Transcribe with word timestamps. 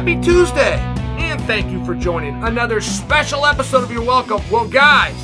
Happy 0.00 0.18
Tuesday, 0.22 0.76
and 1.18 1.38
thank 1.42 1.70
you 1.70 1.84
for 1.84 1.94
joining 1.94 2.42
another 2.44 2.80
special 2.80 3.44
episode 3.44 3.84
of 3.84 3.92
You're 3.92 4.02
Welcome. 4.02 4.40
Well, 4.50 4.66
guys, 4.66 5.14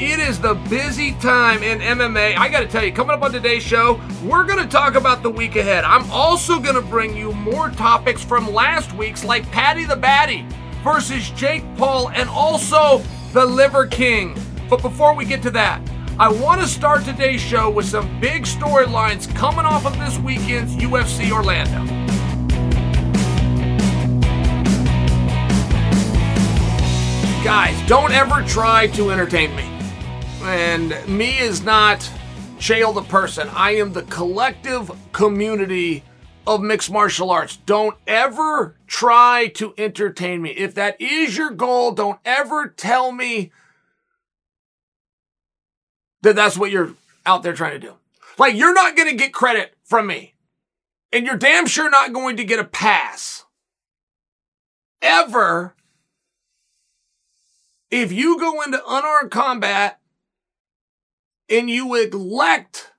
it 0.00 0.18
is 0.18 0.40
the 0.40 0.54
busy 0.68 1.12
time 1.20 1.62
in 1.62 1.78
MMA. 1.78 2.36
I 2.36 2.48
got 2.48 2.58
to 2.58 2.66
tell 2.66 2.82
you, 2.82 2.92
coming 2.92 3.14
up 3.14 3.22
on 3.22 3.30
today's 3.30 3.62
show, 3.62 4.00
we're 4.24 4.42
going 4.42 4.58
to 4.58 4.66
talk 4.66 4.96
about 4.96 5.22
the 5.22 5.30
week 5.30 5.54
ahead. 5.54 5.84
I'm 5.84 6.10
also 6.10 6.58
going 6.58 6.74
to 6.74 6.82
bring 6.82 7.16
you 7.16 7.32
more 7.32 7.70
topics 7.70 8.24
from 8.24 8.52
last 8.52 8.92
week's, 8.94 9.22
like 9.22 9.48
Paddy 9.52 9.84
the 9.84 9.94
Baddy 9.94 10.50
versus 10.82 11.30
Jake 11.30 11.62
Paul, 11.76 12.10
and 12.10 12.28
also 12.28 13.04
the 13.34 13.44
Liver 13.44 13.86
King. 13.86 14.36
But 14.68 14.82
before 14.82 15.14
we 15.14 15.26
get 15.26 15.42
to 15.42 15.50
that, 15.52 15.80
I 16.18 16.28
want 16.28 16.60
to 16.60 16.66
start 16.66 17.04
today's 17.04 17.40
show 17.40 17.70
with 17.70 17.86
some 17.86 18.18
big 18.18 18.46
storylines 18.46 19.32
coming 19.32 19.64
off 19.64 19.86
of 19.86 19.96
this 20.00 20.18
weekend's 20.18 20.74
UFC 20.74 21.30
Orlando. 21.30 22.03
Guys, 27.44 27.78
don't 27.86 28.10
ever 28.12 28.40
try 28.48 28.86
to 28.86 29.10
entertain 29.10 29.54
me. 29.54 29.64
And 30.44 30.96
me 31.06 31.36
is 31.36 31.62
not 31.62 31.98
Chael 32.56 32.94
the 32.94 33.02
person. 33.02 33.50
I 33.52 33.72
am 33.72 33.92
the 33.92 34.04
collective 34.04 34.90
community 35.12 36.04
of 36.46 36.62
mixed 36.62 36.90
martial 36.90 37.30
arts. 37.30 37.58
Don't 37.58 37.98
ever 38.06 38.76
try 38.86 39.48
to 39.56 39.74
entertain 39.76 40.40
me. 40.40 40.52
If 40.52 40.74
that 40.76 40.98
is 40.98 41.36
your 41.36 41.50
goal, 41.50 41.92
don't 41.92 42.18
ever 42.24 42.68
tell 42.68 43.12
me 43.12 43.52
that 46.22 46.36
that's 46.36 46.56
what 46.56 46.70
you're 46.70 46.94
out 47.26 47.42
there 47.42 47.52
trying 47.52 47.78
to 47.78 47.86
do. 47.86 47.92
Like, 48.38 48.54
you're 48.54 48.72
not 48.72 48.96
going 48.96 49.10
to 49.10 49.22
get 49.22 49.34
credit 49.34 49.74
from 49.84 50.06
me. 50.06 50.32
And 51.12 51.26
you're 51.26 51.36
damn 51.36 51.66
sure 51.66 51.90
not 51.90 52.14
going 52.14 52.38
to 52.38 52.44
get 52.44 52.58
a 52.58 52.64
pass. 52.64 53.44
Ever 55.02 55.74
if 57.94 58.10
you 58.10 58.40
go 58.40 58.60
into 58.60 58.82
unarmed 58.88 59.30
combat 59.30 60.00
and 61.48 61.70
you 61.70 61.94
elect 61.94 62.90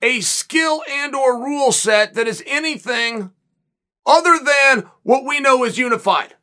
a 0.00 0.22
skill 0.22 0.82
and 0.88 1.14
or 1.14 1.38
rule 1.38 1.70
set 1.70 2.14
that 2.14 2.26
is 2.26 2.42
anything 2.46 3.30
other 4.06 4.38
than 4.42 4.90
what 5.02 5.26
we 5.26 5.38
know 5.38 5.64
is 5.64 5.76
unified. 5.76 6.34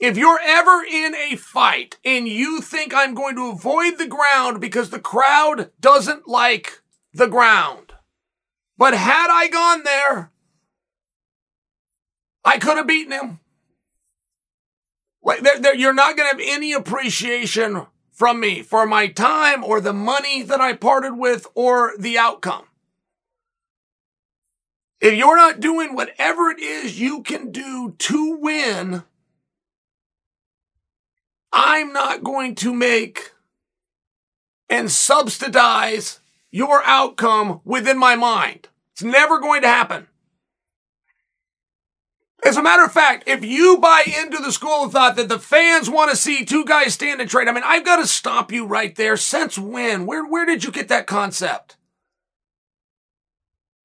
If 0.00 0.16
you're 0.16 0.40
ever 0.42 0.82
in 0.82 1.14
a 1.14 1.36
fight 1.36 1.96
and 2.04 2.26
you 2.26 2.60
think 2.60 2.92
I'm 2.92 3.14
going 3.14 3.36
to 3.36 3.52
avoid 3.52 3.98
the 3.98 4.08
ground 4.08 4.60
because 4.60 4.90
the 4.90 4.98
crowd 4.98 5.70
doesn't 5.78 6.26
like 6.26 6.82
the 7.12 7.28
ground, 7.28 7.92
but 8.76 8.94
had 8.94 9.28
I 9.30 9.46
gone 9.46 9.84
there, 9.84 10.32
I 12.44 12.58
could 12.58 12.78
have 12.78 12.88
beaten 12.88 13.12
him. 13.12 13.38
Like 15.28 15.40
they're, 15.40 15.58
they're, 15.58 15.76
you're 15.76 15.92
not 15.92 16.16
going 16.16 16.26
to 16.30 16.42
have 16.42 16.54
any 16.54 16.72
appreciation 16.72 17.86
from 18.10 18.40
me 18.40 18.62
for 18.62 18.86
my 18.86 19.08
time 19.08 19.62
or 19.62 19.78
the 19.78 19.92
money 19.92 20.42
that 20.42 20.58
I 20.58 20.72
parted 20.72 21.18
with 21.18 21.46
or 21.54 21.92
the 21.98 22.16
outcome. 22.16 22.64
If 25.02 25.12
you're 25.12 25.36
not 25.36 25.60
doing 25.60 25.94
whatever 25.94 26.48
it 26.48 26.58
is 26.60 26.98
you 26.98 27.22
can 27.22 27.52
do 27.52 27.94
to 27.98 28.38
win, 28.40 29.02
I'm 31.52 31.92
not 31.92 32.24
going 32.24 32.54
to 32.56 32.72
make 32.72 33.32
and 34.70 34.90
subsidize 34.90 36.20
your 36.50 36.82
outcome 36.84 37.60
within 37.66 37.98
my 37.98 38.16
mind. 38.16 38.68
It's 38.92 39.02
never 39.02 39.38
going 39.40 39.60
to 39.60 39.68
happen. 39.68 40.06
As 42.48 42.56
a 42.56 42.62
matter 42.62 42.82
of 42.82 42.92
fact, 42.92 43.24
if 43.26 43.44
you 43.44 43.76
buy 43.76 44.04
into 44.22 44.38
the 44.38 44.52
school 44.52 44.84
of 44.84 44.92
thought 44.92 45.16
that 45.16 45.28
the 45.28 45.38
fans 45.38 45.90
want 45.90 46.10
to 46.10 46.16
see 46.16 46.46
two 46.46 46.64
guys 46.64 46.94
stand 46.94 47.20
and 47.20 47.28
trade, 47.28 47.46
I 47.46 47.52
mean, 47.52 47.62
I've 47.62 47.84
got 47.84 47.96
to 47.96 48.06
stop 48.06 48.50
you 48.50 48.64
right 48.64 48.96
there. 48.96 49.18
Since 49.18 49.58
when? 49.58 50.06
Where, 50.06 50.24
where 50.24 50.46
did 50.46 50.64
you 50.64 50.72
get 50.72 50.88
that 50.88 51.06
concept? 51.06 51.76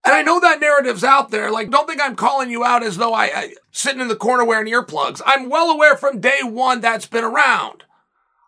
And 0.05 0.15
I 0.15 0.21
know 0.21 0.39
that 0.39 0.61
narrative's 0.61 1.03
out 1.03 1.29
there. 1.29 1.51
Like, 1.51 1.71
don't 1.71 1.89
think 1.89 1.99
I'm 2.01 2.15
calling 2.15 2.49
you 2.49 2.63
out 2.63 2.83
as 2.83 2.95
though 2.95 3.13
I, 3.13 3.25
I 3.35 3.53
sitting 3.71 3.99
in 3.99 4.07
the 4.07 4.15
corner 4.15 4.45
wearing 4.45 4.71
earplugs. 4.71 5.21
I'm 5.25 5.49
well 5.49 5.69
aware 5.69 5.97
from 5.97 6.21
day 6.21 6.39
one 6.41 6.79
that's 6.79 7.05
been 7.05 7.25
around. 7.25 7.83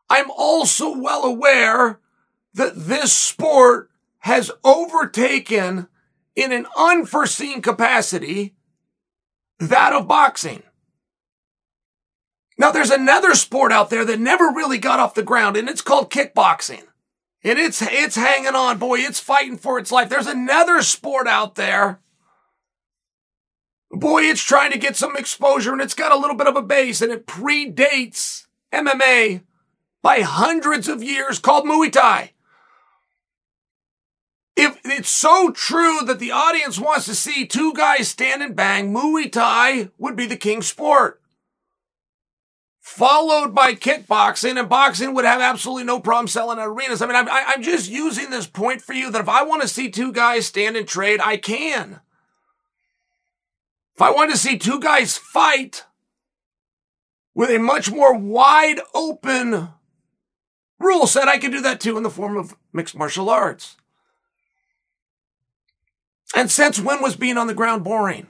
I'm 0.10 0.32
also 0.32 0.98
well 0.98 1.26
aware 1.26 2.00
that 2.54 2.72
this 2.88 3.12
sport 3.12 3.90
has 4.20 4.50
overtaken 4.64 5.90
in 6.38 6.54
an 6.54 6.68
unforeseen 6.78 7.62
capacity 7.62 8.55
that 9.60 9.94
of 9.94 10.08
boxing. 10.08 10.64
Now 12.58 12.72
there's 12.72 12.92
another 12.92 13.34
sport 13.34 13.72
out 13.72 13.90
there 13.90 14.06
that 14.06 14.20
never 14.20 14.46
really 14.46 14.78
got 14.78 15.00
off 15.00 15.14
the 15.14 15.24
ground 15.24 15.58
and 15.58 15.70
it's 15.70 15.82
called 15.82 16.12
kickboxing. 16.12 16.84
And 17.44 17.60
it's, 17.60 17.82
it's 17.82 18.16
hanging 18.16 18.56
on, 18.56 18.80
boy. 18.80 19.00
It's 19.00 19.20
fighting 19.20 19.58
for 19.58 19.78
its 19.78 19.92
life. 19.92 20.10
There's 20.10 20.28
another 20.28 20.82
sport 20.82 21.28
out 21.28 21.56
there. 21.56 22.00
Boy, 23.92 24.24
it's 24.24 24.42
trying 24.42 24.72
to 24.72 24.80
get 24.80 24.96
some 24.96 25.16
exposure 25.16 25.72
and 25.72 25.82
it's 25.82 25.94
got 25.94 26.12
a 26.12 26.18
little 26.18 26.36
bit 26.36 26.48
of 26.48 26.56
a 26.56 26.62
base 26.62 27.02
and 27.02 27.12
it 27.12 27.28
predates 27.28 28.48
MMA 28.74 29.44
by 30.02 30.22
hundreds 30.22 30.88
of 30.88 31.04
years 31.04 31.40
called 31.40 31.66
Muay 31.66 31.92
Thai. 31.92 32.32
If 34.56 34.80
it's 34.86 35.10
so 35.10 35.52
true 35.52 36.00
that 36.06 36.20
the 36.20 36.32
audience 36.32 36.80
wants 36.80 37.06
to 37.06 37.16
see 37.16 37.46
two 37.46 37.74
guys 37.74 38.08
stand 38.08 38.42
and 38.42 38.56
bang, 38.56 38.94
Muay 38.94 39.30
Thai 39.30 39.90
would 39.98 40.16
be 40.16 40.26
the 40.26 40.38
king 40.38 40.62
sport. 40.62 41.22
Followed 42.80 43.54
by 43.54 43.74
kickboxing, 43.74 44.60
and 44.60 44.70
boxing 44.70 45.14
would 45.14 45.26
have 45.26 45.42
absolutely 45.42 45.84
no 45.84 46.00
problem 46.00 46.28
selling 46.28 46.60
at 46.60 46.68
arenas. 46.68 47.02
I 47.02 47.08
mean, 47.08 47.16
I'm, 47.16 47.28
I'm 47.30 47.64
just 47.64 47.90
using 47.90 48.30
this 48.30 48.48
point 48.48 48.82
for 48.82 48.94
you 48.94 49.12
that 49.12 49.22
if 49.22 49.28
I 49.28 49.44
want 49.44 49.64
to 49.64 49.68
see 49.68 49.90
two 49.90 50.14
guys 50.14 50.46
stand 50.46 50.78
and 50.78 50.88
trade, 50.88 51.20
I 51.22 51.38
can. 51.38 52.00
If 53.96 54.02
I 54.02 54.12
want 54.12 54.32
to 54.32 54.38
see 54.38 54.58
two 54.58 54.80
guys 54.80 55.18
fight 55.18 55.86
with 57.34 57.50
a 57.50 57.58
much 57.58 57.92
more 57.92 58.16
wide 58.16 58.80
open 58.94 59.70
rule 60.80 61.08
set, 61.08 61.28
I 61.28 61.40
can 61.40 61.52
do 61.52 61.62
that 61.62 61.80
too 61.80 61.98
in 61.98 62.04
the 62.04 62.10
form 62.10 62.38
of 62.38 62.56
mixed 62.72 62.96
martial 62.96 63.30
arts. 63.30 63.78
And 66.36 66.52
since 66.52 66.80
when 66.80 67.02
was 67.02 67.16
being 67.16 67.38
on 67.38 67.48
the 67.48 67.54
ground 67.54 67.84
boring? 67.84 68.28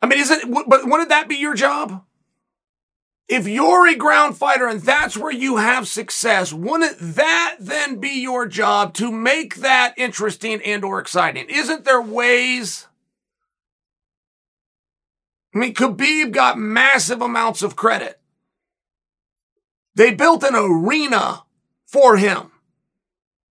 I 0.00 0.06
mean, 0.06 0.20
is 0.20 0.30
it, 0.30 0.48
but 0.48 0.86
wouldn't 0.86 1.08
that 1.08 1.28
be 1.28 1.34
your 1.34 1.54
job? 1.54 2.04
If 3.28 3.46
you're 3.46 3.86
a 3.86 3.96
ground 3.96 4.38
fighter 4.38 4.66
and 4.66 4.80
that's 4.80 5.18
where 5.18 5.32
you 5.32 5.56
have 5.56 5.86
success, 5.86 6.52
wouldn't 6.52 6.96
that 6.98 7.56
then 7.58 7.96
be 8.00 8.22
your 8.22 8.46
job 8.46 8.94
to 8.94 9.12
make 9.12 9.56
that 9.56 9.92
interesting 9.98 10.62
and 10.62 10.84
or 10.84 10.98
exciting? 10.98 11.46
Isn't 11.50 11.84
there 11.84 12.00
ways? 12.00 12.86
I 15.54 15.58
mean, 15.58 15.74
Khabib 15.74 16.30
got 16.30 16.58
massive 16.58 17.20
amounts 17.20 17.62
of 17.62 17.76
credit. 17.76 18.18
They 19.94 20.14
built 20.14 20.44
an 20.44 20.54
arena 20.54 21.42
for 21.86 22.16
him. 22.16 22.52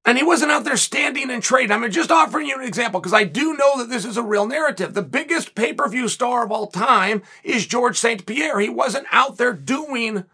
And 0.06 0.17
he 0.17 0.22
wasn't 0.22 0.53
out 0.53 0.62
there 0.62 0.77
standing 0.77 1.33
and 1.33 1.43
trading. 1.43 1.72
I'm 1.72 1.91
just 1.91 2.12
offering 2.12 2.47
you 2.47 2.55
an 2.55 2.65
example 2.65 3.00
because 3.00 3.12
I 3.12 3.25
do 3.25 3.56
know 3.56 3.78
that 3.78 3.91
this 3.91 4.05
is 4.05 4.17
a 4.17 4.22
real 4.22 4.47
narrative. 4.47 4.94
The 4.94 5.03
biggest 5.03 5.56
pay 5.56 5.72
per 5.72 5.89
view 5.89 6.06
star 6.06 6.44
of 6.44 6.53
all 6.53 6.69
time 6.69 7.22
is 7.43 7.67
George 7.67 7.99
St. 7.99 8.25
Pierre. 8.25 8.61
He 8.61 8.69
wasn't 8.69 9.09
out 9.11 9.37
there 9.37 9.53
doing 9.53 10.25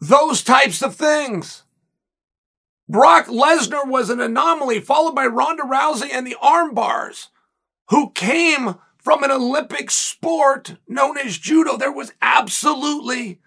those 0.00 0.42
types 0.42 0.80
of 0.80 0.96
things. 0.96 1.64
Brock 2.88 3.26
Lesnar 3.26 3.86
was 3.86 4.08
an 4.08 4.20
anomaly, 4.20 4.80
followed 4.80 5.14
by 5.14 5.26
Ronda 5.26 5.64
Rousey 5.64 6.08
and 6.10 6.26
the 6.26 6.36
arm 6.40 6.72
bars, 6.72 7.28
who 7.90 8.12
came 8.12 8.76
from 8.96 9.22
an 9.22 9.30
Olympic 9.30 9.90
sport 9.90 10.76
known 10.88 11.18
as 11.18 11.36
judo. 11.36 11.76
There 11.76 11.92
was 11.92 12.12
absolutely 12.22 13.40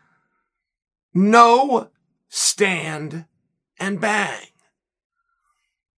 no 1.12 1.90
stand 2.28 3.26
and 3.80 4.00
bang. 4.00 4.49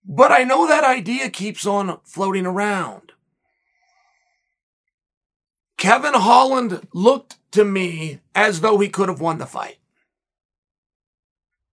But 0.05 0.31
I 0.31 0.43
know 0.43 0.67
that 0.67 0.83
idea 0.83 1.29
keeps 1.29 1.65
on 1.65 1.99
floating 2.03 2.45
around. 2.45 3.11
Kevin 5.77 6.13
Holland 6.13 6.87
looked 6.93 7.37
to 7.51 7.65
me 7.65 8.19
as 8.35 8.61
though 8.61 8.77
he 8.77 8.89
could 8.89 9.09
have 9.09 9.21
won 9.21 9.37
the 9.37 9.45
fight. 9.45 9.77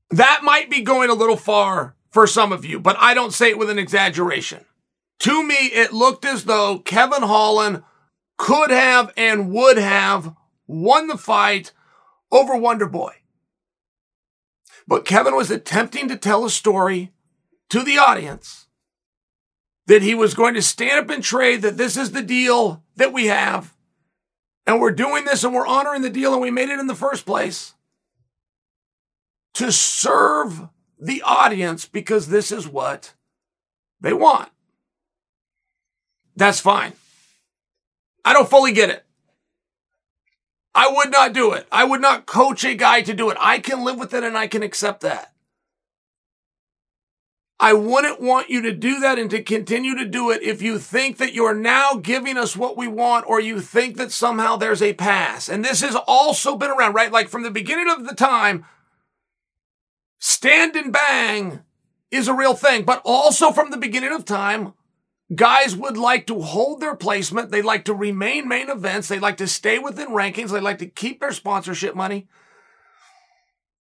That 0.09 0.41
might 0.43 0.69
be 0.69 0.81
going 0.81 1.09
a 1.09 1.13
little 1.13 1.35
far 1.37 1.95
for 2.11 2.25
some 2.25 2.51
of 2.51 2.63
you, 2.63 2.79
but 2.79 2.95
I 2.99 3.13
don't 3.13 3.33
say 3.33 3.49
it 3.49 3.57
with 3.57 3.69
an 3.69 3.79
exaggeration. 3.79 4.65
To 5.19 5.43
me, 5.43 5.55
it 5.55 5.93
looked 5.93 6.25
as 6.25 6.45
though 6.45 6.79
Kevin 6.79 7.23
Holland 7.23 7.83
could 8.37 8.69
have 8.69 9.11
and 9.17 9.51
would 9.51 9.77
have 9.77 10.33
won 10.67 11.07
the 11.07 11.17
fight 11.17 11.71
over 12.31 12.55
Wonder 12.55 12.87
Boy. 12.87 13.13
But 14.87 15.05
Kevin 15.05 15.35
was 15.35 15.51
attempting 15.51 16.07
to 16.07 16.15
tell 16.15 16.45
a 16.45 16.49
story 16.49 17.11
to 17.69 17.83
the 17.83 17.97
audience 17.97 18.67
that 19.87 20.01
he 20.01 20.13
was 20.13 20.33
going 20.33 20.53
to 20.53 20.61
stand 20.61 20.99
up 20.99 21.09
and 21.09 21.23
trade, 21.23 21.61
that 21.61 21.77
this 21.77 21.97
is 21.97 22.11
the 22.11 22.21
deal 22.21 22.83
that 22.97 23.13
we 23.13 23.27
have. 23.27 23.73
And 24.65 24.81
we're 24.81 24.91
doing 24.91 25.23
this 25.23 25.43
and 25.43 25.53
we're 25.53 25.65
honoring 25.65 26.01
the 26.01 26.09
deal 26.09 26.33
and 26.33 26.41
we 26.41 26.51
made 26.51 26.69
it 26.69 26.79
in 26.79 26.87
the 26.87 26.95
first 26.95 27.25
place 27.25 27.73
to 29.53 29.71
serve 29.71 30.67
the 30.99 31.21
audience 31.21 31.85
because 31.85 32.27
this 32.27 32.51
is 32.51 32.67
what 32.67 33.13
they 34.01 34.13
want. 34.13 34.49
That's 36.35 36.59
fine. 36.59 36.93
I 38.25 38.33
don't 38.33 38.49
fully 38.49 38.73
get 38.73 38.89
it. 38.89 39.05
I 40.75 40.91
would 40.91 41.11
not 41.11 41.33
do 41.33 41.53
it. 41.53 41.65
I 41.71 41.85
would 41.85 42.01
not 42.01 42.27
coach 42.27 42.63
a 42.63 42.75
guy 42.75 43.01
to 43.01 43.13
do 43.13 43.29
it. 43.29 43.37
I 43.39 43.59
can 43.59 43.83
live 43.83 43.97
with 43.97 44.13
it 44.13 44.23
and 44.23 44.37
I 44.37 44.47
can 44.47 44.61
accept 44.61 45.01
that. 45.01 45.33
I 47.59 47.73
wouldn't 47.73 48.21
want 48.21 48.49
you 48.49 48.61
to 48.61 48.71
do 48.71 48.99
that 48.99 49.17
and 49.17 49.31
to 49.31 49.41
continue 49.41 49.95
to 49.95 50.05
do 50.05 50.29
it 50.29 50.43
if 50.43 50.61
you 50.61 50.77
think 50.77 51.17
that 51.17 51.33
you're 51.33 51.55
now 51.55 51.95
giving 51.95 52.37
us 52.37 52.55
what 52.55 52.77
we 52.77 52.87
want 52.87 53.25
or 53.27 53.39
you 53.39 53.61
think 53.61 53.97
that 53.97 54.11
somehow 54.11 54.57
there's 54.57 54.81
a 54.81 54.93
pass. 54.93 55.49
And 55.49 55.65
this 55.65 55.81
has 55.81 55.95
also 56.07 56.55
been 56.55 56.69
around, 56.69 56.93
right? 56.93 57.11
Like 57.11 57.29
from 57.29 57.41
the 57.41 57.49
beginning 57.49 57.89
of 57.89 58.07
the 58.07 58.13
time, 58.13 58.65
stand 60.19 60.75
and 60.75 60.93
bang 60.93 61.61
is 62.11 62.27
a 62.27 62.33
real 62.33 62.53
thing, 62.53 62.83
but 62.83 63.01
also 63.03 63.51
from 63.51 63.71
the 63.71 63.77
beginning 63.77 64.13
of 64.13 64.23
time, 64.23 64.73
guys 65.33 65.75
would 65.75 65.97
like 65.97 66.27
to 66.27 66.41
hold 66.41 66.79
their 66.79 66.95
placement. 66.95 67.49
They 67.49 67.63
like 67.63 67.85
to 67.85 67.93
remain 67.93 68.47
main 68.47 68.69
events. 68.69 69.07
They 69.07 69.19
like 69.19 69.37
to 69.37 69.47
stay 69.47 69.79
within 69.79 70.09
rankings. 70.09 70.51
They 70.51 70.59
like 70.59 70.77
to 70.77 70.87
keep 70.87 71.19
their 71.19 71.31
sponsorship 71.31 71.95
money. 71.95 72.27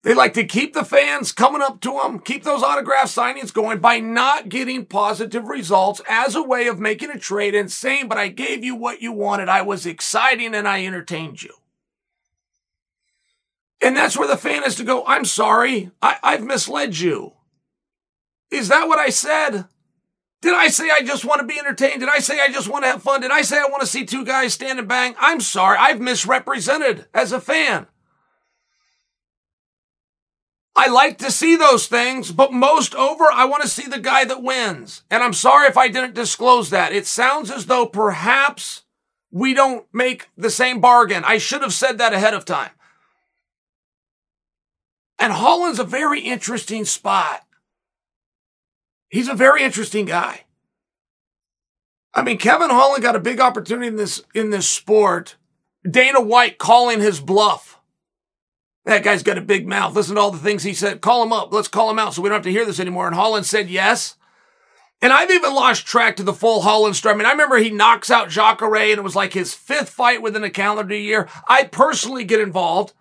They 0.04 0.12
like 0.12 0.34
to 0.34 0.44
keep 0.44 0.74
the 0.74 0.84
fans 0.84 1.32
coming 1.32 1.62
up 1.62 1.80
to 1.80 1.98
them, 2.02 2.18
keep 2.18 2.44
those 2.44 2.62
autograph 2.62 3.06
signings 3.06 3.54
going 3.54 3.78
by 3.78 4.00
not 4.00 4.50
getting 4.50 4.84
positive 4.84 5.48
results 5.48 6.02
as 6.06 6.34
a 6.34 6.42
way 6.42 6.66
of 6.66 6.78
making 6.78 7.10
a 7.10 7.18
trade 7.18 7.54
and 7.54 7.72
saying, 7.72 8.08
but 8.08 8.18
I 8.18 8.28
gave 8.28 8.62
you 8.62 8.76
what 8.76 9.00
you 9.00 9.12
wanted. 9.12 9.48
I 9.48 9.62
was 9.62 9.86
exciting 9.86 10.54
and 10.54 10.68
I 10.68 10.84
entertained 10.84 11.42
you. 11.42 11.54
And 13.80 13.96
that's 13.96 14.14
where 14.14 14.28
the 14.28 14.36
fan 14.36 14.62
has 14.62 14.74
to 14.76 14.84
go, 14.84 15.06
I'm 15.06 15.24
sorry, 15.24 15.90
I, 16.02 16.18
I've 16.22 16.44
misled 16.44 16.98
you. 16.98 17.32
Is 18.50 18.68
that 18.68 18.86
what 18.86 18.98
I 18.98 19.08
said? 19.08 19.64
Did 20.42 20.54
I 20.54 20.68
say 20.68 20.90
I 20.90 21.00
just 21.00 21.24
want 21.24 21.40
to 21.40 21.46
be 21.46 21.58
entertained? 21.58 22.00
Did 22.00 22.10
I 22.10 22.18
say 22.18 22.40
I 22.40 22.48
just 22.48 22.68
want 22.68 22.84
to 22.84 22.90
have 22.90 23.02
fun? 23.02 23.22
Did 23.22 23.30
I 23.30 23.40
say 23.40 23.56
I 23.56 23.70
want 23.70 23.80
to 23.80 23.86
see 23.86 24.04
two 24.04 24.26
guys 24.26 24.52
stand 24.52 24.78
and 24.78 24.86
bang? 24.86 25.14
I'm 25.18 25.40
sorry, 25.40 25.78
I've 25.78 26.02
misrepresented 26.02 27.06
as 27.14 27.32
a 27.32 27.40
fan. 27.40 27.86
I 30.76 30.88
like 30.88 31.19
to 31.19 31.31
see 31.31 31.55
those 31.55 31.87
things, 31.87 32.32
but 32.32 32.53
most 32.53 32.94
over, 32.94 33.25
I 33.32 33.44
want 33.44 33.62
to 33.62 33.69
see 33.69 33.87
the 33.87 34.00
guy 34.00 34.25
that 34.25 34.43
wins. 34.43 35.03
And 35.11 35.23
I'm 35.23 35.32
sorry 35.32 35.69
if 35.69 35.76
I 35.76 35.88
didn't 35.88 36.15
disclose 36.15 36.71
that. 36.71 36.93
It 36.93 37.06
sounds 37.06 37.50
as 37.50 37.67
though 37.67 37.87
perhaps 37.87 38.82
we 39.31 39.55
don't 39.55 39.87
make 39.93 40.29
the 40.37 40.50
same 40.50 40.81
bargain. 40.81 41.23
I 41.25 41.38
should 41.38 41.62
have 41.62 41.73
said 41.73 41.99
that 41.99 42.12
ahead 42.12 42.35
of 42.35 42.44
time. 42.44 42.71
And 45.19 45.32
Holland's 45.32 45.79
a 45.79 45.85
very 45.85 46.21
interesting 46.21 46.85
spot. 46.85 47.43
He's 49.09 49.29
a 49.29 49.35
very 49.35 49.62
interesting 49.62 50.06
guy. 50.06 50.41
I 52.12 52.23
mean, 52.23 52.38
Kevin 52.38 52.71
Holland 52.71 53.03
got 53.03 53.17
a 53.17 53.21
big 53.21 53.41
opportunity 53.41 53.87
in 53.87 53.97
this, 53.97 54.23
in 54.35 54.50
this 54.50 54.69
sport. 54.69 55.37
Dana 55.88 56.21
White 56.21 56.59
calling 56.59 57.00
his 57.00 57.21
bluff. 57.21 57.74
That 58.84 59.02
guy's 59.02 59.22
got 59.22 59.38
a 59.38 59.42
big 59.42 59.66
mouth. 59.66 59.94
Listen 59.94 60.16
to 60.16 60.20
all 60.20 60.31
the 60.31 60.38
things 60.38 60.62
he 60.62 60.75
said. 60.75 61.00
Call 61.00 61.22
him 61.22 61.32
up. 61.32 61.52
Let's 61.52 61.69
call 61.69 61.90
him 61.90 61.98
out 61.98 62.14
so 62.14 62.22
we 62.22 62.28
don't 62.28 62.36
have 62.36 62.44
to 62.44 62.50
hear 62.50 62.66
this 62.66 62.81
anymore. 62.81 63.06
And 63.06 63.14
Holland 63.14 63.46
said 63.46 63.70
yes. 63.70 64.16
And 65.00 65.12
I've 65.12 65.31
even 65.31 65.54
lost 65.54 65.86
track 65.86 66.16
to 66.16 66.22
the 66.22 66.32
full 66.32 66.62
Holland 66.62 66.96
story. 66.96 67.14
I 67.14 67.19
mean, 67.19 67.26
I 67.26 67.32
remember 67.32 67.58
he 67.58 67.70
knocks 67.70 68.10
out 68.10 68.31
Jacare 68.31 68.90
and 68.90 68.98
it 68.98 69.04
was 69.04 69.16
like 69.16 69.32
his 69.32 69.54
fifth 69.54 69.90
fight 69.90 70.22
within 70.22 70.44
a 70.44 70.50
calendar 70.50 70.96
year. 70.96 71.28
I 71.46 71.64
personally 71.64 72.25
get 72.25 72.40
involved 72.40 72.92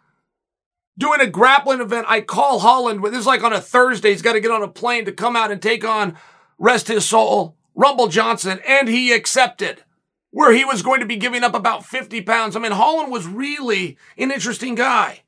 doing 0.98 1.22
a 1.22 1.28
grappling 1.28 1.82
event. 1.82 2.06
I 2.10 2.22
call 2.22 2.60
Holland. 2.60 3.04
This 3.04 3.20
is 3.20 3.26
like 3.26 3.44
on 3.44 3.54
a 3.54 3.62
Thursday. 3.62 4.12
He's 4.12 4.22
got 4.22 4.34
to 4.34 4.42
get 4.42 4.52
on 4.52 4.64
a 4.64 4.68
plane 4.68 5.06
to 5.06 5.12
come 5.12 5.36
out 5.36 5.52
and 5.52 5.62
take 5.62 5.86
on, 5.86 6.18
rest 6.58 6.88
his 6.88 7.06
soul, 7.06 7.56
Rumble 7.76 8.08
Johnson. 8.08 8.60
And 8.68 8.88
he 8.88 9.12
accepted 9.12 9.84
where 10.32 10.54
he 10.54 10.66
was 10.66 10.82
going 10.82 11.00
to 11.00 11.06
be 11.06 11.16
giving 11.18 11.44
up 11.44 11.54
about 11.54 11.86
50 11.86 12.22
pounds. 12.22 12.56
I 12.56 12.60
mean, 12.60 12.72
Holland 12.72 13.12
was 13.12 13.28
really 13.28 13.98
an 14.18 14.32
interesting 14.32 14.76
guy. 14.76 15.22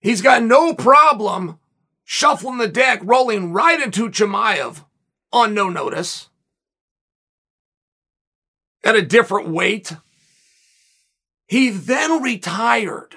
He's 0.00 0.22
got 0.22 0.42
no 0.42 0.74
problem 0.74 1.58
shuffling 2.04 2.58
the 2.58 2.68
deck, 2.68 3.00
rolling 3.04 3.52
right 3.52 3.80
into 3.80 4.10
Chimaev 4.10 4.84
on 5.32 5.54
no 5.54 5.68
notice 5.68 6.28
at 8.82 8.96
a 8.96 9.02
different 9.02 9.48
weight. 9.48 9.92
He 11.46 11.70
then 11.70 12.22
retired. 12.22 13.16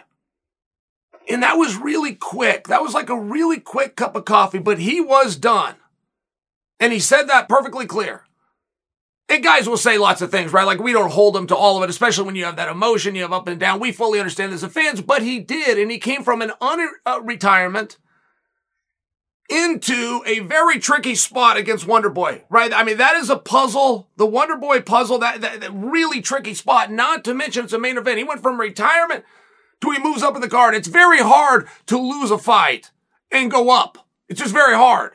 And 1.30 1.42
that 1.42 1.58
was 1.58 1.78
really 1.78 2.16
quick. 2.16 2.68
That 2.68 2.82
was 2.82 2.94
like 2.94 3.10
a 3.10 3.20
really 3.20 3.60
quick 3.60 3.96
cup 3.96 4.16
of 4.16 4.26
coffee, 4.26 4.60
but 4.60 4.80
he 4.80 5.00
was 5.00 5.38
done. 5.38 5.76
And 6.80 6.92
he 6.92 7.00
said 7.00 7.24
that 7.24 7.48
perfectly 7.48 7.86
clear. 7.86 8.26
And 9.30 9.44
guys 9.44 9.68
will 9.68 9.78
say 9.78 9.98
lots 9.98 10.22
of 10.22 10.32
things, 10.32 10.52
right? 10.52 10.66
Like 10.66 10.80
we 10.80 10.94
don't 10.94 11.12
hold 11.12 11.36
him 11.36 11.48
to 11.48 11.56
all 11.56 11.78
of 11.78 11.84
it, 11.84 11.90
especially 11.90 12.26
when 12.26 12.36
you 12.36 12.46
have 12.46 12.58
that 12.58 12.70
emotion, 12.70 13.16
you 13.16 13.22
have 13.22 13.34
up 13.34 13.48
and 13.48 13.60
down. 13.60 13.80
We 13.80 13.92
fully 13.92 14.20
understand 14.20 14.54
as 14.54 14.66
fans, 14.66 15.02
but 15.02 15.22
he 15.22 15.40
did, 15.40 15.80
and 15.80 15.90
he 15.90 15.98
came 15.98 16.24
from 16.24 16.42
an 16.42 16.52
unretirement 16.62 17.94
uh, 17.94 18.00
into 19.50 20.22
a 20.26 20.40
very 20.40 20.80
tricky 20.80 21.16
spot 21.16 21.58
against 21.58 21.88
Wonder 21.88 22.10
Boy, 22.10 22.44
right? 22.50 22.74
I 22.74 22.84
mean, 22.84 22.98
that 22.98 23.16
is 23.16 23.30
a 23.30 23.38
puzzle, 23.38 24.10
the 24.18 24.26
Wonder 24.26 24.58
Boy 24.58 24.82
puzzle, 24.82 25.20
that, 25.20 25.42
that, 25.42 25.62
that 25.62 25.72
really 25.74 26.22
tricky 26.22 26.54
spot. 26.54 26.92
Not 26.92 27.24
to 27.26 27.34
mention 27.34 27.66
it's 27.66 27.74
a 27.74 27.80
main 27.80 27.98
event. 27.98 28.18
He 28.18 28.24
went 28.24 28.42
from 28.42 28.60
retirement 28.60 29.26
to 29.82 29.92
he 29.92 30.00
moves 30.00 30.24
up 30.24 30.36
in 30.36 30.42
the 30.42 30.50
card. 30.50 30.76
It's 30.76 30.88
very 30.88 31.20
hard 31.20 31.68
to 31.88 31.98
lose 31.98 32.32
a 32.32 32.38
fight 32.38 32.92
and 33.32 33.52
go 33.52 33.70
up. 33.70 34.08
It's 34.30 34.40
just 34.40 34.54
very 34.54 34.76
hard. 34.76 35.14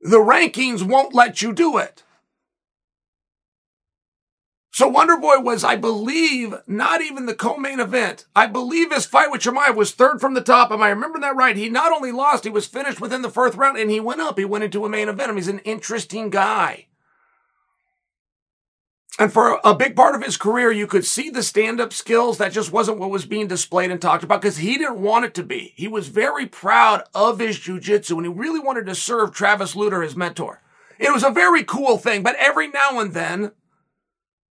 The 0.00 0.18
rankings 0.18 0.82
won't 0.82 1.14
let 1.14 1.42
you 1.42 1.52
do 1.52 1.78
it. 1.78 2.02
So 4.76 4.86
Wonder 4.88 5.16
Boy 5.16 5.38
was, 5.38 5.64
I 5.64 5.76
believe, 5.76 6.54
not 6.66 7.00
even 7.00 7.24
the 7.24 7.34
co-main 7.34 7.80
event. 7.80 8.26
I 8.36 8.46
believe 8.46 8.92
his 8.92 9.06
fight 9.06 9.30
with 9.30 9.40
Chimaev 9.40 9.74
was 9.74 9.92
third 9.92 10.20
from 10.20 10.34
the 10.34 10.42
top. 10.42 10.70
Am 10.70 10.82
I 10.82 10.90
remembering 10.90 11.22
that 11.22 11.34
right? 11.34 11.56
He 11.56 11.70
not 11.70 11.92
only 11.92 12.12
lost, 12.12 12.44
he 12.44 12.50
was 12.50 12.66
finished 12.66 13.00
within 13.00 13.22
the 13.22 13.30
first 13.30 13.56
round 13.56 13.78
and 13.78 13.90
he 13.90 14.00
went 14.00 14.20
up. 14.20 14.38
He 14.38 14.44
went 14.44 14.64
into 14.64 14.84
a 14.84 14.90
main 14.90 15.08
event. 15.08 15.34
He's 15.34 15.48
an 15.48 15.60
interesting 15.60 16.28
guy. 16.28 16.88
And 19.18 19.32
for 19.32 19.60
a 19.64 19.74
big 19.74 19.96
part 19.96 20.14
of 20.14 20.22
his 20.22 20.36
career, 20.36 20.70
you 20.70 20.86
could 20.86 21.06
see 21.06 21.30
the 21.30 21.42
stand-up 21.42 21.94
skills. 21.94 22.36
That 22.36 22.52
just 22.52 22.70
wasn't 22.70 22.98
what 22.98 23.08
was 23.08 23.24
being 23.24 23.46
displayed 23.46 23.90
and 23.90 23.98
talked 23.98 24.24
about 24.24 24.42
because 24.42 24.58
he 24.58 24.76
didn't 24.76 25.00
want 25.00 25.24
it 25.24 25.32
to 25.36 25.42
be. 25.42 25.72
He 25.74 25.88
was 25.88 26.08
very 26.08 26.44
proud 26.44 27.04
of 27.14 27.38
his 27.38 27.58
jujitsu 27.58 28.18
and 28.18 28.26
he 28.26 28.30
really 28.30 28.60
wanted 28.60 28.84
to 28.84 28.94
serve 28.94 29.32
Travis 29.32 29.74
Lutter, 29.74 30.02
his 30.02 30.16
mentor. 30.16 30.60
It 30.98 31.14
was 31.14 31.24
a 31.24 31.30
very 31.30 31.64
cool 31.64 31.96
thing, 31.96 32.22
but 32.22 32.36
every 32.36 32.68
now 32.68 33.00
and 33.00 33.14
then, 33.14 33.52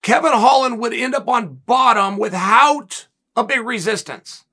Kevin 0.03 0.33
Holland 0.33 0.79
would 0.79 0.93
end 0.93 1.15
up 1.15 1.27
on 1.27 1.61
bottom 1.65 2.17
without 2.17 3.07
a 3.35 3.43
big 3.43 3.61
resistance. 3.61 4.45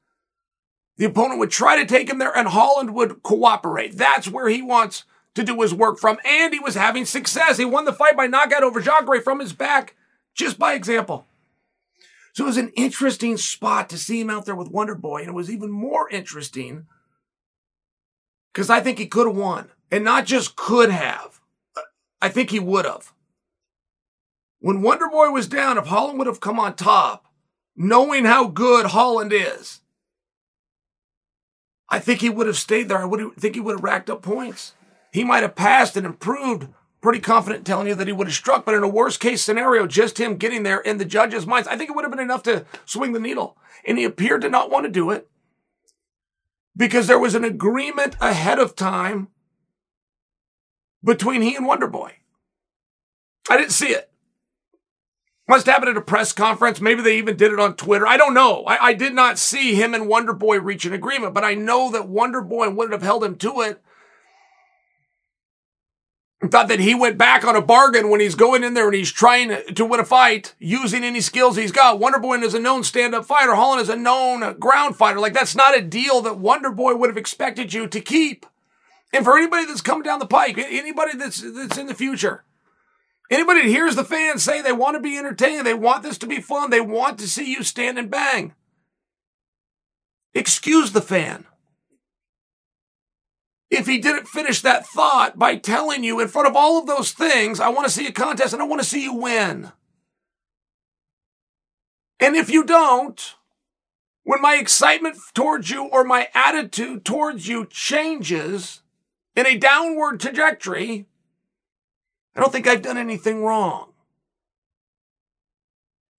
The 0.97 1.07
opponent 1.07 1.40
would 1.40 1.50
try 1.50 1.76
to 1.76 1.87
take 1.87 2.09
him 2.09 2.19
there 2.19 2.35
and 2.35 2.49
Holland 2.49 2.95
would 2.95 3.23
cooperate. 3.23 3.97
That's 3.97 4.28
where 4.28 4.49
he 4.49 4.62
wants 4.62 5.04
to 5.35 5.42
do 5.42 5.61
his 5.61 5.75
work 5.75 5.99
from. 5.99 6.19
And 6.25 6.54
he 6.54 6.61
was 6.61 6.76
having 6.76 7.04
success. 7.04 7.59
He 7.59 7.64
won 7.64 7.85
the 7.85 7.92
fight 7.92 8.16
by 8.16 8.28
knockout 8.28 8.62
over 8.62 8.80
Jacare 8.80 9.21
from 9.21 9.40
his 9.40 9.52
back, 9.52 9.97
just 10.35 10.59
by 10.59 10.75
example. 10.75 11.26
So 12.33 12.45
it 12.45 12.47
was 12.47 12.57
an 12.57 12.73
interesting 12.76 13.37
spot 13.37 13.90
to 13.90 13.99
see 13.99 14.21
him 14.21 14.30
out 14.30 14.45
there 14.45 14.54
with 14.54 14.71
Wonder 14.71 14.95
Boy. 14.95 15.21
And 15.21 15.30
it 15.30 15.35
was 15.35 15.50
even 15.50 15.71
more 15.71 16.09
interesting 16.11 16.87
because 18.52 18.71
I 18.71 18.80
think 18.80 18.99
he 18.99 19.07
could 19.07 19.26
have 19.26 19.37
won. 19.37 19.71
And 19.90 20.04
not 20.04 20.26
just 20.26 20.54
could 20.54 20.90
have, 20.90 21.40
I 22.23 22.28
think 22.28 22.50
he 22.50 22.61
would 22.61 22.85
have. 22.85 23.12
When 24.61 24.83
Wonder 24.83 25.09
Boy 25.09 25.31
was 25.31 25.49
down, 25.49 25.79
if 25.79 25.87
Holland 25.87 26.19
would 26.19 26.26
have 26.26 26.40
come 26.40 26.61
on 26.61 26.76
top, 26.76 27.26
knowing 27.75 28.26
how 28.26 28.47
good 28.47 28.87
Holland 28.87 29.33
is, 29.33 29.81
I 31.88 31.99
think 31.99 32.21
he 32.21 32.31
would 32.31 32.47
have 32.47 32.59
stayed 32.59 32.88
there. 32.88 32.99
I 32.99 33.07
would 33.07 33.35
think 33.37 33.55
he 33.55 33.61
would 33.61 33.76
have 33.76 33.85
racked 33.85 34.11
up 34.11 34.23
points. 34.23 34.75
He 35.12 35.25
might 35.25 35.43
have 35.43 35.57
passed 35.57 35.97
and 35.97 36.07
improved. 36.07 36.69
Pretty 37.00 37.21
confident 37.21 37.67
telling 37.67 37.87
you 37.87 37.95
that 37.95 38.07
he 38.07 38.12
would 38.12 38.26
have 38.26 38.37
struck, 38.37 38.67
but 38.67 38.75
in 38.75 38.83
a 38.83 38.88
worst 38.88 39.21
case 39.21 39.43
scenario, 39.43 39.87
just 39.87 40.21
him 40.21 40.37
getting 40.37 40.64
there 40.64 40.81
in 40.81 40.99
the 40.99 41.07
judge's 41.07 41.47
minds, 41.47 41.67
I 41.67 41.76
think 41.76 41.88
it 41.88 41.97
would 41.97 42.05
have 42.05 42.12
been 42.12 42.21
enough 42.21 42.43
to 42.43 42.67
swing 42.85 43.12
the 43.12 43.19
needle. 43.19 43.57
And 43.87 43.97
he 43.97 44.05
appeared 44.05 44.43
to 44.43 44.50
not 44.50 44.71
want 44.71 44.85
to 44.85 44.93
do 44.93 45.11
it 45.11 45.26
because 46.76 47.07
there 47.07 47.19
was 47.19 47.35
an 47.35 47.43
agreement 47.43 48.17
ahead 48.21 48.59
of 48.59 48.76
time 48.76 49.29
between 51.02 51.40
he 51.40 51.57
and 51.57 51.67
Wonder 51.67 51.87
Boy. 51.87 52.17
I 53.49 53.57
didn't 53.57 53.73
see 53.73 53.88
it. 53.88 54.10
Must 55.50 55.66
have 55.66 55.83
it 55.83 55.88
at 55.88 55.97
a 55.97 56.00
press 56.00 56.33
conference. 56.33 56.80
Maybe 56.80 57.02
they 57.02 57.19
even 57.19 57.37
did 57.37 57.50
it 57.52 57.59
on 57.59 57.75
Twitter. 57.75 58.07
I 58.07 58.16
don't 58.16 58.35
know. 58.35 58.62
I, 58.69 58.87
I 58.90 58.92
did 58.92 59.14
not 59.14 59.37
see 59.37 59.75
him 59.75 59.95
and 59.95 60.07
Wonder 60.07 60.33
Boy 60.33 60.61
reach 60.61 60.85
an 60.85 60.92
agreement, 60.92 61.35
but 61.35 61.42
I 61.42 61.54
know 61.54 61.90
that 61.90 62.09
Wonder 62.09 62.40
Boy 62.40 62.71
wouldn't 62.71 62.92
have 62.92 63.02
held 63.02 63.25
him 63.25 63.35
to 63.38 63.61
it. 63.62 63.83
thought 66.52 66.69
that 66.69 66.78
he 66.78 66.95
went 66.95 67.19
back 67.19 67.45
on 67.45 67.57
a 67.57 67.61
bargain 67.61 68.11
when 68.11 68.21
he's 68.21 68.37
going 68.37 68.62
in 68.62 68.75
there 68.75 68.87
and 68.87 68.95
he's 68.95 69.11
trying 69.11 69.75
to 69.75 69.85
win 69.85 69.99
a 69.99 70.04
fight 70.04 70.54
using 70.61 71.02
any 71.02 71.21
skills 71.21 71.57
he's 71.57 71.73
got. 71.73 71.99
Wonder 71.99 72.21
Boy 72.21 72.38
is 72.38 72.54
a 72.54 72.61
known 72.61 72.85
stand-up 72.85 73.25
fighter. 73.25 73.57
Holland 73.57 73.83
is 73.83 73.88
a 73.88 73.97
known 73.97 74.57
ground 74.61 74.95
fighter. 74.95 75.19
Like 75.19 75.35
that's 75.35 75.57
not 75.57 75.76
a 75.76 75.83
deal 75.83 76.21
that 76.21 76.38
Wonder 76.38 76.71
Boy 76.71 76.95
would 76.95 77.11
have 77.11 77.16
expected 77.16 77.75
you 77.75 77.88
to 77.88 78.00
keep. 78.00 78.47
And 79.12 79.25
for 79.25 79.37
anybody 79.37 79.64
that's 79.64 79.80
coming 79.80 80.04
down 80.04 80.21
the 80.21 80.26
pike, 80.26 80.59
anybody 80.59 81.16
that's 81.16 81.40
that's 81.40 81.76
in 81.76 81.88
the 81.88 81.95
future, 81.95 82.45
anybody 83.30 83.62
that 83.62 83.68
hears 83.68 83.96
the 83.96 84.04
fans 84.04 84.42
say 84.42 84.60
they 84.60 84.72
want 84.72 84.96
to 84.96 85.00
be 85.00 85.16
entertained, 85.16 85.66
they 85.66 85.75
want 85.75 86.02
this 86.02 86.18
to 86.18 86.26
be 86.26 86.40
fun, 86.40 86.70
they 86.70 86.80
want 86.80 87.18
to 87.18 87.28
see 87.28 87.50
you 87.50 87.62
stand 87.62 87.99
and 87.99 88.10
bang. 88.10 88.54
Excuse 90.34 90.92
the 90.92 91.02
fan 91.02 91.46
if 93.70 93.87
he 93.87 93.99
didn't 93.99 94.28
finish 94.28 94.60
that 94.62 94.87
thought 94.87 95.38
by 95.38 95.56
telling 95.56 96.02
you 96.02 96.20
in 96.20 96.28
front 96.28 96.49
of 96.49 96.56
all 96.56 96.78
of 96.78 96.87
those 96.87 97.12
things, 97.12 97.60
I 97.60 97.68
want 97.68 97.87
to 97.87 97.92
see 97.92 98.06
a 98.06 98.12
contest 98.12 98.52
and 98.52 98.60
I 98.60 98.66
want 98.66 98.82
to 98.82 98.88
see 98.88 99.04
you 99.04 99.14
win. 99.14 99.70
And 102.18 102.37
if 102.37 102.50
you 102.50 102.64
don't, 102.64 103.37
when 104.25 104.42
my 104.42 104.56
excitement 104.56 105.16
towards 105.34 105.70
you 105.70 105.84
or 105.84 106.04
my 106.04 106.28
attitude 106.34 107.04
towards 107.04 107.49
you 107.49 107.64
changes 107.66 108.82
in 109.37 109.46
a 109.46 109.56
downward 109.56 110.20
trajectory, 110.20 111.06
I 112.40 112.42
don't 112.42 112.52
think 112.52 112.66
I've 112.66 112.80
done 112.80 112.97
anything 112.97 113.44
wrong. 113.44 113.92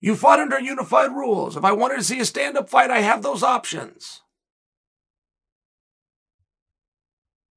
You 0.00 0.14
fought 0.14 0.38
under 0.38 0.60
unified 0.60 1.10
rules. 1.10 1.56
If 1.56 1.64
I 1.64 1.72
wanted 1.72 1.96
to 1.96 2.04
see 2.04 2.20
a 2.20 2.24
stand 2.24 2.56
up 2.56 2.70
fight, 2.70 2.92
I 2.92 3.00
have 3.00 3.24
those 3.24 3.42
options. 3.42 4.20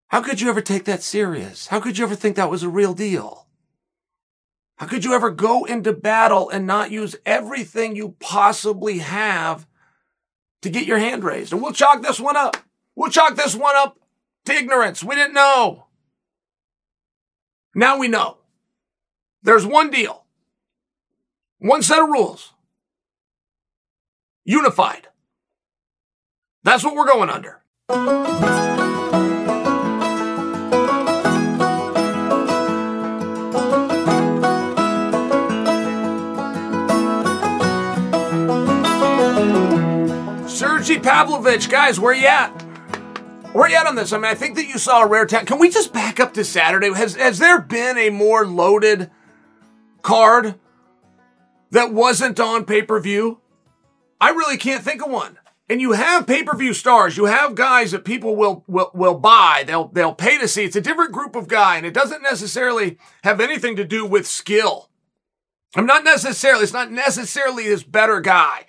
How 0.08 0.20
could 0.20 0.42
you 0.42 0.50
ever 0.50 0.62
take 0.62 0.86
that 0.86 1.04
serious? 1.04 1.68
How 1.68 1.80
could 1.80 2.00
you 2.00 2.06
ever 2.06 2.16
think 2.16 2.38
that 2.38 2.50
was 2.50 2.64
a 2.64 2.70
real 2.70 2.96
deal? 2.96 3.46
How 4.78 4.88
could 4.88 5.06
you 5.06 5.14
ever 5.14 5.30
go 5.30 5.66
into 5.66 5.94
battle 5.94 6.50
and 6.50 6.66
not 6.66 6.90
use 6.90 7.16
everything 7.24 7.96
you 7.96 8.16
possibly 8.20 8.98
have 8.98 9.68
to 10.64 10.72
get 10.72 10.88
your 10.88 10.98
hand 10.98 11.24
raised? 11.24 11.54
And 11.54 11.62
we'll 11.62 11.72
chalk 11.72 12.02
this 12.02 12.20
one 12.20 12.36
up. 12.36 12.58
We'll 12.96 13.12
chalk 13.12 13.36
this 13.36 13.56
one 13.56 13.76
up 13.76 14.00
to 14.46 14.54
ignorance. 14.54 15.04
We 15.04 15.14
didn't 15.14 15.36
know. 15.36 15.86
Now 17.76 18.00
we 18.00 18.08
know. 18.08 18.40
There's 19.46 19.64
one 19.64 19.92
deal, 19.92 20.24
one 21.60 21.84
set 21.84 22.02
of 22.02 22.10
rules, 22.10 22.54
unified. 24.44 25.10
That's 26.64 26.84
what 26.84 26.96
we're 26.96 27.06
going 27.06 27.30
under. 27.30 27.62
Sergey 40.50 40.98
Pavlovich, 40.98 41.70
guys, 41.70 42.00
where 42.00 42.16
you 42.16 42.26
at? 42.26 42.50
Where 43.54 43.66
are 43.66 43.70
you 43.70 43.76
at 43.76 43.86
on 43.86 43.94
this? 43.94 44.12
I 44.12 44.18
mean, 44.18 44.26
I 44.26 44.34
think 44.34 44.56
that 44.56 44.66
you 44.68 44.80
saw 44.80 45.04
a 45.04 45.08
rare 45.08 45.28
time. 45.28 45.46
Can 45.46 45.60
we 45.60 45.70
just 45.70 45.94
back 45.94 46.20
up 46.20 46.34
to 46.34 46.44
Saturday? 46.44 46.92
Has 46.92 47.14
has 47.14 47.38
there 47.38 47.62
been 47.62 48.00
a 48.00 48.10
more 48.10 48.48
loaded 48.48 49.12
card 50.06 50.56
that 51.72 51.92
wasn't 51.92 52.40
on 52.40 52.64
pay 52.64 52.82
per 52.84 53.00
view? 53.00 53.42
I 54.22 54.30
really 54.30 54.58
can't 54.58 54.84
think 54.84 55.04
of 55.04 55.12
one. 55.12 55.40
And 55.68 55.82
you 55.82 55.94
have 55.94 56.28
pay 56.28 56.44
per 56.44 56.56
view 56.56 56.74
stars. 56.74 57.18
You 57.18 57.26
have 57.26 57.56
guys 57.56 57.92
that 57.92 58.06
people 58.06 58.36
will, 58.36 58.64
will 58.68 58.92
will 58.94 59.18
buy. 59.18 59.64
They'll 59.66 59.88
they'll 59.88 60.14
pay 60.14 60.38
to 60.38 60.48
see. 60.48 60.64
It's 60.64 60.76
a 60.76 60.82
different 60.82 61.12
group 61.12 61.36
of 61.36 61.48
guy, 61.48 61.78
and 61.78 61.86
it 61.86 61.94
doesn't 61.94 62.22
necessarily 62.22 63.00
have 63.24 63.42
anything 63.42 63.76
to 63.78 63.84
do 63.84 64.06
with 64.06 64.28
skill. 64.28 64.90
I'm 65.76 65.88
not 65.88 66.04
necessarily. 66.04 66.64
It's 66.64 66.72
not 66.72 66.92
necessarily 66.92 67.68
this 67.68 67.84
better 67.84 68.22
guy. 68.22 68.66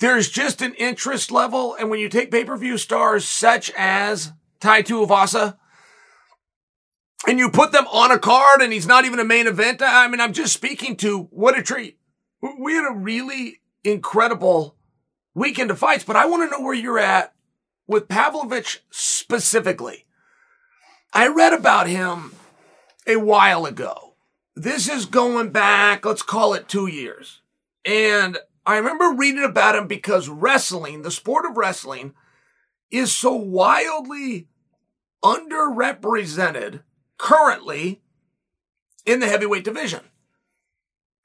There's 0.00 0.28
just 0.28 0.60
an 0.60 0.74
interest 0.74 1.30
level. 1.30 1.76
And 1.76 1.88
when 1.88 2.00
you 2.00 2.08
take 2.08 2.32
pay 2.32 2.44
per 2.44 2.56
view 2.56 2.76
stars 2.76 3.24
such 3.24 3.70
as 3.78 4.32
Tai 4.58 4.82
Tuivasa 4.82 5.56
and 7.26 7.38
you 7.38 7.50
put 7.50 7.72
them 7.72 7.86
on 7.88 8.10
a 8.10 8.18
card 8.18 8.60
and 8.60 8.72
he's 8.72 8.86
not 8.86 9.04
even 9.04 9.18
a 9.18 9.24
main 9.24 9.46
event, 9.46 9.80
I 9.82 10.08
mean, 10.08 10.20
I'm 10.20 10.32
just 10.32 10.52
speaking 10.52 10.96
to 10.96 11.28
what 11.30 11.58
a 11.58 11.62
treat. 11.62 11.98
We 12.58 12.74
had 12.74 12.90
a 12.90 12.94
really 12.94 13.60
incredible 13.84 14.76
weekend 15.34 15.70
of 15.70 15.78
fights, 15.78 16.04
but 16.04 16.16
I 16.16 16.26
want 16.26 16.42
to 16.42 16.50
know 16.50 16.64
where 16.64 16.74
you're 16.74 16.98
at 16.98 17.34
with 17.86 18.08
Pavlovich 18.08 18.82
specifically. 18.90 20.06
I 21.12 21.28
read 21.28 21.52
about 21.52 21.88
him 21.88 22.34
a 23.06 23.16
while 23.16 23.66
ago. 23.66 24.14
This 24.54 24.88
is 24.88 25.06
going 25.06 25.50
back, 25.50 26.04
let's 26.04 26.22
call 26.22 26.54
it 26.54 26.68
two 26.68 26.86
years. 26.86 27.40
And 27.84 28.38
I 28.66 28.76
remember 28.76 29.16
reading 29.16 29.44
about 29.44 29.76
him 29.76 29.86
because 29.86 30.28
wrestling, 30.28 31.02
the 31.02 31.10
sport 31.10 31.44
of 31.46 31.56
wrestling, 31.56 32.14
is 32.90 33.12
so 33.12 33.32
wildly 33.32 34.48
underrepresented 35.24 36.82
currently 37.22 38.02
in 39.06 39.20
the 39.20 39.28
heavyweight 39.28 39.64
division. 39.64 40.00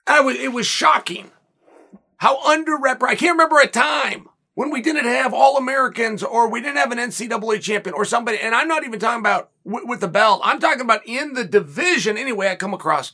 I 0.05 0.21
was, 0.21 0.37
it 0.37 0.53
was 0.53 0.65
shocking 0.65 1.31
how 2.17 2.39
underrepresented. 2.41 3.09
I 3.09 3.15
can't 3.15 3.37
remember 3.37 3.59
a 3.59 3.67
time 3.67 4.29
when 4.53 4.69
we 4.69 4.81
didn't 4.81 5.05
have 5.05 5.33
all 5.33 5.57
Americans 5.57 6.23
or 6.23 6.49
we 6.49 6.61
didn't 6.61 6.77
have 6.77 6.91
an 6.91 6.97
NCAA 6.97 7.61
champion 7.61 7.93
or 7.93 8.05
somebody. 8.05 8.39
And 8.39 8.55
I'm 8.55 8.67
not 8.67 8.85
even 8.85 8.99
talking 8.99 9.19
about 9.19 9.49
w- 9.65 9.85
with 9.87 9.99
the 9.99 10.07
belt. 10.07 10.41
I'm 10.43 10.59
talking 10.59 10.81
about 10.81 11.05
in 11.05 11.33
the 11.33 11.43
division. 11.43 12.17
Anyway, 12.17 12.47
I 12.47 12.55
come 12.55 12.73
across 12.73 13.13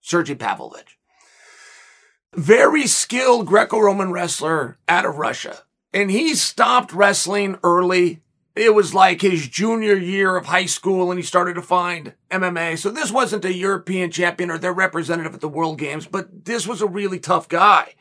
Sergey 0.00 0.34
Pavlovich 0.34 0.98
very 2.34 2.86
skilled 2.86 3.46
Greco-Roman 3.46 4.12
wrestler 4.12 4.78
out 4.88 5.04
of 5.04 5.16
Russia. 5.16 5.62
And 5.92 6.10
he 6.10 6.34
stopped 6.34 6.92
wrestling 6.92 7.58
early. 7.62 8.21
It 8.54 8.74
was 8.74 8.92
like 8.92 9.22
his 9.22 9.48
junior 9.48 9.96
year 9.96 10.36
of 10.36 10.46
high 10.46 10.66
school 10.66 11.10
and 11.10 11.18
he 11.18 11.24
started 11.24 11.54
to 11.54 11.62
find 11.62 12.14
MMA. 12.30 12.78
So 12.78 12.90
this 12.90 13.10
wasn't 13.10 13.46
a 13.46 13.54
European 13.54 14.10
champion 14.10 14.50
or 14.50 14.58
their 14.58 14.74
representative 14.74 15.34
at 15.34 15.40
the 15.40 15.48
World 15.48 15.78
Games, 15.78 16.06
but 16.06 16.44
this 16.44 16.66
was 16.66 16.82
a 16.82 16.86
really 16.86 17.18
tough 17.18 17.48
guy. 17.48 17.94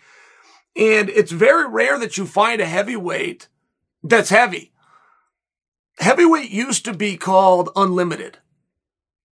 And 0.76 1.10
it's 1.10 1.32
very 1.32 1.70
rare 1.70 1.98
that 2.00 2.18
you 2.18 2.26
find 2.26 2.60
a 2.60 2.66
heavyweight 2.66 3.48
that's 4.04 4.30
heavy. 4.30 4.74
Heavyweight 6.00 6.50
used 6.50 6.84
to 6.86 6.94
be 6.94 7.16
called 7.16 7.70
unlimited. 7.76 8.40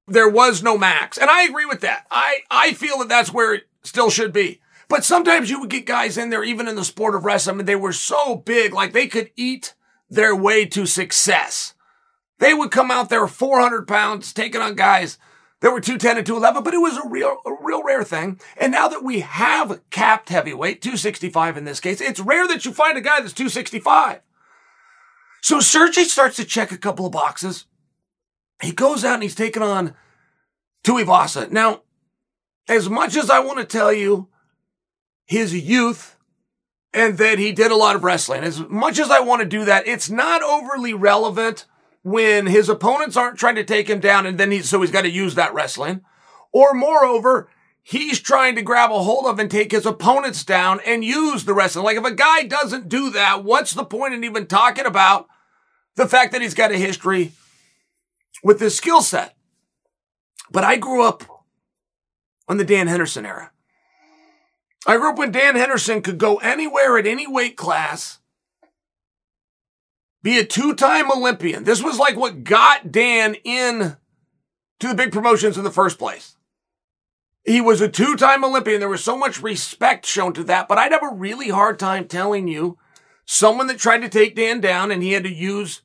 There 0.07 0.29
was 0.29 0.63
no 0.63 0.77
max. 0.77 1.17
And 1.17 1.29
I 1.29 1.43
agree 1.43 1.65
with 1.65 1.81
that. 1.81 2.05
I, 2.09 2.39
I 2.49 2.73
feel 2.73 2.99
that 2.99 3.09
that's 3.09 3.33
where 3.33 3.53
it 3.55 3.63
still 3.83 4.09
should 4.09 4.31
be. 4.31 4.61
But 4.87 5.03
sometimes 5.03 5.49
you 5.49 5.59
would 5.59 5.69
get 5.69 5.85
guys 5.85 6.17
in 6.17 6.29
there, 6.29 6.43
even 6.43 6.67
in 6.67 6.75
the 6.75 6.83
sport 6.83 7.13
of 7.13 7.25
wrestling, 7.25 7.57
they 7.65 7.75
were 7.75 7.93
so 7.93 8.35
big, 8.35 8.73
like 8.73 8.91
they 8.91 9.07
could 9.07 9.31
eat 9.35 9.75
their 10.09 10.35
way 10.35 10.65
to 10.65 10.85
success. 10.85 11.73
They 12.39 12.53
would 12.53 12.71
come 12.71 12.89
out 12.89 13.09
there 13.09 13.27
400 13.27 13.87
pounds, 13.87 14.33
taking 14.33 14.61
on 14.61 14.75
guys 14.75 15.17
that 15.61 15.71
were 15.71 15.81
210 15.81 16.17
and 16.17 16.25
211, 16.25 16.63
but 16.63 16.73
it 16.73 16.77
was 16.77 16.97
a 16.97 17.07
real, 17.07 17.37
a 17.45 17.51
real 17.61 17.83
rare 17.83 18.03
thing. 18.03 18.39
And 18.57 18.71
now 18.71 18.87
that 18.87 19.03
we 19.03 19.19
have 19.19 19.81
capped 19.89 20.29
heavyweight, 20.29 20.81
265 20.81 21.57
in 21.57 21.65
this 21.65 21.81
case, 21.81 21.99
it's 21.99 22.19
rare 22.19 22.47
that 22.47 22.65
you 22.65 22.71
find 22.71 22.97
a 22.97 23.01
guy 23.01 23.19
that's 23.19 23.33
265. 23.33 24.21
So 25.41 25.59
Sergey 25.59 26.05
starts 26.05 26.37
to 26.37 26.45
check 26.45 26.71
a 26.71 26.77
couple 26.77 27.05
of 27.05 27.11
boxes. 27.11 27.65
He 28.61 28.71
goes 28.71 29.03
out 29.03 29.15
and 29.15 29.23
he's 29.23 29.35
taking 29.35 29.63
on 29.63 29.95
Tuivasa. 30.83 31.51
Now, 31.51 31.83
as 32.67 32.89
much 32.89 33.15
as 33.17 33.29
I 33.29 33.39
want 33.39 33.59
to 33.59 33.65
tell 33.65 33.91
you 33.91 34.29
his 35.25 35.53
youth 35.53 36.17
and 36.93 37.17
that 37.17 37.39
he 37.39 37.51
did 37.51 37.71
a 37.71 37.75
lot 37.75 37.95
of 37.95 38.03
wrestling. 38.03 38.43
As 38.43 38.59
much 38.59 38.99
as 38.99 39.11
I 39.11 39.19
want 39.19 39.41
to 39.41 39.47
do 39.47 39.65
that, 39.65 39.87
it's 39.87 40.09
not 40.09 40.41
overly 40.41 40.93
relevant 40.93 41.65
when 42.01 42.47
his 42.47 42.69
opponents 42.69 43.17
aren't 43.17 43.37
trying 43.37 43.55
to 43.55 43.63
take 43.63 43.89
him 43.89 43.99
down 43.99 44.25
and 44.25 44.39
then 44.39 44.51
he, 44.51 44.61
so 44.61 44.81
he's 44.81 44.91
got 44.91 45.01
to 45.01 45.09
use 45.09 45.35
that 45.35 45.53
wrestling. 45.53 46.01
Or 46.51 46.73
moreover, 46.73 47.49
he's 47.83 48.19
trying 48.19 48.55
to 48.55 48.61
grab 48.61 48.91
a 48.91 49.03
hold 49.03 49.25
of 49.25 49.37
and 49.37 49.51
take 49.51 49.71
his 49.71 49.85
opponents 49.85 50.43
down 50.43 50.79
and 50.85 51.03
use 51.03 51.45
the 51.45 51.53
wrestling. 51.53 51.85
Like 51.85 51.97
if 51.97 52.05
a 52.05 52.13
guy 52.13 52.43
doesn't 52.43 52.89
do 52.89 53.11
that, 53.11 53.43
what's 53.43 53.73
the 53.73 53.85
point 53.85 54.13
in 54.13 54.23
even 54.23 54.47
talking 54.47 54.85
about 54.85 55.27
the 55.95 56.07
fact 56.07 56.31
that 56.31 56.41
he's 56.41 56.53
got 56.53 56.71
a 56.71 56.77
history 56.77 57.33
with 58.43 58.59
this 58.59 58.77
skill 58.77 59.01
set? 59.01 59.35
But 60.51 60.63
I 60.63 60.77
grew 60.77 61.03
up 61.03 61.23
on 62.47 62.57
the 62.57 62.65
Dan 62.65 62.87
Henderson 62.87 63.25
era. 63.25 63.51
I 64.87 64.97
grew 64.97 65.11
up 65.11 65.17
when 65.17 65.31
Dan 65.31 65.55
Henderson 65.55 66.01
could 66.01 66.17
go 66.17 66.37
anywhere 66.37 66.97
at 66.97 67.05
any 67.05 67.27
weight 67.27 67.57
class, 67.57 68.19
be 70.21 70.39
a 70.39 70.45
two 70.45 70.73
time 70.73 71.11
Olympian. 71.11 71.63
This 71.63 71.83
was 71.83 71.99
like 71.99 72.15
what 72.15 72.43
got 72.43 72.91
Dan 72.91 73.35
in 73.43 73.97
to 74.79 74.87
the 74.87 74.95
big 74.95 75.11
promotions 75.11 75.57
in 75.57 75.63
the 75.63 75.71
first 75.71 75.97
place. 75.97 76.35
He 77.45 77.61
was 77.61 77.81
a 77.81 77.89
two 77.89 78.15
time 78.15 78.43
Olympian. 78.43 78.79
There 78.79 78.89
was 78.89 79.03
so 79.03 79.17
much 79.17 79.41
respect 79.41 80.05
shown 80.05 80.33
to 80.33 80.43
that, 80.45 80.67
but 80.67 80.77
I'd 80.77 80.91
have 80.91 81.03
a 81.03 81.15
really 81.15 81.49
hard 81.49 81.79
time 81.79 82.07
telling 82.07 82.47
you 82.47 82.77
someone 83.25 83.67
that 83.67 83.79
tried 83.79 83.99
to 83.99 84.09
take 84.09 84.35
Dan 84.35 84.59
down 84.59 84.91
and 84.91 85.03
he 85.03 85.13
had 85.13 85.23
to 85.23 85.33
use 85.33 85.81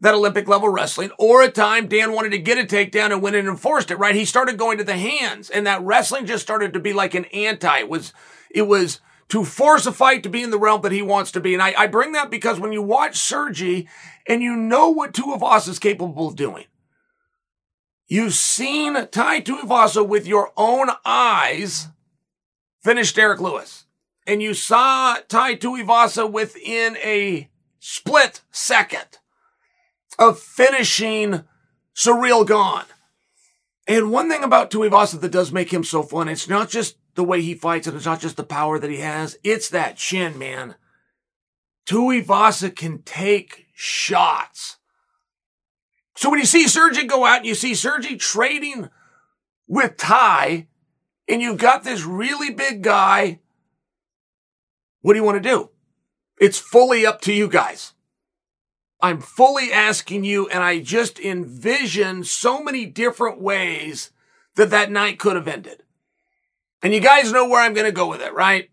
that 0.00 0.14
Olympic 0.14 0.46
level 0.46 0.68
wrestling, 0.68 1.10
or 1.18 1.42
a 1.42 1.50
time 1.50 1.88
Dan 1.88 2.12
wanted 2.12 2.30
to 2.30 2.38
get 2.38 2.58
a 2.58 2.62
takedown 2.62 3.10
and 3.10 3.20
went 3.20 3.36
and 3.36 3.48
enforced 3.48 3.90
it, 3.90 3.98
right? 3.98 4.14
He 4.14 4.24
started 4.24 4.56
going 4.56 4.78
to 4.78 4.84
the 4.84 4.96
hands 4.96 5.50
and 5.50 5.66
that 5.66 5.82
wrestling 5.82 6.26
just 6.26 6.42
started 6.42 6.72
to 6.72 6.80
be 6.80 6.92
like 6.92 7.14
an 7.14 7.24
anti. 7.26 7.78
It 7.78 7.88
was, 7.88 8.12
it 8.50 8.62
was 8.62 9.00
to 9.28 9.44
force 9.44 9.86
a 9.86 9.92
fight 9.92 10.22
to 10.22 10.28
be 10.28 10.42
in 10.42 10.50
the 10.50 10.58
realm 10.58 10.82
that 10.82 10.92
he 10.92 11.02
wants 11.02 11.32
to 11.32 11.40
be. 11.40 11.52
And 11.52 11.62
I, 11.62 11.74
I 11.76 11.86
bring 11.86 12.12
that 12.12 12.30
because 12.30 12.60
when 12.60 12.72
you 12.72 12.80
watch 12.80 13.16
Sergi 13.16 13.88
and 14.26 14.42
you 14.42 14.56
know 14.56 14.88
what 14.88 15.12
Tuivasa 15.12 15.68
is 15.68 15.78
capable 15.78 16.28
of 16.28 16.36
doing, 16.36 16.64
you've 18.06 18.34
seen 18.34 18.94
Tai 18.94 19.40
Tuivasa 19.40 20.06
with 20.06 20.26
your 20.26 20.52
own 20.56 20.90
eyes 21.04 21.88
finish 22.82 23.12
Derrick 23.12 23.40
Lewis. 23.40 23.84
And 24.26 24.42
you 24.42 24.54
saw 24.54 25.16
Tai 25.28 25.56
Tuivasa 25.56 26.30
within 26.30 26.96
a 26.98 27.50
split 27.78 28.42
second 28.50 29.17
of 30.18 30.38
finishing 30.38 31.44
Ciryl 31.94 32.46
Gane. 32.46 32.86
And 33.86 34.12
one 34.12 34.28
thing 34.28 34.44
about 34.44 34.70
Tuivasa 34.70 35.20
that 35.20 35.32
does 35.32 35.52
make 35.52 35.72
him 35.72 35.84
so 35.84 36.02
fun, 36.02 36.28
it's 36.28 36.48
not 36.48 36.68
just 36.68 36.96
the 37.14 37.24
way 37.24 37.40
he 37.40 37.54
fights 37.54 37.86
and 37.86 37.96
it's 37.96 38.06
not 38.06 38.20
just 38.20 38.36
the 38.36 38.44
power 38.44 38.78
that 38.78 38.90
he 38.90 38.98
has, 38.98 39.38
it's 39.42 39.70
that 39.70 39.96
chin, 39.96 40.38
man. 40.38 40.74
Tuivasa 41.86 42.74
can 42.74 43.02
take 43.02 43.66
shots. 43.74 44.76
So 46.16 46.30
when 46.30 46.38
you 46.38 46.46
see 46.46 46.68
Sergi 46.68 47.04
go 47.04 47.24
out 47.24 47.38
and 47.38 47.46
you 47.46 47.54
see 47.54 47.74
Sergi 47.74 48.16
trading 48.16 48.90
with 49.66 49.96
Tai, 49.96 50.66
and 51.28 51.42
you've 51.42 51.58
got 51.58 51.84
this 51.84 52.04
really 52.04 52.50
big 52.52 52.82
guy, 52.82 53.40
what 55.00 55.12
do 55.12 55.18
you 55.18 55.24
want 55.24 55.42
to 55.42 55.48
do? 55.48 55.70
It's 56.40 56.58
fully 56.58 57.06
up 57.06 57.20
to 57.22 57.32
you 57.32 57.48
guys. 57.48 57.94
I'm 59.00 59.20
fully 59.20 59.72
asking 59.72 60.24
you, 60.24 60.48
and 60.48 60.62
I 60.62 60.80
just 60.80 61.20
envision 61.20 62.24
so 62.24 62.62
many 62.62 62.84
different 62.84 63.40
ways 63.40 64.10
that 64.56 64.70
that 64.70 64.90
night 64.90 65.18
could 65.18 65.36
have 65.36 65.46
ended. 65.46 65.82
And 66.82 66.92
you 66.92 67.00
guys 67.00 67.32
know 67.32 67.48
where 67.48 67.62
I'm 67.62 67.74
going 67.74 67.86
to 67.86 67.92
go 67.92 68.08
with 68.08 68.20
it, 68.20 68.34
right? 68.34 68.70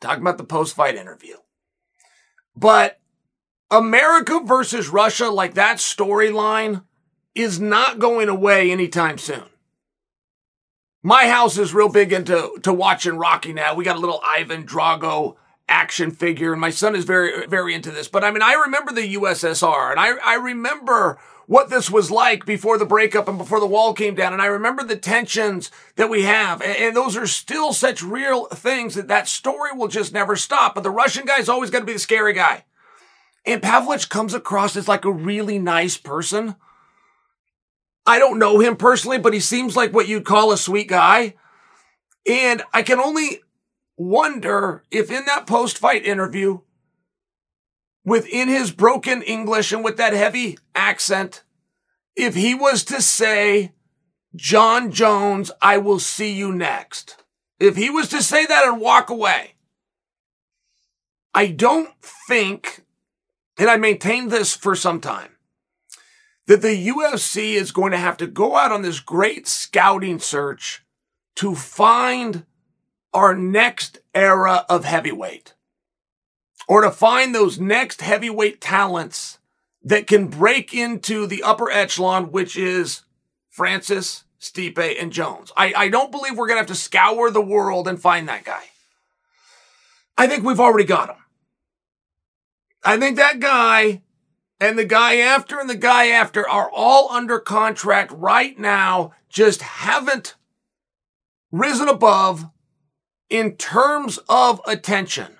Talking 0.00 0.22
about 0.22 0.38
the 0.38 0.44
post 0.44 0.74
fight 0.74 0.96
interview. 0.96 1.36
But 2.56 3.00
America 3.70 4.40
versus 4.44 4.88
Russia, 4.88 5.28
like 5.28 5.54
that 5.54 5.78
storyline, 5.78 6.84
is 7.34 7.60
not 7.60 7.98
going 7.98 8.28
away 8.28 8.70
anytime 8.70 9.18
soon. 9.18 9.44
My 11.02 11.26
house 11.26 11.58
is 11.58 11.74
real 11.74 11.90
big 11.90 12.12
into 12.12 12.58
to 12.62 12.72
watching 12.72 13.18
Rocky 13.18 13.52
now. 13.52 13.74
We 13.74 13.84
got 13.84 13.96
a 13.96 14.00
little 14.00 14.22
Ivan 14.24 14.64
Drago 14.64 15.36
action 15.68 16.10
figure, 16.10 16.52
and 16.52 16.60
my 16.60 16.70
son 16.70 16.94
is 16.94 17.04
very, 17.04 17.46
very 17.46 17.74
into 17.74 17.90
this. 17.90 18.08
But 18.08 18.24
I 18.24 18.30
mean, 18.30 18.42
I 18.42 18.54
remember 18.54 18.92
the 18.92 19.14
USSR, 19.14 19.90
and 19.90 20.00
I, 20.00 20.12
I 20.24 20.34
remember 20.36 21.18
what 21.46 21.68
this 21.68 21.90
was 21.90 22.10
like 22.10 22.46
before 22.46 22.78
the 22.78 22.86
breakup 22.86 23.28
and 23.28 23.38
before 23.38 23.60
the 23.60 23.66
wall 23.66 23.92
came 23.92 24.14
down. 24.14 24.32
And 24.32 24.40
I 24.40 24.46
remember 24.46 24.82
the 24.82 24.96
tensions 24.96 25.70
that 25.96 26.08
we 26.08 26.22
have. 26.22 26.62
And, 26.62 26.76
and 26.76 26.96
those 26.96 27.16
are 27.16 27.26
still 27.26 27.72
such 27.72 28.02
real 28.02 28.46
things 28.46 28.94
that 28.94 29.08
that 29.08 29.28
story 29.28 29.72
will 29.72 29.88
just 29.88 30.12
never 30.12 30.36
stop. 30.36 30.74
But 30.74 30.84
the 30.84 30.90
Russian 30.90 31.26
guy's 31.26 31.48
always 31.48 31.70
got 31.70 31.80
to 31.80 31.84
be 31.84 31.92
the 31.92 31.98
scary 31.98 32.32
guy. 32.32 32.64
And 33.44 33.60
Pavlich 33.60 34.08
comes 34.08 34.32
across 34.32 34.74
as 34.76 34.88
like 34.88 35.04
a 35.04 35.12
really 35.12 35.58
nice 35.58 35.98
person. 35.98 36.56
I 38.06 38.18
don't 38.18 38.38
know 38.38 38.58
him 38.58 38.76
personally, 38.76 39.18
but 39.18 39.34
he 39.34 39.40
seems 39.40 39.76
like 39.76 39.92
what 39.92 40.08
you'd 40.08 40.24
call 40.24 40.52
a 40.52 40.58
sweet 40.58 40.88
guy. 40.88 41.34
And 42.26 42.62
I 42.72 42.82
can 42.82 42.98
only 42.98 43.42
wonder 43.96 44.84
if 44.90 45.10
in 45.10 45.24
that 45.26 45.46
post 45.46 45.78
fight 45.78 46.04
interview, 46.04 46.60
within 48.04 48.48
his 48.48 48.70
broken 48.70 49.22
English 49.22 49.72
and 49.72 49.82
with 49.82 49.96
that 49.96 50.12
heavy 50.12 50.58
accent, 50.74 51.42
if 52.16 52.34
he 52.34 52.54
was 52.54 52.84
to 52.84 53.00
say, 53.00 53.72
Jon 54.36 54.90
Jones, 54.90 55.50
I 55.62 55.78
will 55.78 55.98
see 55.98 56.32
you 56.32 56.52
next. 56.52 57.22
If 57.58 57.76
he 57.76 57.88
was 57.88 58.08
to 58.10 58.22
say 58.22 58.44
that 58.46 58.66
and 58.66 58.80
walk 58.80 59.10
away, 59.10 59.54
I 61.32 61.48
don't 61.48 61.90
think, 62.02 62.84
and 63.58 63.70
I 63.70 63.76
maintained 63.76 64.30
this 64.30 64.54
for 64.54 64.76
some 64.76 65.00
time, 65.00 65.30
that 66.46 66.62
the 66.62 66.88
UFC 66.88 67.54
is 67.54 67.72
going 67.72 67.92
to 67.92 67.98
have 67.98 68.16
to 68.18 68.26
go 68.26 68.56
out 68.56 68.70
on 68.70 68.82
this 68.82 69.00
great 69.00 69.48
scouting 69.48 70.18
search 70.18 70.84
to 71.36 71.54
find 71.54 72.44
our 73.14 73.34
next 73.34 73.98
era 74.14 74.66
of 74.68 74.84
heavyweight 74.84 75.54
or 76.68 76.82
to 76.82 76.90
find 76.90 77.34
those 77.34 77.58
next 77.58 78.00
heavyweight 78.00 78.60
talents 78.60 79.38
that 79.82 80.06
can 80.06 80.28
break 80.28 80.72
into 80.74 81.26
the 81.26 81.42
upper 81.42 81.70
echelon, 81.70 82.32
which 82.32 82.56
is 82.56 83.02
Francis, 83.50 84.24
Stipe, 84.40 85.00
and 85.00 85.12
Jones. 85.12 85.52
I, 85.56 85.74
I 85.76 85.88
don't 85.88 86.10
believe 86.10 86.36
we're 86.36 86.46
going 86.46 86.56
to 86.56 86.62
have 86.62 86.66
to 86.68 86.74
scour 86.74 87.30
the 87.30 87.40
world 87.40 87.86
and 87.86 88.00
find 88.00 88.28
that 88.28 88.44
guy. 88.44 88.62
I 90.16 90.26
think 90.26 90.44
we've 90.44 90.60
already 90.60 90.84
got 90.84 91.10
him. 91.10 91.16
I 92.82 92.98
think 92.98 93.16
that 93.16 93.40
guy 93.40 94.02
and 94.60 94.78
the 94.78 94.84
guy 94.84 95.16
after 95.16 95.58
and 95.58 95.68
the 95.68 95.74
guy 95.74 96.08
after 96.08 96.48
are 96.48 96.70
all 96.72 97.10
under 97.10 97.38
contract 97.38 98.12
right 98.12 98.58
now, 98.58 99.12
just 99.28 99.62
haven't 99.62 100.36
risen 101.50 101.88
above 101.88 102.46
in 103.30 103.56
terms 103.56 104.18
of 104.28 104.60
attention. 104.66 105.36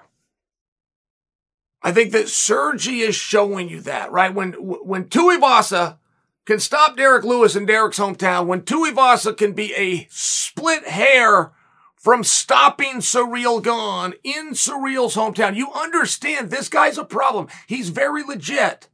I 1.83 1.93
think 1.93 2.13
that 2.13 2.29
Sergi 2.29 3.01
is 3.01 3.15
showing 3.15 3.69
you 3.69 3.81
that, 3.83 4.11
right? 4.11 4.35
When, 4.35 4.53
when 4.53 5.05
Tuivasa 5.05 5.99
can 6.47 6.59
stop 6.59 6.97
Derrick 6.97 7.25
Lewis 7.25 7.57
in 7.57 7.67
Derrick's 7.67 7.99
hometown, 7.99 8.47
when 8.47 8.63
Tuivasa 8.63 9.37
can 9.37 9.53
be 9.53 9.75
a 9.75 10.07
split 10.11 10.89
hair 10.89 11.53
from 11.95 12.25
stopping 12.25 12.97
Ciryl 12.97 13.63
Gane 13.63 14.15
in 14.25 14.53
Ciryl's 14.53 15.15
hometown, 15.15 15.57
you 15.57 15.73
understand 15.73 16.51
this 16.51 16.69
guy's 16.69 16.99
a 16.99 17.05
problem. 17.05 17.49
He's 17.67 17.91
very 17.91 18.23
legit. 18.23 18.89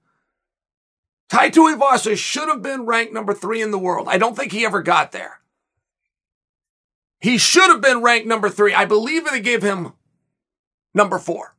Tai 1.29 1.51
Tuivasa 1.51 2.17
should 2.17 2.49
have 2.49 2.63
been 2.63 2.87
ranked 2.87 3.13
number 3.13 3.35
three 3.35 3.63
in 3.63 3.71
the 3.71 3.79
world. 3.79 4.09
I 4.09 4.19
don't 4.19 4.37
think 4.37 4.51
he 4.51 4.65
ever 4.65 4.83
got 4.83 5.13
there. 5.13 5.40
He 7.21 7.39
should 7.39 7.71
have 7.71 7.81
been 7.81 8.03
ranked 8.03 8.27
number 8.27 8.49
three. 8.49 8.75
I 8.75 8.87
believe 8.87 9.25
they 9.25 9.41
gave 9.41 9.63
him 9.63 9.93
number 10.95 11.19
four. 11.19 11.55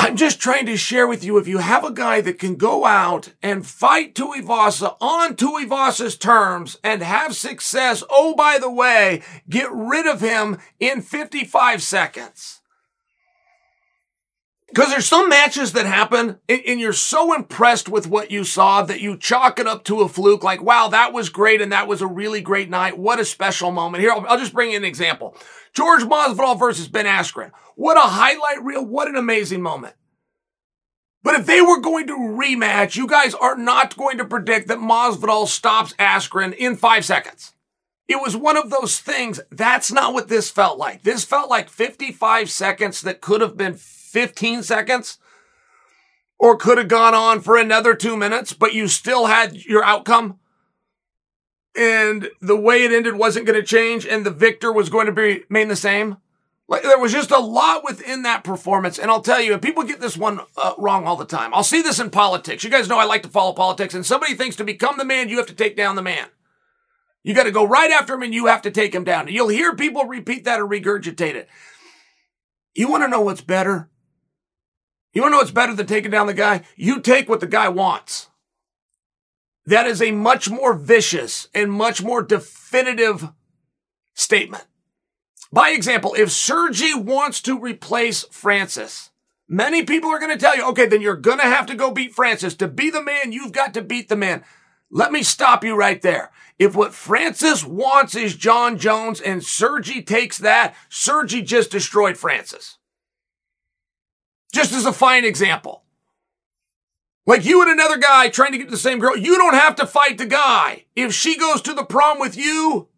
I'm 0.00 0.16
just 0.16 0.40
trying 0.40 0.64
to 0.66 0.76
share 0.76 1.08
with 1.08 1.24
you 1.24 1.38
if 1.38 1.48
you 1.48 1.58
have 1.58 1.84
a 1.84 1.92
guy 1.92 2.20
that 2.20 2.38
can 2.38 2.54
go 2.54 2.86
out 2.86 3.34
and 3.42 3.66
fight 3.66 4.14
Tuivasa 4.14 4.96
on 5.00 5.34
Tuivasa's 5.34 6.16
terms 6.16 6.76
and 6.84 7.02
have 7.02 7.34
success, 7.34 8.04
oh, 8.08 8.34
by 8.36 8.58
the 8.58 8.70
way, 8.70 9.22
get 9.48 9.68
rid 9.72 10.06
of 10.06 10.20
him 10.20 10.58
in 10.78 11.02
55 11.02 11.82
seconds. 11.82 12.60
Because 14.68 14.90
there's 14.90 15.06
some 15.06 15.30
matches 15.30 15.72
that 15.72 15.86
happen 15.86 16.38
and, 16.48 16.78
you're 16.78 16.92
so 16.92 17.34
impressed 17.34 17.88
with 17.88 18.06
what 18.06 18.30
you 18.30 18.44
saw 18.44 18.82
that 18.82 19.00
you 19.00 19.16
chalk 19.16 19.58
it 19.58 19.66
up 19.66 19.82
to 19.84 20.02
a 20.02 20.08
fluke 20.08 20.44
like, 20.44 20.62
wow, 20.62 20.88
that 20.88 21.14
was 21.14 21.30
great 21.30 21.62
and 21.62 21.72
that 21.72 21.88
was 21.88 22.02
a 22.02 22.06
really 22.06 22.42
great 22.42 22.68
night. 22.68 22.98
What 22.98 23.18
a 23.18 23.24
special 23.24 23.70
moment. 23.70 24.02
Here, 24.02 24.12
I'll, 24.12 24.38
just 24.38 24.52
bring 24.52 24.72
you 24.72 24.76
an 24.76 24.84
example. 24.84 25.34
George 25.72 26.02
Masvidal 26.02 26.58
versus 26.58 26.86
Ben 26.86 27.06
Askren. 27.06 27.50
What 27.76 27.96
a 27.96 28.00
highlight 28.00 28.62
reel. 28.62 28.84
What 28.84 29.08
an 29.08 29.16
amazing 29.16 29.62
moment. 29.62 29.94
But 31.22 31.40
if 31.40 31.46
they 31.46 31.60
were 31.60 31.80
going 31.80 32.06
to 32.08 32.14
rematch, 32.14 32.94
you 32.94 33.06
guys 33.06 33.34
are 33.34 33.56
not 33.56 33.96
going 33.96 34.18
to 34.18 34.24
predict 34.24 34.68
that 34.68 34.78
Masvidal 34.78 35.46
stops 35.46 35.94
Askren 35.94 36.54
in 36.54 36.76
five 36.76 37.04
seconds. 37.04 37.54
It 38.06 38.16
was 38.16 38.36
one 38.36 38.56
of 38.56 38.70
those 38.70 39.00
things. 39.00 39.40
That's 39.50 39.92
not 39.92 40.14
what 40.14 40.28
this 40.28 40.50
felt 40.50 40.78
like. 40.78 41.02
This 41.02 41.24
felt 41.24 41.50
like 41.50 41.68
55 41.68 42.50
seconds 42.50 43.02
that 43.02 43.20
could 43.20 43.40
have 43.40 43.56
been 43.56 43.74
15 44.08 44.62
seconds 44.62 45.18
or 46.38 46.56
could 46.56 46.78
have 46.78 46.88
gone 46.88 47.14
on 47.14 47.40
for 47.40 47.56
another 47.56 47.94
two 47.94 48.16
minutes, 48.16 48.52
but 48.52 48.72
you 48.72 48.88
still 48.88 49.26
had 49.26 49.64
your 49.64 49.84
outcome. 49.84 50.38
And 51.76 52.30
the 52.40 52.56
way 52.56 52.84
it 52.84 52.92
ended 52.92 53.16
wasn't 53.16 53.46
going 53.46 53.60
to 53.60 53.66
change 53.66 54.06
and 54.06 54.24
the 54.24 54.30
victor 54.30 54.72
was 54.72 54.88
going 54.88 55.06
to 55.06 55.12
be, 55.12 55.44
remain 55.48 55.68
the 55.68 55.76
same. 55.76 56.16
Like 56.68 56.82
there 56.82 56.98
was 56.98 57.12
just 57.12 57.30
a 57.30 57.38
lot 57.38 57.82
within 57.82 58.22
that 58.22 58.44
performance. 58.44 58.98
And 58.98 59.10
I'll 59.10 59.22
tell 59.22 59.40
you, 59.40 59.54
and 59.54 59.62
people 59.62 59.84
get 59.84 60.00
this 60.00 60.16
one 60.16 60.40
uh, 60.56 60.74
wrong 60.76 61.06
all 61.06 61.16
the 61.16 61.24
time. 61.24 61.54
I'll 61.54 61.64
see 61.64 61.82
this 61.82 61.98
in 61.98 62.10
politics. 62.10 62.62
You 62.62 62.70
guys 62.70 62.88
know 62.88 62.98
I 62.98 63.04
like 63.04 63.22
to 63.22 63.28
follow 63.28 63.52
politics 63.52 63.94
and 63.94 64.04
somebody 64.04 64.34
thinks 64.34 64.56
to 64.56 64.64
become 64.64 64.98
the 64.98 65.04
man, 65.04 65.28
you 65.28 65.38
have 65.38 65.46
to 65.46 65.54
take 65.54 65.76
down 65.76 65.96
the 65.96 66.02
man. 66.02 66.28
You 67.22 67.34
got 67.34 67.44
to 67.44 67.50
go 67.50 67.66
right 67.66 67.90
after 67.90 68.14
him 68.14 68.22
and 68.22 68.34
you 68.34 68.46
have 68.46 68.62
to 68.62 68.70
take 68.70 68.94
him 68.94 69.04
down. 69.04 69.28
You'll 69.28 69.48
hear 69.48 69.74
people 69.74 70.04
repeat 70.04 70.44
that 70.44 70.60
or 70.60 70.66
regurgitate 70.66 71.34
it. 71.34 71.48
You 72.74 72.88
want 72.88 73.02
to 73.02 73.08
know 73.08 73.22
what's 73.22 73.40
better? 73.40 73.88
You 75.18 75.22
want 75.22 75.32
to 75.32 75.34
know 75.34 75.38
what's 75.38 75.50
better 75.50 75.74
than 75.74 75.88
taking 75.88 76.12
down 76.12 76.28
the 76.28 76.32
guy? 76.32 76.62
You 76.76 77.00
take 77.00 77.28
what 77.28 77.40
the 77.40 77.48
guy 77.48 77.68
wants. 77.68 78.28
That 79.66 79.84
is 79.84 80.00
a 80.00 80.12
much 80.12 80.48
more 80.48 80.74
vicious 80.74 81.48
and 81.52 81.72
much 81.72 82.00
more 82.00 82.22
definitive 82.22 83.28
statement. 84.14 84.64
By 85.52 85.70
example, 85.70 86.14
if 86.16 86.30
Sergi 86.30 86.94
wants 86.94 87.40
to 87.42 87.58
replace 87.58 88.26
Francis, 88.30 89.10
Many 89.48 89.82
people 89.82 90.10
are 90.10 90.20
going 90.20 90.30
to 90.30 90.38
tell 90.38 90.56
you, 90.56 90.64
okay, 90.68 90.86
then 90.86 91.00
you're 91.00 91.16
going 91.16 91.38
to 91.38 91.44
have 91.44 91.66
to 91.66 91.74
go 91.74 91.90
beat 91.90 92.14
Francis. 92.14 92.54
To 92.56 92.68
be 92.68 92.90
the 92.90 93.02
man, 93.02 93.32
you've 93.32 93.52
got 93.52 93.74
to 93.74 93.82
beat 93.82 94.08
the 94.08 94.14
man. 94.14 94.44
Let 94.90 95.10
me 95.10 95.24
stop 95.24 95.64
you 95.64 95.74
right 95.74 96.00
there. 96.00 96.30
If 96.58 96.76
what 96.76 96.94
Francis 96.94 97.64
wants 97.64 98.14
is 98.14 98.36
Jon 98.36 98.78
Jones 98.78 99.20
and 99.20 99.42
Sergi 99.42 100.02
takes 100.02 100.38
that, 100.38 100.76
Sergi 100.90 101.42
just 101.42 101.72
destroyed 101.72 102.18
Francis. 102.18 102.77
Just 104.52 104.72
as 104.72 104.86
a 104.86 104.92
fine 104.92 105.24
example. 105.24 105.82
Like 107.26 107.44
you 107.44 107.60
and 107.60 107.70
another 107.70 107.98
guy 107.98 108.30
trying 108.30 108.52
to 108.52 108.58
get 108.58 108.70
the 108.70 108.78
same 108.78 108.98
girl, 108.98 109.16
you 109.16 109.36
don't 109.36 109.54
have 109.54 109.76
to 109.76 109.86
fight 109.86 110.16
the 110.16 110.26
guy. 110.26 110.86
If 110.96 111.12
she 111.12 111.36
goes 111.36 111.60
to 111.62 111.74
the 111.74 111.84
prom 111.84 112.18
with 112.18 112.38
you, 112.38 112.88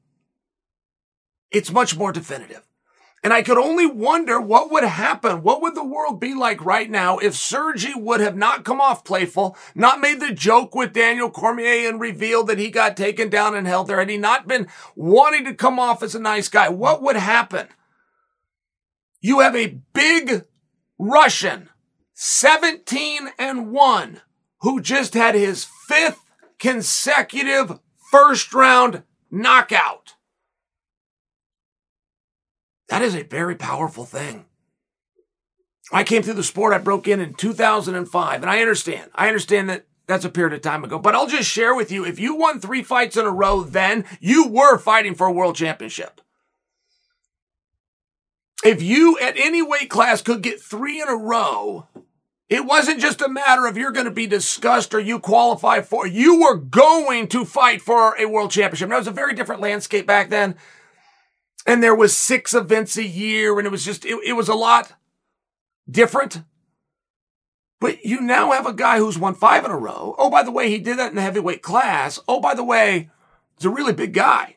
it's 1.51 1.73
much 1.73 1.97
more 1.97 2.13
definitive. 2.13 2.63
And 3.23 3.33
I 3.33 3.43
could 3.43 3.59
only 3.59 3.87
wonder 3.87 4.41
what 4.41 4.71
would 4.71 4.85
happen. 4.85 5.43
What 5.43 5.61
would 5.61 5.75
the 5.75 5.85
world 5.85 6.21
be 6.21 6.33
like 6.33 6.65
right 6.65 6.89
now 6.89 7.19
if 7.19 7.35
Sergi 7.35 7.93
would 7.95 8.21
have 8.21 8.37
not 8.37 8.65
come 8.65 8.81
off 8.81 9.05
playful, 9.05 9.57
not 9.75 10.01
made 10.01 10.21
the 10.21 10.33
joke 10.33 10.75
with 10.75 10.95
Daniel 10.95 11.29
Cormier 11.29 11.89
and 11.89 12.01
revealed 12.01 12.47
that 12.47 12.59
he 12.59 12.71
got 12.71 12.97
taken 12.97 13.29
down 13.29 13.55
and 13.55 13.67
held 13.67 13.89
there, 13.89 13.99
had 13.99 14.09
he 14.09 14.17
not 14.17 14.49
been 14.49 14.69
wanting 14.95 15.45
to 15.45 15.55
come 15.55 15.79
off 15.79 16.03
as 16.03 16.15
a 16.15 16.21
nice 16.21 16.49
guy? 16.49 16.69
What 16.71 17.03
would 17.03 17.17
happen? 17.17 17.67
You 19.21 19.41
have 19.41 19.55
a 19.55 19.77
big 19.93 20.45
Russian 21.03 21.71
17 22.13 23.31
and 23.39 23.73
1, 23.73 24.21
who 24.61 24.83
just 24.83 25.15
had 25.15 25.35
his 25.35 25.65
fifth 25.65 26.21
consecutive 26.59 27.81
first 28.11 28.53
round 28.53 29.03
knockout. 29.31 30.17
That 32.91 33.01
is 33.01 33.15
a 33.15 33.23
very 33.23 33.55
powerful 33.55 34.05
thing. 34.05 34.45
I 35.91 36.05
came 36.05 36.23
through 36.23 36.35
the 36.35 36.43
sport, 36.43 36.75
I 36.75 36.79
broke 36.79 37.09
in 37.09 37.19
in 37.19 37.33
2005, 37.33 38.43
and 38.43 38.51
I 38.51 38.61
understand. 38.61 39.11
I 39.15 39.29
understand 39.29 39.71
that 39.71 39.87
that's 40.07 40.27
a 40.27 40.29
period 40.29 40.53
of 40.53 40.61
time 40.61 40.85
ago, 40.85 40.99
but 40.99 41.15
I'll 41.15 41.27
just 41.27 41.49
share 41.49 41.75
with 41.75 41.91
you 41.91 42.05
if 42.05 42.21
you 42.21 42.35
won 42.35 42.61
three 42.61 42.83
fights 42.83 43.17
in 43.17 43.25
a 43.25 43.31
row 43.31 43.63
then, 43.63 44.05
you 44.21 44.49
were 44.49 44.77
fighting 44.77 45.15
for 45.15 45.27
a 45.27 45.33
world 45.33 45.57
championship. 45.57 46.21
If 48.65 48.83
you 48.83 49.19
at 49.19 49.39
any 49.39 49.63
weight 49.63 49.89
class 49.89 50.21
could 50.21 50.43
get 50.43 50.61
three 50.61 51.01
in 51.01 51.09
a 51.09 51.17
row, 51.17 51.87
it 52.51 52.67
wasn't 52.67 53.01
just 53.01 53.23
a 53.23 53.29
matter 53.29 53.67
of 53.67 53.77
you're 53.77 53.93
going 53.93 54.07
to 54.07 54.11
be 54.11 54.27
discussed 54.27 54.93
or 54.93 55.01
you 55.01 55.19
qualify 55.19 55.81
for. 55.81 56.07
You 56.07 56.41
were 56.41 56.57
going 56.57 57.29
to 57.29 57.45
fight 57.45 57.81
for 57.81 58.17
a 58.19 58.27
world 58.27 58.51
championship. 58.51 58.91
That 58.91 58.99
was 58.99 59.07
a 59.07 59.13
very 59.13 59.35
different 59.35 59.63
landscape 59.63 60.07
back 60.07 60.31
then. 60.31 60.57
And 61.67 61.83
there 61.83 61.95
was 61.95 62.17
six 62.17 62.53
events 62.53 62.97
a 62.97 63.05
year 63.05 63.57
and 63.59 63.67
it 63.67 63.71
was 63.71 63.85
just, 63.85 64.05
it, 64.05 64.19
it 64.27 64.33
was 64.33 64.49
a 64.49 64.55
lot 64.55 64.93
different. 65.89 66.43
But 67.81 68.05
you 68.05 68.21
now 68.21 68.53
have 68.53 68.67
a 68.67 68.75
guy 68.75 68.99
who's 68.99 69.19
won 69.19 69.35
five 69.35 69.65
in 69.65 69.71
a 69.71 69.79
row. 69.79 70.15
Oh, 70.19 70.29
by 70.29 70.43
the 70.43 70.51
way, 70.51 70.69
he 70.69 70.79
did 70.79 70.99
that 70.99 71.11
in 71.11 71.17
the 71.17 71.23
heavyweight 71.23 71.63
class. 71.63 72.19
Oh, 72.29 72.41
by 72.41 72.55
the 72.55 72.65
way, 72.65 73.11
he's 73.57 73.65
a 73.65 73.71
really 73.71 73.95
big 73.95 74.13
guy. 74.13 74.57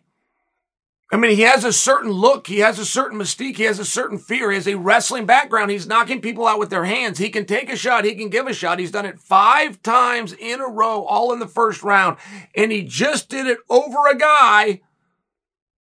I 1.14 1.16
mean, 1.16 1.36
he 1.36 1.44
has 1.44 1.64
a 1.64 1.72
certain 1.72 2.10
look. 2.10 2.48
He 2.48 2.58
has 2.60 2.80
a 2.80 2.86
certain 2.88 3.20
mystique. 3.20 3.58
He 3.58 3.66
has 3.66 3.78
a 3.78 3.86
certain 3.86 4.18
fear. 4.18 4.50
He 4.50 4.56
has 4.56 4.68
a 4.68 4.80
wrestling 4.80 5.28
background. 5.28 5.70
He's 5.70 5.86
knocking 5.86 6.22
people 6.22 6.48
out 6.48 6.58
with 6.58 6.72
their 6.72 6.86
hands. 6.86 7.20
He 7.20 7.30
can 7.30 7.46
take 7.46 7.72
a 7.72 7.76
shot. 7.76 8.04
He 8.04 8.16
can 8.16 8.30
give 8.30 8.48
a 8.48 8.54
shot. 8.54 8.80
He's 8.80 8.90
done 8.90 9.06
it 9.06 9.20
five 9.20 9.84
times 9.84 10.34
in 10.34 10.60
a 10.60 10.68
row, 10.68 11.04
all 11.04 11.32
in 11.32 11.38
the 11.38 11.48
first 11.48 11.84
round. 11.84 12.18
And 12.56 12.72
he 12.72 12.82
just 12.82 13.30
did 13.30 13.46
it 13.46 13.60
over 13.70 14.08
a 14.08 14.18
guy 14.18 14.82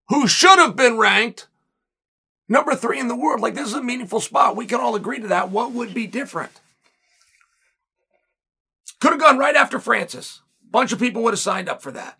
who 0.08 0.28
should 0.28 0.58
have 0.58 0.76
been 0.76 0.98
ranked 0.98 1.48
number 2.46 2.74
three 2.74 3.00
in 3.00 3.08
the 3.08 3.16
world. 3.16 3.40
Like, 3.40 3.54
this 3.54 3.68
is 3.68 3.74
a 3.74 3.82
meaningful 3.82 4.20
spot. 4.20 4.54
We 4.54 4.66
can 4.66 4.80
all 4.80 4.96
agree 4.96 5.20
to 5.20 5.28
that. 5.28 5.48
What 5.48 5.72
would 5.72 5.94
be 5.94 6.06
different? 6.06 6.60
Could 9.00 9.12
have 9.12 9.20
gone 9.20 9.38
right 9.38 9.56
after 9.56 9.78
Francis. 9.78 10.42
Bunch 10.70 10.92
of 10.92 10.98
people 10.98 11.22
would 11.22 11.32
have 11.32 11.40
signed 11.40 11.70
up 11.70 11.80
for 11.80 11.92
that 11.92 12.18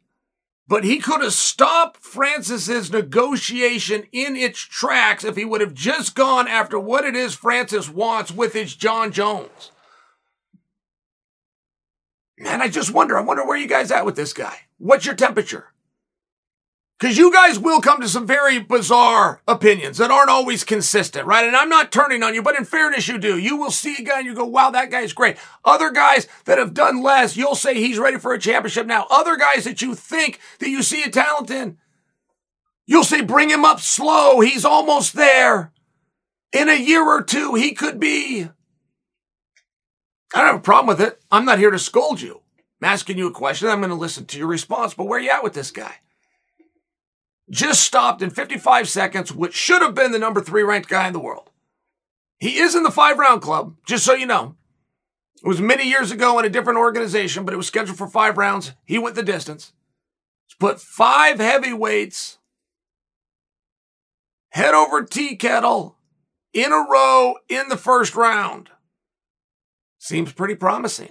but 0.68 0.84
he 0.84 0.98
could 0.98 1.22
have 1.22 1.32
stopped 1.32 2.02
Francis's 2.02 2.90
negotiation 2.90 4.04
in 4.12 4.36
its 4.36 4.60
tracks 4.60 5.24
if 5.24 5.36
he 5.36 5.44
would 5.44 5.60
have 5.60 5.74
just 5.74 6.14
gone 6.14 6.48
after 6.48 6.78
what 6.78 7.04
it 7.04 7.16
is 7.16 7.34
Francis 7.34 7.88
wants 7.88 8.30
with 8.30 8.52
his 8.52 8.74
Jon 8.74 9.12
Jones. 9.12 9.72
Man, 12.38 12.62
I 12.62 12.68
just 12.68 12.92
wonder, 12.92 13.16
I 13.16 13.22
wonder 13.22 13.44
where 13.44 13.56
you 13.56 13.68
guys 13.68 13.90
at 13.90 14.06
with 14.06 14.16
this 14.16 14.32
guy. 14.32 14.56
What's 14.78 15.06
your 15.06 15.14
temperature? 15.14 15.72
Because 17.02 17.18
you 17.18 17.32
guys 17.32 17.58
will 17.58 17.80
come 17.80 18.00
to 18.00 18.08
some 18.08 18.28
very 18.28 18.60
bizarre 18.60 19.42
opinions 19.48 19.98
that 19.98 20.12
aren't 20.12 20.30
always 20.30 20.62
consistent, 20.62 21.26
right? 21.26 21.44
And 21.44 21.56
I'm 21.56 21.68
not 21.68 21.90
turning 21.90 22.22
on 22.22 22.32
you, 22.32 22.42
but 22.42 22.54
in 22.54 22.64
fairness, 22.64 23.08
you 23.08 23.18
do. 23.18 23.36
You 23.36 23.56
will 23.56 23.72
see 23.72 23.96
a 23.98 24.04
guy 24.04 24.18
and 24.18 24.26
you 24.26 24.36
go, 24.36 24.44
wow, 24.44 24.70
that 24.70 24.92
guy's 24.92 25.12
great. 25.12 25.36
Other 25.64 25.90
guys 25.90 26.28
that 26.44 26.58
have 26.58 26.74
done 26.74 27.02
less, 27.02 27.36
you'll 27.36 27.56
say 27.56 27.74
he's 27.74 27.98
ready 27.98 28.18
for 28.18 28.32
a 28.32 28.38
championship 28.38 28.86
now. 28.86 29.08
Other 29.10 29.36
guys 29.36 29.64
that 29.64 29.82
you 29.82 29.96
think 29.96 30.38
that 30.60 30.68
you 30.68 30.80
see 30.80 31.02
a 31.02 31.10
talent 31.10 31.50
in, 31.50 31.76
you'll 32.86 33.02
say 33.02 33.20
bring 33.20 33.50
him 33.50 33.64
up 33.64 33.80
slow. 33.80 34.38
He's 34.38 34.64
almost 34.64 35.14
there. 35.14 35.72
In 36.52 36.68
a 36.68 36.80
year 36.80 37.02
or 37.04 37.20
two, 37.20 37.56
he 37.56 37.74
could 37.74 37.98
be. 37.98 38.48
I 40.32 40.38
don't 40.38 40.46
have 40.46 40.54
a 40.54 40.60
problem 40.60 40.86
with 40.86 41.04
it. 41.04 41.20
I'm 41.32 41.46
not 41.46 41.58
here 41.58 41.72
to 41.72 41.80
scold 41.80 42.20
you. 42.20 42.42
I'm 42.80 42.90
asking 42.90 43.18
you 43.18 43.26
a 43.26 43.32
question. 43.32 43.66
I'm 43.66 43.80
going 43.80 43.90
to 43.90 43.96
listen 43.96 44.24
to 44.26 44.38
your 44.38 44.46
response, 44.46 44.94
but 44.94 45.06
where 45.08 45.18
are 45.18 45.22
you 45.22 45.30
at 45.30 45.42
with 45.42 45.54
this 45.54 45.72
guy? 45.72 45.96
Just 47.52 47.82
stopped 47.82 48.22
in 48.22 48.30
55 48.30 48.88
seconds, 48.88 49.32
which 49.32 49.54
should 49.54 49.82
have 49.82 49.94
been 49.94 50.10
the 50.10 50.18
number 50.18 50.40
three 50.40 50.62
ranked 50.62 50.88
guy 50.88 51.06
in 51.06 51.12
the 51.12 51.20
world. 51.20 51.50
He 52.40 52.58
is 52.58 52.74
in 52.74 52.82
the 52.82 52.90
five 52.90 53.18
round 53.18 53.42
club, 53.42 53.76
just 53.86 54.04
so 54.04 54.14
you 54.14 54.26
know. 54.26 54.56
It 55.44 55.46
was 55.46 55.60
many 55.60 55.88
years 55.88 56.10
ago 56.10 56.38
in 56.38 56.44
a 56.44 56.50
different 56.50 56.78
organization, 56.78 57.44
but 57.44 57.52
it 57.52 57.58
was 57.58 57.66
scheduled 57.66 57.98
for 57.98 58.08
five 58.08 58.38
rounds. 58.38 58.72
He 58.84 58.98
went 58.98 59.16
the 59.16 59.22
distance. 59.22 59.72
He's 60.46 60.56
put 60.56 60.80
five 60.80 61.38
heavyweights 61.38 62.38
head 64.50 64.74
over 64.74 65.02
tea 65.02 65.36
kettle 65.36 65.96
in 66.52 66.72
a 66.72 66.86
row 66.90 67.34
in 67.48 67.68
the 67.68 67.76
first 67.76 68.14
round. 68.14 68.70
Seems 69.98 70.32
pretty 70.32 70.54
promising. 70.54 71.10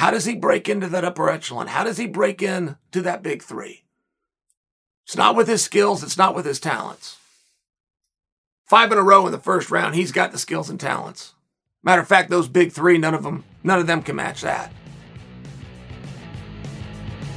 How 0.00 0.10
does 0.10 0.24
he 0.24 0.34
break 0.34 0.66
into 0.66 0.86
that 0.86 1.04
upper 1.04 1.28
echelon? 1.28 1.66
How 1.66 1.84
does 1.84 1.98
he 1.98 2.06
break 2.06 2.40
in 2.40 2.76
to 2.92 3.02
that 3.02 3.22
big 3.22 3.42
three? 3.42 3.84
It's 5.04 5.14
not 5.14 5.36
with 5.36 5.46
his 5.46 5.62
skills. 5.62 6.02
It's 6.02 6.16
not 6.16 6.34
with 6.34 6.46
his 6.46 6.58
talents. 6.58 7.18
Five 8.64 8.90
in 8.92 8.96
a 8.96 9.02
row 9.02 9.26
in 9.26 9.32
the 9.32 9.38
first 9.38 9.70
round. 9.70 9.94
He's 9.94 10.10
got 10.10 10.32
the 10.32 10.38
skills 10.38 10.70
and 10.70 10.80
talents. 10.80 11.34
Matter 11.82 12.00
of 12.00 12.08
fact, 12.08 12.30
those 12.30 12.48
big 12.48 12.72
three, 12.72 12.96
none 12.96 13.12
of 13.12 13.22
them, 13.22 13.44
none 13.62 13.78
of 13.78 13.86
them 13.86 14.00
can 14.00 14.16
match 14.16 14.40
that. 14.40 14.72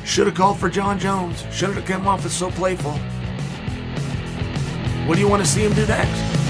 Should 0.06 0.28
have 0.28 0.36
called 0.38 0.58
for 0.58 0.70
Jon 0.70 0.98
Jones. 0.98 1.44
Should 1.52 1.76
have 1.76 1.84
come 1.84 2.08
off 2.08 2.26
as 2.26 2.32
so 2.32 2.50
playful. 2.50 2.94
What 5.06 5.16
do 5.16 5.20
you 5.20 5.28
want 5.28 5.44
to 5.44 5.50
see 5.50 5.66
him 5.66 5.74
do 5.74 5.86
next? 5.86 6.43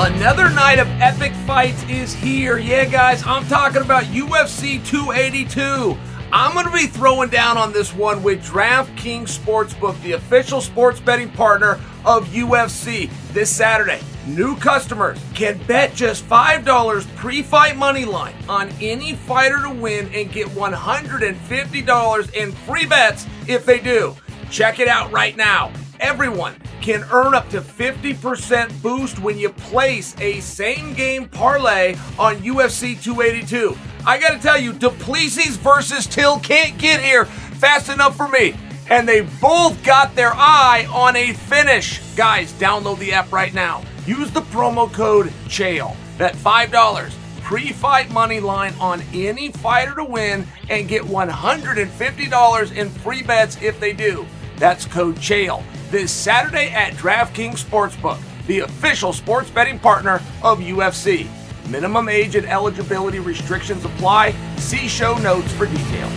Another 0.00 0.48
night 0.48 0.78
of 0.78 0.86
epic 1.00 1.32
fights 1.44 1.82
is 1.88 2.14
here. 2.14 2.56
Yeah, 2.56 2.84
guys, 2.84 3.20
I'm 3.26 3.44
talking 3.48 3.82
about 3.82 4.04
UFC 4.04 4.78
282. 4.86 5.98
I'm 6.32 6.54
going 6.54 6.66
to 6.66 6.72
be 6.72 6.86
throwing 6.86 7.30
down 7.30 7.58
on 7.58 7.72
this 7.72 7.92
one 7.92 8.22
with 8.22 8.40
DraftKings 8.44 9.36
Sportsbook, 9.36 10.00
the 10.02 10.12
official 10.12 10.60
sports 10.60 11.00
betting 11.00 11.32
partner 11.32 11.80
of 12.04 12.28
UFC, 12.28 13.10
this 13.32 13.50
Saturday. 13.50 14.00
New 14.24 14.54
customers 14.58 15.18
can 15.34 15.58
bet 15.64 15.96
just 15.96 16.24
$5 16.28 17.16
pre 17.16 17.42
fight 17.42 17.76
money 17.76 18.04
line 18.04 18.36
on 18.48 18.70
any 18.80 19.14
fighter 19.14 19.60
to 19.62 19.70
win 19.70 20.08
and 20.14 20.30
get 20.30 20.46
$150 20.46 22.34
in 22.34 22.52
free 22.52 22.86
bets 22.86 23.26
if 23.48 23.66
they 23.66 23.80
do. 23.80 24.14
Check 24.48 24.78
it 24.78 24.86
out 24.86 25.10
right 25.10 25.36
now. 25.36 25.72
Everyone 26.00 26.54
can 26.80 27.04
earn 27.10 27.34
up 27.34 27.48
to 27.50 27.60
50% 27.60 28.82
boost 28.82 29.18
when 29.18 29.36
you 29.36 29.48
place 29.50 30.14
a 30.20 30.38
same 30.40 30.94
game 30.94 31.28
parlay 31.28 31.96
on 32.18 32.36
UFC 32.36 33.02
282. 33.02 33.76
I 34.06 34.18
gotta 34.18 34.38
tell 34.38 34.58
you, 34.58 34.72
Du 34.72 34.90
Plessis 34.90 35.56
versus 35.56 36.06
Till 36.06 36.38
can't 36.38 36.78
get 36.78 37.00
here 37.00 37.24
fast 37.24 37.88
enough 37.88 38.16
for 38.16 38.28
me. 38.28 38.54
And 38.90 39.08
they 39.08 39.22
both 39.40 39.82
got 39.84 40.14
their 40.14 40.32
eye 40.34 40.88
on 40.92 41.16
a 41.16 41.32
finish. 41.32 42.00
Guys, 42.14 42.52
download 42.54 42.98
the 43.00 43.12
app 43.12 43.32
right 43.32 43.52
now. 43.52 43.82
Use 44.06 44.30
the 44.30 44.42
promo 44.42 44.90
code 44.90 45.32
CHAEL. 45.48 45.96
That 46.16 46.34
$5 46.36 47.12
pre 47.42 47.72
fight 47.72 48.10
money 48.12 48.40
line 48.40 48.74
on 48.80 49.02
any 49.12 49.50
fighter 49.50 49.94
to 49.96 50.04
win 50.04 50.46
and 50.70 50.88
get 50.88 51.02
$150 51.02 52.76
in 52.76 52.88
free 52.88 53.22
bets 53.22 53.60
if 53.60 53.80
they 53.80 53.92
do. 53.92 54.24
That's 54.58 54.86
code 54.86 55.16
CHAEL 55.16 55.62
this 55.90 56.12
Saturday 56.12 56.70
at 56.70 56.92
DraftKings 56.94 57.64
Sportsbook, 57.64 58.20
the 58.46 58.60
official 58.60 59.12
sports 59.12 59.50
betting 59.50 59.78
partner 59.78 60.20
of 60.42 60.60
UFC. 60.60 61.26
Minimum 61.68 62.08
age 62.08 62.34
and 62.34 62.46
eligibility 62.46 63.18
restrictions 63.18 63.84
apply. 63.84 64.32
See 64.56 64.88
show 64.88 65.16
notes 65.18 65.52
for 65.52 65.66
details. 65.66 66.12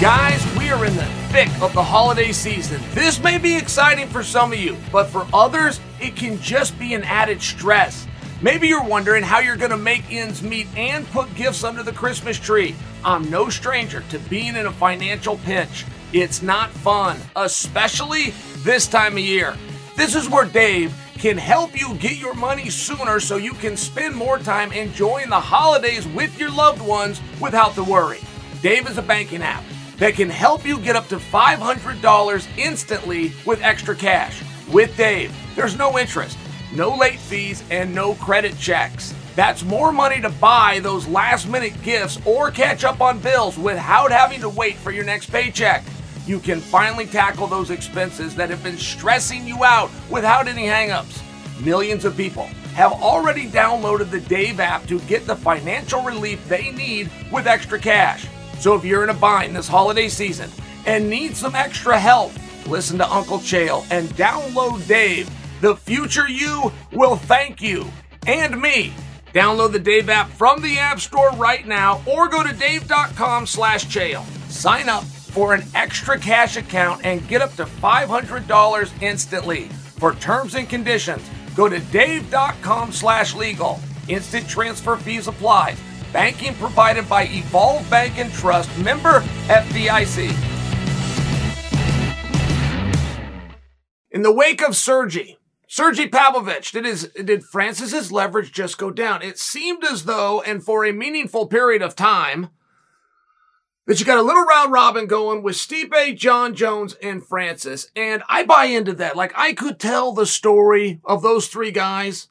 Guys, 0.00 0.44
we 0.58 0.70
are 0.70 0.84
in 0.84 0.96
the 0.96 1.04
thick 1.30 1.48
of 1.62 1.72
the 1.74 1.82
holiday 1.82 2.32
season. 2.32 2.80
This 2.90 3.22
may 3.22 3.38
be 3.38 3.56
exciting 3.56 4.08
for 4.08 4.22
some 4.22 4.52
of 4.52 4.58
you, 4.58 4.76
but 4.90 5.06
for 5.06 5.26
others, 5.32 5.80
it 6.00 6.16
can 6.16 6.38
just 6.40 6.78
be 6.78 6.94
an 6.94 7.04
added 7.04 7.40
stress. 7.40 8.06
Maybe 8.42 8.66
you're 8.66 8.82
wondering 8.82 9.22
how 9.22 9.38
you're 9.38 9.56
going 9.56 9.70
to 9.70 9.76
make 9.76 10.12
ends 10.12 10.42
meet 10.42 10.66
and 10.76 11.06
put 11.12 11.32
gifts 11.36 11.62
under 11.62 11.84
the 11.84 11.92
Christmas 11.92 12.36
tree. 12.36 12.74
I'm 13.04 13.30
no 13.30 13.48
stranger 13.48 14.02
to 14.10 14.18
being 14.18 14.56
in 14.56 14.66
a 14.66 14.72
financial 14.72 15.36
pinch. 15.38 15.84
It's 16.12 16.42
not 16.42 16.70
fun, 16.70 17.18
especially 17.36 18.30
this 18.64 18.88
time 18.88 19.12
of 19.12 19.20
year. 19.20 19.56
This 19.96 20.16
is 20.16 20.28
where 20.28 20.44
Dave 20.44 20.92
can 21.18 21.38
help 21.38 21.80
you 21.80 21.94
get 21.94 22.16
your 22.16 22.34
money 22.34 22.68
sooner 22.68 23.20
so 23.20 23.36
you 23.36 23.52
can 23.52 23.76
spend 23.76 24.16
more 24.16 24.40
time 24.40 24.72
enjoying 24.72 25.30
the 25.30 25.38
holidays 25.38 26.08
with 26.08 26.36
your 26.40 26.50
loved 26.50 26.82
ones 26.82 27.20
without 27.40 27.76
the 27.76 27.84
worry. 27.84 28.18
Dave 28.60 28.90
is 28.90 28.98
a 28.98 29.02
banking 29.02 29.42
app 29.42 29.62
that 29.98 30.14
can 30.14 30.28
help 30.28 30.66
you 30.66 30.80
get 30.80 30.96
up 30.96 31.06
to 31.08 31.16
$500 31.18 32.58
instantly 32.58 33.32
with 33.46 33.62
extra 33.62 33.94
cash. 33.94 34.42
With 34.72 34.96
Dave, 34.96 35.32
there's 35.54 35.78
no 35.78 35.96
interest, 35.96 36.36
no 36.72 36.96
late 36.96 37.18
fees, 37.18 37.62
and 37.70 37.94
no 37.94 38.14
credit 38.14 38.58
checks. 38.58 39.14
That's 39.34 39.62
more 39.62 39.92
money 39.92 40.20
to 40.20 40.28
buy 40.28 40.80
those 40.80 41.06
last 41.08 41.48
minute 41.48 41.80
gifts 41.82 42.18
or 42.26 42.50
catch 42.50 42.84
up 42.84 43.00
on 43.00 43.18
bills 43.18 43.56
without 43.56 44.10
having 44.10 44.40
to 44.40 44.48
wait 44.48 44.76
for 44.76 44.90
your 44.90 45.04
next 45.04 45.30
paycheck. 45.30 45.84
You 46.26 46.38
can 46.38 46.60
finally 46.60 47.06
tackle 47.06 47.46
those 47.46 47.70
expenses 47.70 48.34
that 48.36 48.50
have 48.50 48.62
been 48.62 48.78
stressing 48.78 49.46
you 49.46 49.64
out 49.64 49.90
without 50.10 50.48
any 50.48 50.66
hangups. 50.66 51.20
Millions 51.64 52.04
of 52.04 52.16
people 52.16 52.44
have 52.74 52.92
already 52.92 53.48
downloaded 53.48 54.10
the 54.10 54.20
Dave 54.20 54.60
app 54.60 54.86
to 54.86 55.00
get 55.00 55.26
the 55.26 55.36
financial 55.36 56.02
relief 56.02 56.46
they 56.48 56.70
need 56.70 57.10
with 57.30 57.46
extra 57.46 57.78
cash. 57.78 58.26
So 58.58 58.74
if 58.74 58.84
you're 58.84 59.04
in 59.04 59.10
a 59.10 59.14
bind 59.14 59.56
this 59.56 59.68
holiday 59.68 60.08
season 60.08 60.50
and 60.86 61.10
need 61.10 61.36
some 61.36 61.54
extra 61.54 61.98
help, 61.98 62.32
listen 62.66 62.98
to 62.98 63.12
Uncle 63.12 63.38
Chael 63.38 63.84
and 63.90 64.08
download 64.10 64.86
Dave. 64.86 65.28
The 65.62 65.76
future 65.76 66.28
you 66.28 66.72
will 66.90 67.14
thank 67.14 67.62
you 67.62 67.88
and 68.26 68.60
me. 68.60 68.92
Download 69.32 69.70
the 69.70 69.78
Dave 69.78 70.08
app 70.08 70.28
from 70.30 70.60
the 70.60 70.76
App 70.76 70.98
Store 70.98 71.30
right 71.34 71.64
now 71.64 72.02
or 72.04 72.28
go 72.28 72.42
to 72.42 72.52
dave.com 72.52 73.46
slash 73.46 73.86
chael. 73.86 74.24
Sign 74.50 74.88
up 74.88 75.04
for 75.04 75.54
an 75.54 75.62
extra 75.76 76.18
cash 76.18 76.56
account 76.56 77.06
and 77.06 77.28
get 77.28 77.42
up 77.42 77.54
to 77.54 77.64
$500 77.64 79.02
instantly. 79.02 79.68
For 80.00 80.16
terms 80.16 80.56
and 80.56 80.68
conditions, 80.68 81.30
go 81.54 81.68
to 81.68 81.78
dave.com 81.78 82.90
slash 82.90 83.36
legal. 83.36 83.78
Instant 84.08 84.48
transfer 84.48 84.96
fees 84.96 85.28
apply. 85.28 85.76
Banking 86.12 86.54
provided 86.54 87.08
by 87.08 87.28
Evolve 87.28 87.88
Bank 87.88 88.18
and 88.18 88.32
Trust, 88.32 88.76
member 88.78 89.20
FDIC. 89.46 90.34
In 94.10 94.22
the 94.22 94.32
wake 94.32 94.60
of 94.60 94.76
Sergey, 94.76 95.38
Sergey 95.72 96.06
Pavlovich, 96.06 96.70
did, 96.72 96.84
his, 96.84 97.08
did 97.14 97.42
Francis's 97.42 98.12
leverage 98.12 98.52
just 98.52 98.76
go 98.76 98.90
down? 98.90 99.22
It 99.22 99.38
seemed 99.38 99.82
as 99.84 100.04
though, 100.04 100.42
and 100.42 100.62
for 100.62 100.84
a 100.84 100.92
meaningful 100.92 101.46
period 101.46 101.80
of 101.80 101.96
time, 101.96 102.50
that 103.86 103.98
you 103.98 104.04
got 104.04 104.18
a 104.18 104.22
little 104.22 104.44
round 104.44 104.70
robin 104.70 105.06
going 105.06 105.42
with 105.42 105.56
Stipe, 105.56 106.14
Jon 106.18 106.54
Jones, 106.54 106.92
and 107.02 107.26
Francis. 107.26 107.90
And 107.96 108.22
I 108.28 108.44
buy 108.44 108.66
into 108.66 108.92
that. 108.92 109.16
Like, 109.16 109.32
I 109.34 109.54
could 109.54 109.80
tell 109.80 110.12
the 110.12 110.26
story 110.26 111.00
of 111.06 111.22
those 111.22 111.48
three 111.48 111.70
guys 111.70 112.28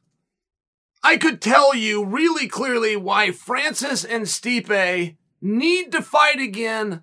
I 1.04 1.18
could 1.18 1.42
tell 1.42 1.74
you 1.74 2.06
really 2.06 2.48
clearly 2.48 2.96
why 2.96 3.32
Francis 3.32 4.06
and 4.06 4.26
Stipe 4.26 5.16
need 5.42 5.92
to 5.94 6.04
fight 6.04 6.40
again, 6.40 7.02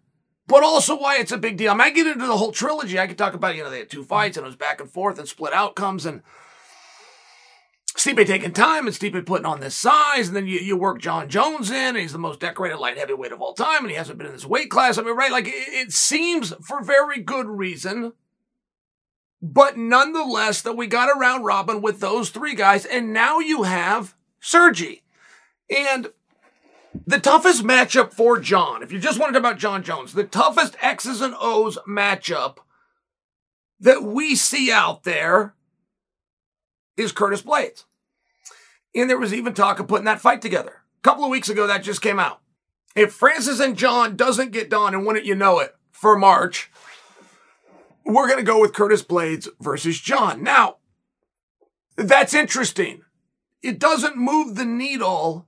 but 0.49 0.65
also 0.65 0.99
why 0.99 1.19
it's 1.19 1.31
a 1.31 1.39
big 1.39 1.57
deal. 1.57 1.71
I 1.71 1.75
might 1.75 1.95
get 1.95 2.09
into 2.09 2.27
the 2.27 2.37
whole 2.37 2.51
trilogy. 2.51 2.99
I 2.99 3.07
could 3.07 3.19
talk 3.19 3.35
about, 3.35 3.55
you 3.55 3.63
know, 3.63 3.71
they 3.71 3.79
had 3.79 3.91
two 3.91 4.03
fights 4.03 4.37
and 4.37 4.45
it 4.45 4.49
was 4.49 4.57
back 4.57 4.81
and 4.81 4.91
forth 4.91 5.19
and 5.19 5.29
split 5.29 5.53
outcomes 5.53 6.05
and 6.05 6.23
Stipe 7.97 8.27
taking 8.27 8.53
time 8.53 8.87
and 8.87 8.95
Stipe 8.95 9.27
putting 9.27 9.47
on 9.47 9.59
this 9.59 9.75
size, 9.75 10.29
and 10.29 10.37
then 10.37 10.47
you, 10.47 10.61
you 10.61 10.77
work 10.77 11.01
Jon 11.01 11.29
Jones 11.29 11.69
in, 11.69 11.77
and 11.77 11.97
he's 11.97 12.13
the 12.13 12.19
most 12.19 12.39
decorated 12.39 12.79
light 12.79 12.97
heavyweight 12.97 13.33
of 13.33 13.43
all 13.43 13.55
time, 13.55 13.81
and 13.81 13.91
he 13.91 13.97
hasn't 13.97 14.19
been 14.19 14.29
in 14.29 14.33
this 14.33 14.47
weight 14.47 14.71
class. 14.71 14.99
I 14.99 15.03
mean, 15.03 15.17
right? 15.17 15.33
Like, 15.33 15.49
it, 15.49 15.53
it 15.53 15.93
seems 15.93 16.53
for 16.63 16.81
very 16.81 17.21
good 17.21 17.47
reason 17.47 18.13
but 19.41 19.77
nonetheless, 19.77 20.63
that 20.63 20.77
we 20.77 20.87
got 20.87 21.15
a 21.15 21.19
round 21.19 21.45
robin 21.45 21.81
with 21.81 22.01
those 22.01 22.31
three 22.31 22.55
guys, 22.55 22.85
and 22.85 23.13
now 23.13 23.39
you 23.39 23.63
have 23.63 24.17
Sergi. 24.41 25.03
And 25.75 26.09
the 27.07 27.21
toughest 27.21 27.63
matchup 27.63 28.13
for 28.13 28.39
Jon, 28.39 28.83
if 28.83 28.93
you 28.93 28.99
just 28.99 29.19
wanted 29.19 29.33
to 29.33 29.41
talk 29.41 29.51
about 29.51 29.59
Jon 29.59 29.83
Jones, 29.83 30.13
the 30.13 30.25
toughest 30.25 30.77
X's 30.81 31.21
and 31.21 31.35
O's 31.39 31.79
matchup 31.89 32.59
that 33.81 34.03
we 34.03 34.35
see 34.35 34.71
out 34.71 35.05
there 35.05 35.55
is 36.97 37.13
Curtis 37.13 37.43
Blaydes. 37.43 37.85
And 38.95 39.09
there 39.09 39.19
was 39.19 39.35
even 39.35 39.55
talk 39.55 39.79
of 39.79 39.89
putting 39.89 40.07
that 40.07 40.21
fight 40.21 40.43
together. 40.43 40.83
A 40.99 41.03
couple 41.03 41.25
of 41.25 41.31
weeks 41.31 41.49
ago, 41.49 41.67
that 41.67 41.83
just 41.83 42.03
came 42.03 42.19
out. 42.19 42.41
If 42.97 43.13
Francis 43.13 43.61
and 43.61 43.77
Jon 43.77 44.17
doesn't 44.17 44.51
get 44.51 44.71
done, 44.71 44.95
and 44.95 45.07
wouldn't 45.07 45.27
you 45.27 45.35
know 45.35 45.61
it, 45.61 45.77
for 45.93 46.17
March, 46.17 46.71
we're 48.05 48.27
going 48.27 48.39
to 48.39 48.45
go 48.45 48.61
with 48.61 48.73
Curtis 48.73 49.03
Blaydes 49.03 49.49
versus 49.61 50.01
Jon. 50.01 50.43
Now, 50.43 50.77
that's 51.97 52.35
interesting. 52.35 53.03
It 53.63 53.79
doesn't 53.79 54.17
move 54.17 54.55
the 54.55 54.65
needle 54.65 55.48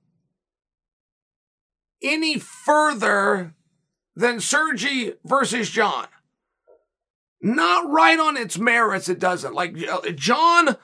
any 2.03 2.39
further 2.39 3.55
than 4.17 4.41
Sergi 4.41 5.15
versus 5.25 5.71
Jon. 5.71 6.07
Not 7.41 7.91
right 7.91 8.19
on 8.19 8.37
its 8.37 8.59
merits, 8.59 9.09
it 9.09 9.19
doesn't. 9.19 9.55
Like 9.55 9.75
Jon 10.15 10.77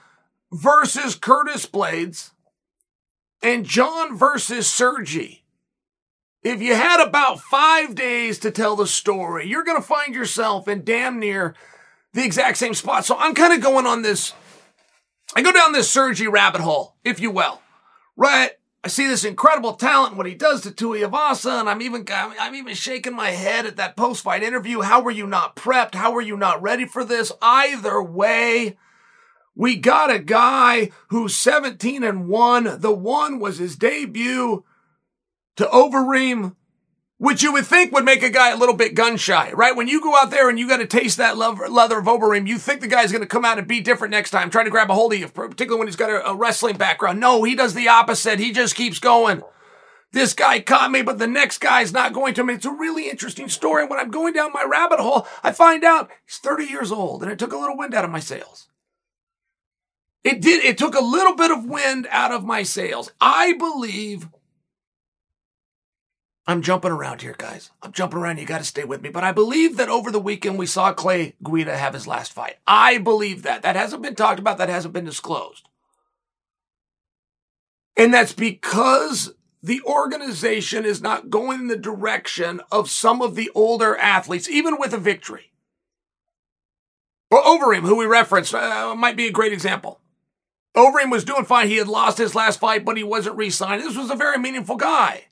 versus 0.53 1.15
Curtis 1.15 1.67
Blaydes 1.67 2.31
and 3.43 3.67
Jon 3.67 4.17
versus 4.17 4.67
Sergi. 4.67 5.45
If 6.43 6.63
you 6.63 6.75
had 6.75 7.05
about 7.05 7.41
five 7.41 7.95
days 7.95 8.39
to 8.39 8.51
tell 8.51 8.77
the 8.77 8.87
story, 8.87 9.49
you're 9.49 9.65
going 9.65 9.81
to 9.81 9.87
find 9.87 10.15
yourself 10.15 10.69
in 10.69 10.85
damn 10.85 11.19
near 11.19 11.55
the 12.13 12.25
exact 12.25 12.57
same 12.57 12.73
spot. 12.73 13.05
So 13.05 13.17
I'm 13.19 13.35
kind 13.35 13.53
of 13.53 13.61
going 13.61 13.85
on 13.85 14.03
this, 14.03 14.33
I 15.35 15.43
go 15.43 15.53
down 15.53 15.73
this 15.73 15.91
Sergi 15.91 16.29
rabbit 16.29 16.61
hole, 16.61 16.95
if 17.05 17.21
you 17.21 17.31
will, 17.31 17.61
right? 18.17 18.53
I 18.87 18.89
see 18.89 19.09
this 19.09 19.25
incredible 19.25 19.73
talent, 19.73 20.17
what 20.17 20.27
he 20.27 20.35
does 20.37 20.61
to 20.61 20.71
Tuivasa, 20.71 21.59
and 21.59 21.69
I'm 21.69 21.83
even 21.83 22.07
I'm 22.09 22.55
even 22.55 22.73
shaking 22.77 23.17
my 23.17 23.31
head 23.31 23.67
at 23.67 23.75
that 23.79 23.97
post-fight 23.97 24.45
interview. 24.45 24.83
How 24.83 25.03
were 25.03 25.11
you 25.11 25.27
not 25.27 25.57
prepped? 25.57 25.97
How 25.97 26.13
were 26.13 26.21
you 26.21 26.37
not 26.37 26.63
ready 26.63 26.85
for 26.87 27.05
this? 27.05 27.33
Either 27.43 28.01
way, 28.01 28.79
we 29.57 29.75
got 29.75 30.13
a 30.13 30.21
guy 30.21 30.93
who's 31.09 31.37
17 31.37 32.05
and 32.05 32.29
1. 32.29 32.81
The 32.81 32.93
one 32.93 33.41
was 33.41 33.59
his 33.59 33.75
debut 33.75 34.65
to 35.57 35.65
Overeem, 35.65 36.55
which 37.19 37.43
you 37.43 37.53
would 37.53 37.67
think 37.67 37.93
would 37.93 38.05
make 38.05 38.23
a 38.23 38.31
guy 38.31 38.51
a 38.51 38.57
little 38.57 38.75
bit 38.75 38.95
gun 38.95 39.17
shy, 39.17 39.51
right? 39.53 39.75
When 39.75 39.89
you 39.89 40.03
go 40.03 40.15
out 40.17 40.31
there 40.31 40.51
and 40.51 40.59
you 40.59 40.69
got 40.69 40.79
to 40.79 40.87
taste 40.87 41.17
that 41.17 41.39
leather 41.39 41.99
of 41.99 42.05
Overeem, 42.05 42.47
you 42.47 42.59
think 42.59 42.81
the 42.81 42.87
guy's 42.87 43.11
going 43.11 43.23
to 43.23 43.29
come 43.29 43.45
out 43.45 43.59
and 43.59 43.67
be 43.67 43.81
different 43.81 44.13
next 44.13 44.31
time, 44.31 44.51
trying 44.51 44.67
to 44.67 44.71
grab 44.71 44.91
a 44.91 44.95
hold 44.95 45.15
of 45.15 45.19
you, 45.19 45.29
particularly 45.29 45.79
when 45.79 45.89
he's 45.89 45.97
got 45.97 46.11
a, 46.11 46.29
a 46.29 46.35
wrestling 46.35 46.77
background. 46.77 47.19
No, 47.19 47.43
he 47.43 47.55
does 47.55 47.75
the 47.75 47.89
opposite. 47.89 48.39
He 48.39 48.53
just 48.53 48.75
keeps 48.75 48.99
going. 48.99 49.43
This 50.13 50.35
guy 50.35 50.61
caught 50.61 50.91
me, 50.91 51.03
but 51.03 51.19
the 51.19 51.27
next 51.27 51.59
guy's 51.59 51.93
not 51.93 52.13
going 52.13 52.35
to. 52.35 52.43
I 52.43 52.45
mean, 52.45 52.57
it's 52.57 52.67
a 52.67 52.71
really 52.71 53.09
interesting 53.09 53.49
story. 53.49 53.87
When 53.87 53.99
I'm 53.99 54.11
going 54.11 54.35
down 54.35 54.53
my 54.53 54.65
rabbit 54.69 55.01
hole, 55.01 55.27
I 55.43 55.53
find 55.53 55.85
out 55.85 56.11
he's 56.25 56.39
30 56.39 56.65
years 56.65 56.93
old, 56.93 57.23
and 57.23 57.33
it 57.33 57.39
took 57.39 57.53
a 57.53 57.59
little 57.59 57.77
wind 57.77 57.95
out 57.95 58.05
of 58.05 58.11
my 58.11 58.21
sails. 58.21 58.69
It 60.23 60.41
did. 60.41 60.65
It 60.65 60.77
took 60.77 60.95
a 60.95 61.05
little 61.05 61.35
bit 61.35 61.51
of 61.51 61.65
wind 61.65 62.09
out 62.11 62.33
of 62.33 62.45
my 62.45 62.63
sails. 62.63 63.11
I 63.21 63.55
believe 63.55 64.29
I'm 66.49 66.63
jumping 66.63 66.93
around 66.93 67.23
here, 67.23 67.35
guys. 67.37 67.71
I'm 67.83 67.93
jumping 67.93 68.21
around. 68.21 68.39
You 68.39 68.47
got 68.47 68.59
to 68.59 68.65
stay 68.65 68.85
with 68.85 69.03
me. 69.03 69.09
But 69.09 69.25
I 69.25 69.33
believe 69.33 69.77
that 69.77 69.89
over 69.89 70.13
the 70.13 70.21
weekend 70.21 70.59
we 70.59 70.67
saw 70.67 70.93
Clay 70.93 71.35
Guida 71.43 71.77
have 71.77 71.95
his 71.95 72.07
last 72.07 72.33
fight. 72.33 72.57
I 72.67 72.99
believe 72.99 73.43
that. 73.43 73.63
That 73.63 73.75
hasn't 73.75 74.03
been 74.03 74.15
talked 74.15 74.39
about. 74.39 74.59
That 74.59 74.69
hasn't 74.69 74.95
been 74.95 75.05
disclosed. 75.05 75.69
And 77.97 78.15
that's 78.15 78.33
because 78.33 79.35
the 79.61 79.83
organization 79.83 80.85
is 80.85 81.03
not 81.03 81.31
going 81.31 81.63
in 81.63 81.67
the 81.69 81.77
direction 81.77 82.61
of 82.71 82.91
some 82.91 83.21
of 83.21 83.35
the 83.35 83.51
older 83.55 83.97
athletes, 83.97 84.49
even 84.49 84.79
with 84.79 84.93
a 84.93 84.99
victory. 84.99 85.51
Well, 87.31 87.43
Overeem, 87.43 87.81
who 87.81 87.97
we 87.97 88.07
referenced, 88.07 88.55
uh, 88.55 88.95
might 88.95 89.17
be 89.17 89.27
a 89.27 89.33
great 89.33 89.53
example. 89.53 90.01
Overeem 90.77 91.11
was 91.11 91.25
doing 91.25 91.45
fine. 91.45 91.67
He 91.67 91.77
had 91.77 91.89
lost 91.89 92.19
his 92.19 92.37
last 92.37 92.61
fight, 92.61 92.85
but 92.85 92.97
he 92.97 93.03
wasn't 93.03 93.37
re-signed. 93.37 93.83
This 93.83 93.97
was 93.97 94.11
a 94.11 94.15
very 94.15 94.39
meaningful 94.39 94.77
guy. 94.77 95.25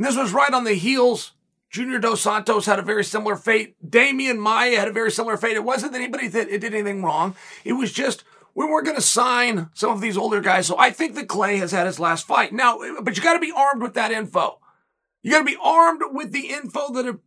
And 0.00 0.06
this 0.06 0.16
was 0.16 0.32
right 0.32 0.54
on 0.54 0.64
the 0.64 0.72
heels. 0.72 1.32
Junior 1.68 1.98
Dos 1.98 2.22
Santos 2.22 2.64
had 2.64 2.78
a 2.78 2.82
very 2.82 3.04
similar 3.04 3.36
fate. 3.36 3.76
Demian 3.86 4.38
Maia 4.38 4.78
had 4.78 4.88
a 4.88 4.92
very 4.92 5.10
similar 5.10 5.36
fate. 5.36 5.56
It 5.56 5.62
wasn't 5.62 5.92
that 5.92 5.98
anybody 5.98 6.26
that 6.26 6.48
it 6.48 6.62
did 6.62 6.72
anything 6.72 7.02
wrong. 7.02 7.36
It 7.66 7.74
was 7.74 7.92
just 7.92 8.24
we 8.54 8.64
weren't 8.64 8.86
going 8.86 8.96
to 8.96 9.02
sign 9.02 9.68
some 9.74 9.90
of 9.90 10.00
these 10.00 10.16
older 10.16 10.40
guys. 10.40 10.66
So 10.66 10.78
I 10.78 10.90
think 10.90 11.16
that 11.16 11.28
Clay 11.28 11.58
has 11.58 11.72
had 11.72 11.86
his 11.86 12.00
last 12.00 12.26
fight. 12.26 12.54
Now, 12.54 12.78
but 13.02 13.14
you 13.18 13.22
got 13.22 13.34
to 13.34 13.40
be 13.40 13.52
armed 13.54 13.82
with 13.82 13.92
that 13.92 14.10
info. 14.10 14.58
You 15.20 15.32
got 15.32 15.40
to 15.40 15.44
be 15.44 15.58
armed 15.62 16.00
with 16.12 16.32
the 16.32 16.46
info 16.46 16.90
that 16.94 17.18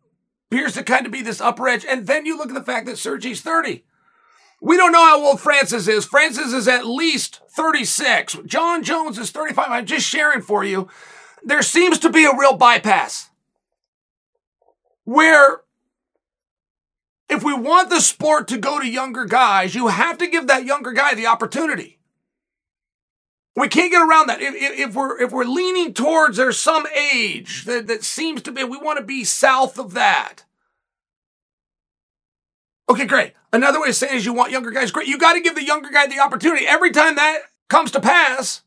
appears 0.49 0.73
to 0.73 0.81
kind 0.81 1.05
of 1.05 1.11
be 1.11 1.21
this 1.21 1.41
upper 1.41 1.67
edge. 1.67 1.85
And 1.87 2.07
then 2.07 2.25
you 2.25 2.39
look 2.39 2.49
at 2.49 2.55
the 2.55 2.63
fact 2.63 2.87
that 2.87 2.97
Sergey's 2.97 3.41
30. 3.41 3.85
We 4.61 4.77
don't 4.77 4.93
know 4.93 5.05
how 5.05 5.23
old 5.23 5.39
Francis 5.39 5.87
is. 5.87 6.05
Francis 6.05 6.53
is 6.53 6.67
at 6.67 6.87
least 6.87 7.41
36. 7.51 8.39
John 8.47 8.81
Jones 8.81 9.19
is 9.19 9.29
35. 9.29 9.67
I'm 9.69 9.85
just 9.85 10.07
sharing 10.07 10.41
for 10.41 10.63
you. 10.63 10.89
There 11.43 11.61
seems 11.61 11.99
to 11.99 12.09
be 12.09 12.25
a 12.25 12.37
real 12.37 12.55
bypass 12.55 13.29
where 15.03 15.61
if 17.29 17.43
we 17.43 17.53
want 17.53 17.89
the 17.89 17.99
sport 17.99 18.47
to 18.49 18.57
go 18.57 18.79
to 18.79 18.87
younger 18.87 19.25
guys, 19.25 19.75
you 19.75 19.87
have 19.87 20.17
to 20.19 20.27
give 20.27 20.47
that 20.47 20.65
younger 20.65 20.93
guy 20.93 21.15
the 21.15 21.27
opportunity. 21.27 21.99
We 23.55 23.67
can't 23.67 23.91
get 23.91 24.01
around 24.01 24.27
that. 24.27 24.41
If, 24.41 24.55
if, 24.55 24.95
we're 24.95 25.21
if 25.21 25.31
we're 25.31 25.43
leaning 25.43 25.93
towards 25.93 26.37
there's 26.37 26.57
some 26.57 26.87
age 26.87 27.65
that, 27.65 27.87
that 27.87 28.03
seems 28.03 28.41
to 28.43 28.51
be, 28.51 28.63
we 28.63 28.77
want 28.77 28.97
to 28.97 29.05
be 29.05 29.23
south 29.23 29.77
of 29.77 29.93
that. 29.93 30.43
Okay, 32.89 33.05
great. 33.05 33.33
Another 33.51 33.79
way 33.79 33.89
of 33.89 33.95
saying 33.95 34.15
is 34.15 34.25
you 34.25 34.33
want 34.33 34.51
younger 34.51 34.71
guys. 34.71 34.91
Great. 34.91 35.07
You 35.07 35.17
got 35.17 35.33
to 35.33 35.41
give 35.41 35.55
the 35.55 35.63
younger 35.63 35.89
guy 35.89 36.07
the 36.07 36.19
opportunity. 36.19 36.65
Every 36.67 36.91
time 36.91 37.15
that 37.15 37.39
comes 37.69 37.91
to 37.91 38.01
pass, 38.01 38.61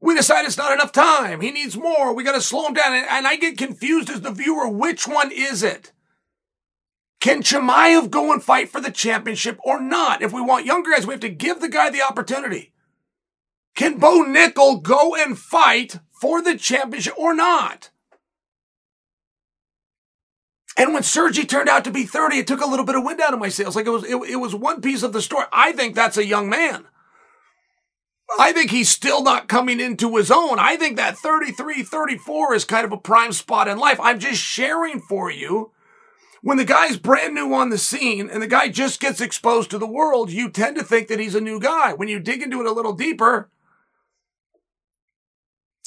we 0.00 0.14
decide 0.14 0.44
it's 0.44 0.58
not 0.58 0.72
enough 0.72 0.92
time. 0.92 1.40
He 1.40 1.50
needs 1.50 1.76
more. 1.76 2.14
We 2.14 2.24
got 2.24 2.32
to 2.32 2.40
slow 2.40 2.66
him 2.66 2.74
down. 2.74 2.94
And, 2.94 3.06
and 3.08 3.26
I 3.26 3.36
get 3.36 3.58
confused 3.58 4.10
as 4.10 4.20
the 4.20 4.30
viewer. 4.30 4.68
Which 4.68 5.06
one 5.06 5.32
is 5.32 5.62
it? 5.62 5.92
Can 7.20 7.42
Chimaev 7.42 8.10
go 8.10 8.32
and 8.32 8.42
fight 8.42 8.68
for 8.68 8.80
the 8.80 8.90
championship 8.90 9.58
or 9.64 9.80
not? 9.80 10.22
If 10.22 10.32
we 10.32 10.40
want 10.42 10.66
younger 10.66 10.90
guys, 10.90 11.06
we 11.06 11.14
have 11.14 11.20
to 11.20 11.28
give 11.28 11.60
the 11.60 11.68
guy 11.68 11.90
the 11.90 12.02
opportunity. 12.02 12.72
Can 13.74 13.98
Bo 13.98 14.24
Nickal 14.24 14.82
go 14.82 15.14
and 15.16 15.38
fight 15.38 15.98
for 16.12 16.40
the 16.40 16.56
championship 16.56 17.14
or 17.18 17.34
not? 17.34 17.90
And 20.78 20.92
when 20.92 21.02
Sergei 21.02 21.44
turned 21.44 21.70
out 21.70 21.84
to 21.84 21.90
be 21.90 22.04
30, 22.04 22.38
it 22.38 22.46
took 22.46 22.60
a 22.60 22.66
little 22.66 22.84
bit 22.84 22.96
of 22.96 23.04
wind 23.04 23.20
out 23.20 23.32
of 23.32 23.40
my 23.40 23.48
sails. 23.48 23.76
Like 23.76 23.86
it 23.86 23.90
was, 23.90 24.04
it, 24.04 24.16
it 24.16 24.36
was 24.36 24.54
one 24.54 24.82
piece 24.82 25.02
of 25.02 25.14
the 25.14 25.22
story. 25.22 25.46
I 25.50 25.72
think 25.72 25.94
that's 25.94 26.18
a 26.18 26.26
young 26.26 26.50
man. 26.50 26.84
I 28.38 28.52
think 28.52 28.70
he's 28.70 28.88
still 28.88 29.22
not 29.22 29.48
coming 29.48 29.80
into 29.80 30.16
his 30.16 30.30
own. 30.30 30.58
I 30.58 30.76
think 30.76 30.96
that 30.96 31.16
33, 31.16 31.82
34 31.82 32.54
is 32.54 32.64
kind 32.64 32.84
of 32.84 32.92
a 32.92 32.96
prime 32.96 33.32
spot 33.32 33.68
in 33.68 33.78
life. 33.78 33.98
I'm 34.00 34.18
just 34.18 34.40
sharing 34.42 35.00
for 35.00 35.30
you. 35.30 35.72
When 36.42 36.58
the 36.58 36.64
guy's 36.64 36.96
brand 36.96 37.34
new 37.34 37.52
on 37.54 37.70
the 37.70 37.78
scene 37.78 38.28
and 38.28 38.42
the 38.42 38.46
guy 38.46 38.68
just 38.68 39.00
gets 39.00 39.20
exposed 39.20 39.70
to 39.70 39.78
the 39.78 39.86
world, 39.86 40.30
you 40.30 40.50
tend 40.50 40.76
to 40.76 40.84
think 40.84 41.08
that 41.08 41.18
he's 41.18 41.34
a 41.34 41.40
new 41.40 41.58
guy. 41.58 41.92
When 41.92 42.08
you 42.08 42.20
dig 42.20 42.42
into 42.42 42.60
it 42.60 42.66
a 42.66 42.72
little 42.72 42.92
deeper, 42.92 43.50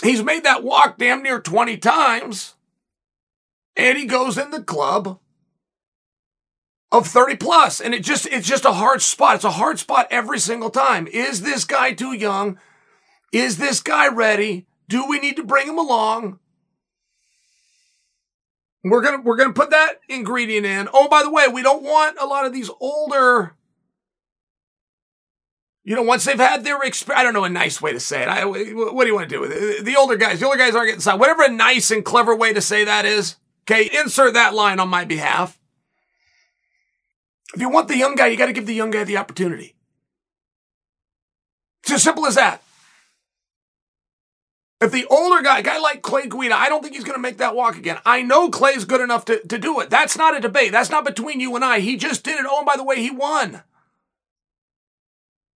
he's 0.02 0.24
made 0.24 0.44
that 0.44 0.64
walk 0.64 0.98
damn 0.98 1.24
near 1.24 1.40
20 1.40 1.78
times 1.78 2.56
and 3.76 3.98
he 3.98 4.06
goes 4.06 4.38
in 4.38 4.52
the 4.52 4.62
club 4.62 5.20
of 6.92 7.08
30 7.08 7.36
plus 7.36 7.80
and 7.80 7.94
it 7.94 8.04
just 8.04 8.26
it's 8.28 8.48
just 8.48 8.66
a 8.66 8.74
hard 8.74 9.02
spot 9.02 9.36
it's 9.36 9.44
a 9.44 9.52
hard 9.52 9.78
spot 9.78 10.08
every 10.10 10.40
single 10.40 10.70
time 10.70 11.08
is 11.08 11.42
this 11.42 11.64
guy 11.64 11.94
too 11.94 12.14
young 12.14 12.60
is 13.32 13.58
this 13.58 13.82
guy 13.82 14.08
ready 14.08 14.66
do 14.88 15.06
we 15.08 15.20
need 15.20 15.36
to 15.36 15.44
bring 15.44 15.68
him 15.68 15.78
along 15.78 16.40
we're 18.84 19.02
gonna 19.02 19.22
we're 19.22 19.36
gonna 19.36 19.54
put 19.54 19.70
that 19.70 20.00
ingredient 20.10 20.66
in 20.66 20.90
oh 20.94 21.08
by 21.08 21.22
the 21.22 21.30
way 21.30 21.48
we 21.48 21.62
don't 21.62 21.84
want 21.84 22.18
a 22.20 22.26
lot 22.26 22.46
of 22.46 22.54
these 22.54 22.72
older 22.80 23.56
you 25.90 25.96
know, 25.96 26.04
once 26.04 26.24
they've 26.24 26.38
had 26.38 26.64
their 26.64 26.84
experience, 26.84 27.20
I 27.20 27.24
don't 27.24 27.34
know 27.34 27.46
a 27.46 27.50
nice 27.50 27.82
way 27.82 27.94
to 27.94 28.00
say 28.00 28.22
it. 28.22 28.28
I, 28.28 28.46
what 28.46 28.60
do 29.02 29.08
you 29.08 29.16
want 29.16 29.28
to 29.28 29.36
do 29.36 29.42
with 29.42 29.52
it? 29.52 29.84
The 29.84 29.96
older 29.96 30.18
guys, 30.18 30.40
the 30.40 30.46
older 30.46 30.58
guys 30.60 30.76
aren't 30.76 30.88
getting 30.88 31.02
signed. 31.02 31.20
Whatever 31.20 31.44
a 31.44 31.50
nice 31.50 31.90
and 31.90 32.06
clever 32.06 32.36
way 32.36 32.54
to 32.54 32.62
say 32.62 32.84
that 32.84 33.06
is. 33.06 33.38
Okay, 33.64 33.90
insert 34.00 34.34
that 34.34 34.54
line 34.54 34.80
on 34.80 34.90
my 34.90 35.04
behalf. 35.06 35.59
If 37.54 37.62
you 37.62 37.70
want 37.70 37.88
the 37.88 37.98
young 37.98 38.16
guy, 38.16 38.28
you 38.28 38.38
got 38.38 38.46
to 38.46 38.54
give 38.54 38.66
the 38.68 38.76
young 38.76 38.92
guy 38.92 39.04
the 39.04 39.18
opportunity. 39.18 39.76
It's 41.84 41.92
as 41.94 42.04
simple 42.04 42.26
as 42.26 42.36
that. 42.36 42.62
If 44.82 44.92
the 44.92 45.06
older 45.08 45.42
guy, 45.42 45.62
guy 45.62 45.78
like 45.80 46.02
Clay 46.02 46.28
Guida, 46.28 46.56
I 46.56 46.70
don't 46.70 46.82
think 46.82 46.96
he's 46.96 47.04
going 47.04 47.18
to 47.18 47.22
make 47.22 47.38
that 47.38 47.56
walk 47.56 47.76
again. 47.76 47.98
I 48.06 48.22
know 48.22 48.50
Clay's 48.50 48.86
good 48.86 49.02
enough 49.02 49.26
to, 49.26 49.46
to 49.48 49.58
do 49.58 49.82
it. 49.82 49.90
That's 49.90 50.18
not 50.18 50.38
a 50.38 50.40
debate. 50.40 50.72
That's 50.72 50.90
not 50.90 51.04
between 51.04 51.42
you 51.42 51.56
and 51.56 51.66
I. 51.66 51.80
He 51.82 51.98
just 51.98 52.24
did 52.24 52.40
it. 52.40 52.46
Oh, 52.48 52.60
and 52.60 52.66
by 52.66 52.78
the 52.78 52.84
way, 52.86 53.02
he 53.02 53.12
won. 53.12 53.64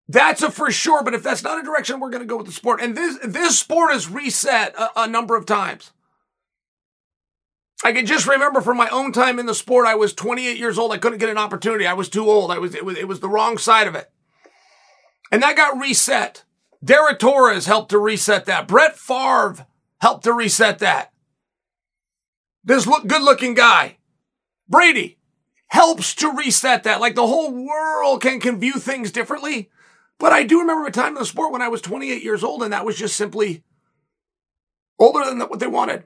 That's 0.08 0.42
a 0.42 0.50
for 0.50 0.70
sure. 0.70 1.02
But 1.02 1.14
if 1.14 1.22
that's 1.22 1.42
not 1.42 1.58
a 1.58 1.62
direction 1.62 2.00
we're 2.00 2.10
going 2.10 2.22
to 2.22 2.26
go 2.26 2.36
with 2.36 2.46
the 2.46 2.52
sport, 2.52 2.82
and 2.82 2.94
this 2.94 3.18
this 3.24 3.58
sport 3.58 3.94
is 3.94 4.10
reset 4.10 4.74
a, 4.76 4.90
a 5.04 5.06
number 5.06 5.36
of 5.36 5.46
times. 5.46 5.92
I 7.84 7.92
can 7.92 8.06
just 8.06 8.26
remember 8.26 8.62
from 8.62 8.78
my 8.78 8.88
own 8.88 9.12
time 9.12 9.38
in 9.38 9.44
the 9.44 9.54
sport, 9.54 9.86
I 9.86 9.94
was 9.94 10.14
28 10.14 10.56
years 10.56 10.78
old. 10.78 10.90
I 10.90 10.96
couldn't 10.96 11.18
get 11.18 11.28
an 11.28 11.36
opportunity. 11.36 11.86
I 11.86 11.92
was 11.92 12.08
too 12.08 12.30
old. 12.30 12.50
I 12.50 12.58
was, 12.58 12.74
it 12.74 12.82
was, 12.82 12.96
it 12.96 13.06
was 13.06 13.20
the 13.20 13.28
wrong 13.28 13.58
side 13.58 13.86
of 13.86 13.94
it. 13.94 14.10
And 15.30 15.42
that 15.42 15.54
got 15.54 15.78
reset. 15.78 16.44
Dara 16.82 17.14
Torres 17.14 17.66
helped 17.66 17.90
to 17.90 17.98
reset 17.98 18.46
that. 18.46 18.66
Brett 18.66 18.96
Favre 18.96 19.66
helped 20.00 20.24
to 20.24 20.32
reset 20.32 20.78
that. 20.78 21.12
This 22.64 22.86
look, 22.86 23.06
good 23.06 23.22
looking 23.22 23.52
guy, 23.52 23.98
Brady, 24.66 25.18
helps 25.66 26.14
to 26.14 26.30
reset 26.30 26.84
that. 26.84 27.02
Like 27.02 27.14
the 27.14 27.26
whole 27.26 27.52
world 27.52 28.22
can, 28.22 28.40
can 28.40 28.58
view 28.58 28.74
things 28.74 29.12
differently. 29.12 29.70
But 30.18 30.32
I 30.32 30.44
do 30.44 30.60
remember 30.60 30.86
a 30.86 30.90
time 30.90 31.08
in 31.08 31.14
the 31.14 31.26
sport 31.26 31.52
when 31.52 31.60
I 31.60 31.68
was 31.68 31.82
28 31.82 32.22
years 32.22 32.42
old 32.42 32.62
and 32.62 32.72
that 32.72 32.86
was 32.86 32.96
just 32.96 33.16
simply 33.16 33.62
older 34.98 35.22
than 35.26 35.38
what 35.40 35.58
they 35.58 35.66
wanted. 35.66 36.04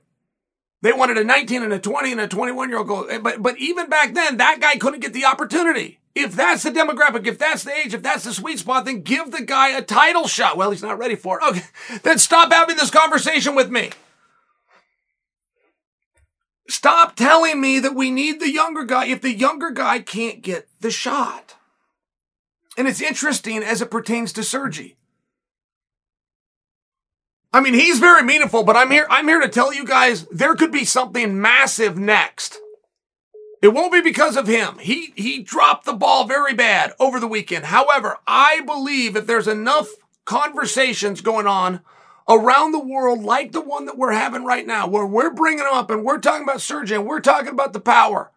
They 0.81 0.93
wanted 0.93 1.19
a 1.19 1.25
19 1.25 1.63
and 1.63 1.73
a 1.73 1.79
20 1.79 2.13
and 2.13 2.21
a 2.21 2.29
21 2.29 2.69
year 2.69 2.79
old 2.79 2.89
goal. 2.89 3.07
Eh, 3.11 3.19
but, 3.19 3.43
but 3.43 3.59
even 3.59 3.89
back 3.89 4.15
then, 4.15 4.37
that 4.37 4.61
guy 4.61 4.77
couldn't 4.77 5.01
get 5.01 5.13
the 5.13 5.25
opportunity. 5.25 5.99
If 6.15 6.35
that's 6.35 6.63
the 6.63 6.71
demographic, 6.71 7.27
if 7.27 7.39
that's 7.39 7.65
the 7.65 7.73
age, 7.73 7.95
if 7.95 8.03
that's 8.03 8.25
the 8.25 8.33
sweet 8.33 8.59
spot, 8.59 8.85
then 8.85 9.03
give 9.03 9.31
the 9.31 9.43
guy 9.43 9.71
a 9.77 9.83
title 9.83 10.27
shot. 10.27 10.57
Well, 10.57 10.71
he's 10.71 10.83
not 10.83 10.99
ready 10.99 11.17
for 11.17 11.39
it. 11.39 11.49
Okay. 11.49 11.63
Then 12.03 12.19
stop 12.19 12.53
having 12.53 12.77
this 12.77 12.91
conversation 12.91 13.55
with 13.55 13.71
me. 13.71 13.91
Stop 16.69 17.17
telling 17.17 17.61
me 17.61 17.79
that 17.79 17.95
we 17.95 18.11
need 18.11 18.41
the 18.41 18.51
younger 18.51 18.85
guy 18.85 19.07
if 19.07 19.23
the 19.23 19.33
younger 19.33 19.71
guy 19.71 20.01
can't 20.01 20.43
get 20.43 20.69
the 20.81 20.91
shot. 20.91 21.55
And 22.77 22.87
it's 22.87 23.01
interesting 23.01 23.63
as 23.63 23.81
it 23.81 23.91
pertains 23.91 24.33
to 24.35 24.43
Sergei. 24.45 24.98
I 27.53 27.61
mean, 27.61 27.75
he's 27.75 27.99
very 27.99 28.23
meaningful, 28.23 28.63
but 28.63 28.77
I'm 28.77 28.91
here, 28.91 29.07
I'm 29.09 29.27
here 29.27 29.41
to 29.41 29.49
tell 29.49 29.73
you 29.73 29.85
guys 29.85 30.27
there 30.27 30.55
could 30.55 30.71
be 30.71 30.85
something 30.85 31.41
massive 31.41 31.97
next. 31.97 32.59
It 33.63 33.69
won't 33.69 33.93
be 33.93 34.03
because 34.03 34.37
of 34.37 34.47
him. 34.47 34.79
He, 34.79 35.13
he 35.17 35.43
dropped 35.43 35.85
the 35.85 35.95
ball 35.95 36.27
very 36.27 36.55
bad 36.55 36.93
over 37.01 37.19
the 37.19 37.27
weekend. 37.27 37.67
However, 37.67 38.19
I 38.27 38.61
believe 38.61 39.17
if 39.17 39.27
there's 39.27 39.49
enough 39.49 39.89
conversations 40.27 41.23
going 41.23 41.47
on 41.47 41.81
around 42.29 42.73
the 42.73 42.85
world 42.85 43.25
like 43.25 43.53
the 43.53 43.61
one 43.61 43.87
that 43.87 43.97
we're 43.97 44.13
having 44.13 44.45
right 44.45 44.67
now, 44.67 44.87
where 44.87 45.07
we're 45.07 45.33
bringing 45.33 45.67
up 45.69 45.91
and 45.91 46.05
we're 46.05 46.19
talking 46.19 46.45
about 46.45 46.61
surgeon, 46.61 47.07
we're 47.07 47.21
talking 47.21 47.49
about 47.49 47.73
the 47.73 47.81
power. 47.81 48.31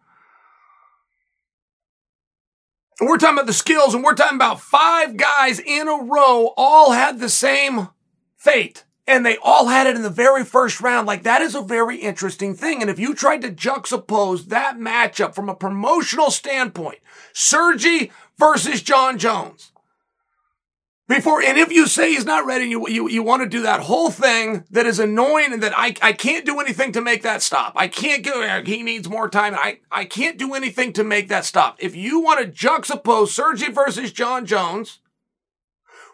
And 2.98 3.08
we're 3.08 3.18
talking 3.18 3.36
about 3.36 3.46
the 3.46 3.52
skills 3.52 3.94
and 3.94 4.02
we're 4.02 4.14
talking 4.14 4.36
about 4.36 4.60
five 4.60 5.16
guys 5.16 5.60
in 5.60 5.86
a 5.86 6.02
row 6.02 6.54
all 6.56 6.92
had 6.92 7.20
the 7.20 7.28
same 7.28 7.88
fate 8.36 8.84
and 9.06 9.26
they 9.26 9.36
all 9.42 9.66
had 9.66 9.86
it 9.86 9.96
in 9.96 10.02
the 10.02 10.10
very 10.10 10.44
first 10.44 10.80
round. 10.80 11.06
Like 11.06 11.24
that 11.24 11.42
is 11.42 11.54
a 11.54 11.62
very 11.62 11.96
interesting 11.96 12.54
thing. 12.54 12.80
And 12.80 12.90
if 12.90 12.98
you 12.98 13.14
tried 13.14 13.42
to 13.42 13.50
juxtapose 13.50 14.46
that 14.46 14.78
matchup 14.78 15.34
from 15.34 15.48
a 15.48 15.54
promotional 15.54 16.30
standpoint, 16.30 16.98
Sergei 17.32 18.10
versus 18.38 18.82
Jon 18.82 19.18
Jones. 19.18 19.72
Before, 21.08 21.42
and 21.42 21.58
if 21.58 21.70
you 21.70 21.88
say 21.88 22.10
he's 22.10 22.24
not 22.24 22.46
ready, 22.46 22.66
you, 22.66 22.88
you, 22.88 23.08
you 23.08 23.22
want 23.22 23.42
to 23.42 23.48
do 23.48 23.62
that 23.62 23.80
whole 23.80 24.10
thing 24.10 24.64
that 24.70 24.86
is 24.86 24.98
annoying 24.98 25.52
and 25.52 25.62
that 25.62 25.74
I, 25.76 25.94
I 26.00 26.12
can't 26.12 26.46
do 26.46 26.58
anything 26.58 26.92
to 26.92 27.02
make 27.02 27.22
that 27.22 27.42
stop. 27.42 27.72
I 27.76 27.88
can't 27.88 28.24
go, 28.24 28.62
he 28.64 28.82
needs 28.82 29.10
more 29.10 29.28
time. 29.28 29.54
I, 29.54 29.80
I 29.90 30.06
can't 30.06 30.38
do 30.38 30.54
anything 30.54 30.92
to 30.94 31.04
make 31.04 31.28
that 31.28 31.44
stop. 31.44 31.76
If 31.80 31.94
you 31.94 32.20
want 32.20 32.40
to 32.40 32.66
juxtapose 32.66 33.28
Sergei 33.28 33.70
versus 33.70 34.12
Jon 34.12 34.46
Jones, 34.46 35.00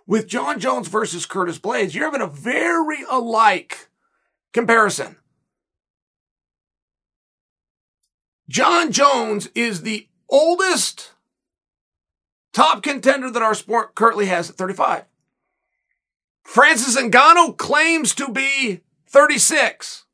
with 0.08 0.26
Jon 0.26 0.58
Jones 0.58 0.88
versus 0.88 1.26
Curtis 1.26 1.58
Blaydes, 1.58 1.94
you're 1.94 2.06
having 2.06 2.22
a 2.22 2.26
very 2.26 3.04
alike 3.10 3.90
comparison. 4.54 5.16
Jon 8.48 8.90
Jones 8.90 9.48
is 9.54 9.82
the 9.82 10.08
oldest 10.30 11.12
top 12.54 12.82
contender 12.82 13.30
that 13.30 13.42
our 13.42 13.54
sport 13.54 13.94
currently 13.94 14.26
has 14.26 14.48
at 14.48 14.56
35. 14.56 15.04
Francis 16.42 16.96
Ngannou 16.96 17.58
claims 17.58 18.14
to 18.14 18.32
be 18.32 18.80
36. 19.06 20.06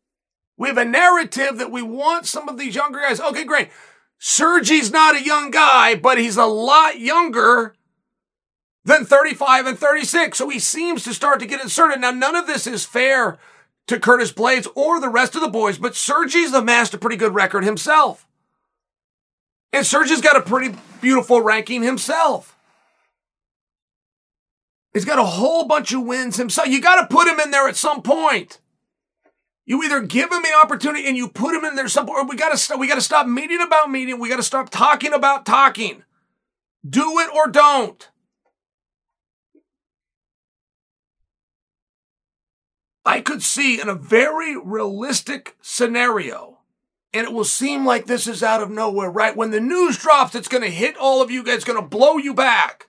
We 0.57 0.67
have 0.67 0.79
a 0.79 0.85
narrative 0.85 1.59
that 1.59 1.71
we 1.71 1.83
want 1.83 2.27
some 2.27 2.49
of 2.49 2.59
these 2.59 2.75
younger 2.75 2.99
guys. 3.01 3.21
Okay, 3.21 3.45
great. 3.45 3.71
Sergei's 4.19 4.91
not 4.91 5.15
a 5.15 5.25
young 5.25 5.53
guy, 5.53 5.95
but 5.95 6.19
he's 6.19 6.37
a 6.37 6.47
lot 6.47 6.99
younger 6.99 7.77
than 8.85 9.05
35 9.05 9.67
and 9.67 9.79
36. 9.79 10.37
So 10.37 10.49
he 10.49 10.59
seems 10.59 11.05
to 11.05 11.15
start 11.15 11.41
to 11.41 11.47
get 11.47 11.61
inserted. 11.61 12.01
Now, 12.01 12.11
none 12.11 12.37
of 12.37 12.47
this 12.47 12.67
is 12.67 12.85
fair 12.85 13.39
to 13.87 14.01
Curtis 14.01 14.33
Blaydes 14.33 14.69
or 14.75 15.01
the 15.01 15.09
rest 15.09 15.35
of 15.35 15.41
the 15.41 15.49
boys, 15.49 15.79
but 15.79 15.95
Sergei's 15.95 16.53
amassed 16.53 16.95
a 16.95 16.99
pretty 16.99 17.17
good 17.17 17.35
record 17.35 17.65
himself. 17.65 18.27
And 19.73 19.85
Serge's 19.85 20.21
got 20.21 20.37
a 20.37 20.41
pretty 20.41 20.77
beautiful 21.01 21.41
ranking 21.41 21.83
himself. 21.83 22.57
He's 24.93 25.05
got 25.05 25.19
a 25.19 25.25
whole 25.25 25.67
bunch 25.67 25.93
of 25.93 26.05
wins 26.05 26.37
himself. 26.37 26.69
You 26.69 26.81
got 26.81 27.01
to 27.01 27.15
put 27.15 27.27
him 27.27 27.41
in 27.41 27.51
there 27.51 27.69
at 27.69 27.75
some 27.75 28.01
point. 28.01 28.61
You 29.67 29.83
either 29.83 30.01
give 30.01 30.31
him 30.31 30.43
the 30.43 30.55
opportunity 30.63 31.09
and 31.09 31.17
you 31.17 31.29
put 31.29 31.55
him 31.55 31.65
in 31.65 31.75
there 31.75 31.89
some 31.89 32.09
or 32.09 32.25
we 32.25 32.37
got 32.37 32.57
to 32.57 32.77
we 32.77 32.87
got 32.87 32.97
to 32.97 33.01
stop 33.01 33.27
meeting 33.27 33.61
about 33.61 33.91
meeting. 33.91 34.21
We 34.21 34.29
got 34.29 34.37
to 34.37 34.43
stop 34.43 34.71
talking 34.71 35.13
about 35.13 35.45
talking. 35.45 36.05
Do 36.89 37.19
it 37.19 37.35
or 37.35 37.49
don't. 37.49 38.09
I 43.05 43.21
could 43.21 43.43
see 43.43 43.81
in 43.81 43.89
a 43.89 43.95
very 43.95 44.57
realistic 44.57 45.57
scenario, 45.61 46.59
and 47.13 47.27
it 47.27 47.33
will 47.33 47.45
seem 47.45 47.85
like 47.85 48.07
this 48.07 48.27
is 48.27 48.43
out 48.43 48.63
of 48.63 48.71
nowhere, 48.71 49.11
right? 49.11 49.37
When 49.37 49.51
the 49.51 49.61
news 49.61 49.99
drops, 49.99 50.35
it's 50.35 50.49
going 50.49 50.63
to 50.63 50.71
hit 50.71 50.97
all 50.97 51.21
of 51.21 51.31
you 51.31 51.43
guys, 51.45 51.57
it's 51.57 51.65
going 51.65 51.81
to 51.81 51.87
blow 51.87 52.17
you 52.17 52.33
back. 52.33 52.89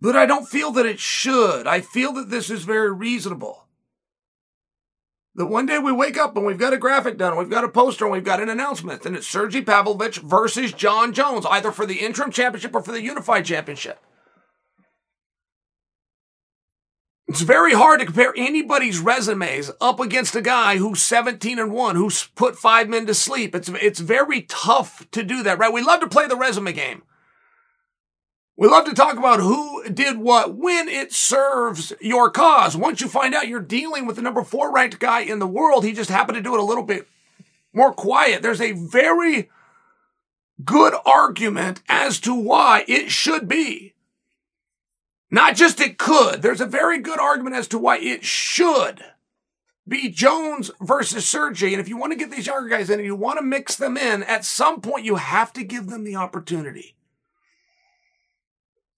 But 0.00 0.16
I 0.16 0.26
don't 0.26 0.48
feel 0.48 0.72
that 0.72 0.86
it 0.86 0.98
should. 0.98 1.66
I 1.66 1.80
feel 1.80 2.12
that 2.14 2.30
this 2.30 2.50
is 2.50 2.64
very 2.64 2.92
reasonable. 2.92 3.66
That 5.34 5.46
one 5.46 5.66
day 5.66 5.78
we 5.78 5.92
wake 5.92 6.18
up 6.18 6.36
and 6.36 6.44
we've 6.44 6.58
got 6.58 6.72
a 6.74 6.78
graphic 6.78 7.16
done, 7.16 7.36
we've 7.36 7.48
got 7.48 7.64
a 7.64 7.68
poster, 7.68 8.04
and 8.04 8.12
we've 8.12 8.24
got 8.24 8.40
an 8.40 8.48
announcement, 8.48 9.06
and 9.06 9.16
it's 9.16 9.26
Sergei 9.26 9.62
Pavlovich 9.62 10.18
versus 10.18 10.72
Jon 10.72 11.12
Jones, 11.12 11.46
either 11.46 11.72
for 11.72 11.86
the 11.86 12.00
interim 12.00 12.30
championship 12.30 12.74
or 12.74 12.82
for 12.82 12.92
the 12.92 13.02
unified 13.02 13.44
championship. 13.44 13.98
It's 17.32 17.40
very 17.40 17.72
hard 17.72 17.98
to 18.00 18.04
compare 18.04 18.34
anybody's 18.36 19.00
resumes 19.00 19.70
up 19.80 20.00
against 20.00 20.36
a 20.36 20.42
guy 20.42 20.76
who's 20.76 21.00
17 21.02 21.58
and 21.58 21.72
1, 21.72 21.96
who's 21.96 22.26
put 22.34 22.58
five 22.58 22.90
men 22.90 23.06
to 23.06 23.14
sleep. 23.14 23.54
It's, 23.54 23.70
it's 23.70 24.00
very 24.00 24.42
tough 24.42 25.10
to 25.12 25.22
do 25.22 25.42
that, 25.42 25.58
right? 25.58 25.72
We 25.72 25.80
love 25.80 26.00
to 26.00 26.08
play 26.08 26.26
the 26.26 26.36
resume 26.36 26.74
game. 26.74 27.04
We 28.54 28.68
love 28.68 28.84
to 28.84 28.92
talk 28.92 29.16
about 29.16 29.40
who 29.40 29.88
did 29.88 30.18
what 30.18 30.56
when 30.56 30.88
it 30.88 31.14
serves 31.14 31.94
your 32.02 32.28
cause. 32.28 32.76
Once 32.76 33.00
you 33.00 33.08
find 33.08 33.34
out 33.34 33.48
you're 33.48 33.60
dealing 33.60 34.04
with 34.04 34.16
the 34.16 34.22
number 34.22 34.44
four 34.44 34.70
ranked 34.70 34.98
guy 34.98 35.20
in 35.20 35.38
the 35.38 35.46
world, 35.46 35.86
he 35.86 35.92
just 35.94 36.10
happened 36.10 36.36
to 36.36 36.42
do 36.42 36.52
it 36.52 36.60
a 36.60 36.64
little 36.64 36.84
bit 36.84 37.08
more 37.72 37.94
quiet. 37.94 38.42
There's 38.42 38.60
a 38.60 38.72
very 38.72 39.48
good 40.62 40.92
argument 41.06 41.80
as 41.88 42.20
to 42.20 42.34
why 42.34 42.84
it 42.86 43.10
should 43.10 43.48
be. 43.48 43.94
Not 45.32 45.56
just 45.56 45.80
it 45.80 45.96
could. 45.96 46.42
There's 46.42 46.60
a 46.60 46.66
very 46.66 46.98
good 46.98 47.18
argument 47.18 47.56
as 47.56 47.66
to 47.68 47.78
why 47.78 47.96
it 47.96 48.22
should 48.22 49.02
be 49.88 50.10
Jones 50.10 50.70
versus 50.78 51.26
Sergei. 51.26 51.72
And 51.72 51.80
if 51.80 51.88
you 51.88 51.96
want 51.96 52.12
to 52.12 52.18
get 52.18 52.30
these 52.30 52.46
younger 52.46 52.68
guys 52.68 52.90
in 52.90 52.98
and 52.98 53.06
you 53.06 53.16
want 53.16 53.38
to 53.38 53.44
mix 53.44 53.74
them 53.74 53.96
in, 53.96 54.22
at 54.24 54.44
some 54.44 54.82
point 54.82 55.06
you 55.06 55.16
have 55.16 55.50
to 55.54 55.64
give 55.64 55.86
them 55.86 56.04
the 56.04 56.16
opportunity. 56.16 56.94